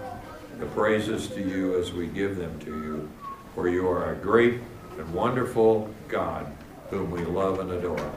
the 0.59 0.65
praises 0.67 1.27
to 1.27 1.41
you 1.41 1.79
as 1.79 1.93
we 1.93 2.07
give 2.07 2.35
them 2.37 2.59
to 2.59 2.71
you. 2.83 3.09
For 3.55 3.69
you 3.69 3.87
are 3.87 4.13
a 4.13 4.15
great 4.15 4.59
and 4.97 5.13
wonderful 5.13 5.89
God 6.07 6.51
whom 6.89 7.11
we 7.11 7.23
love 7.23 7.59
and 7.59 7.71
adore. 7.71 8.11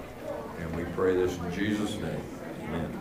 And 0.58 0.76
we 0.76 0.84
pray 0.94 1.14
this 1.14 1.36
in 1.38 1.52
Jesus' 1.52 1.94
name. 1.96 2.22
Amen. 2.64 3.00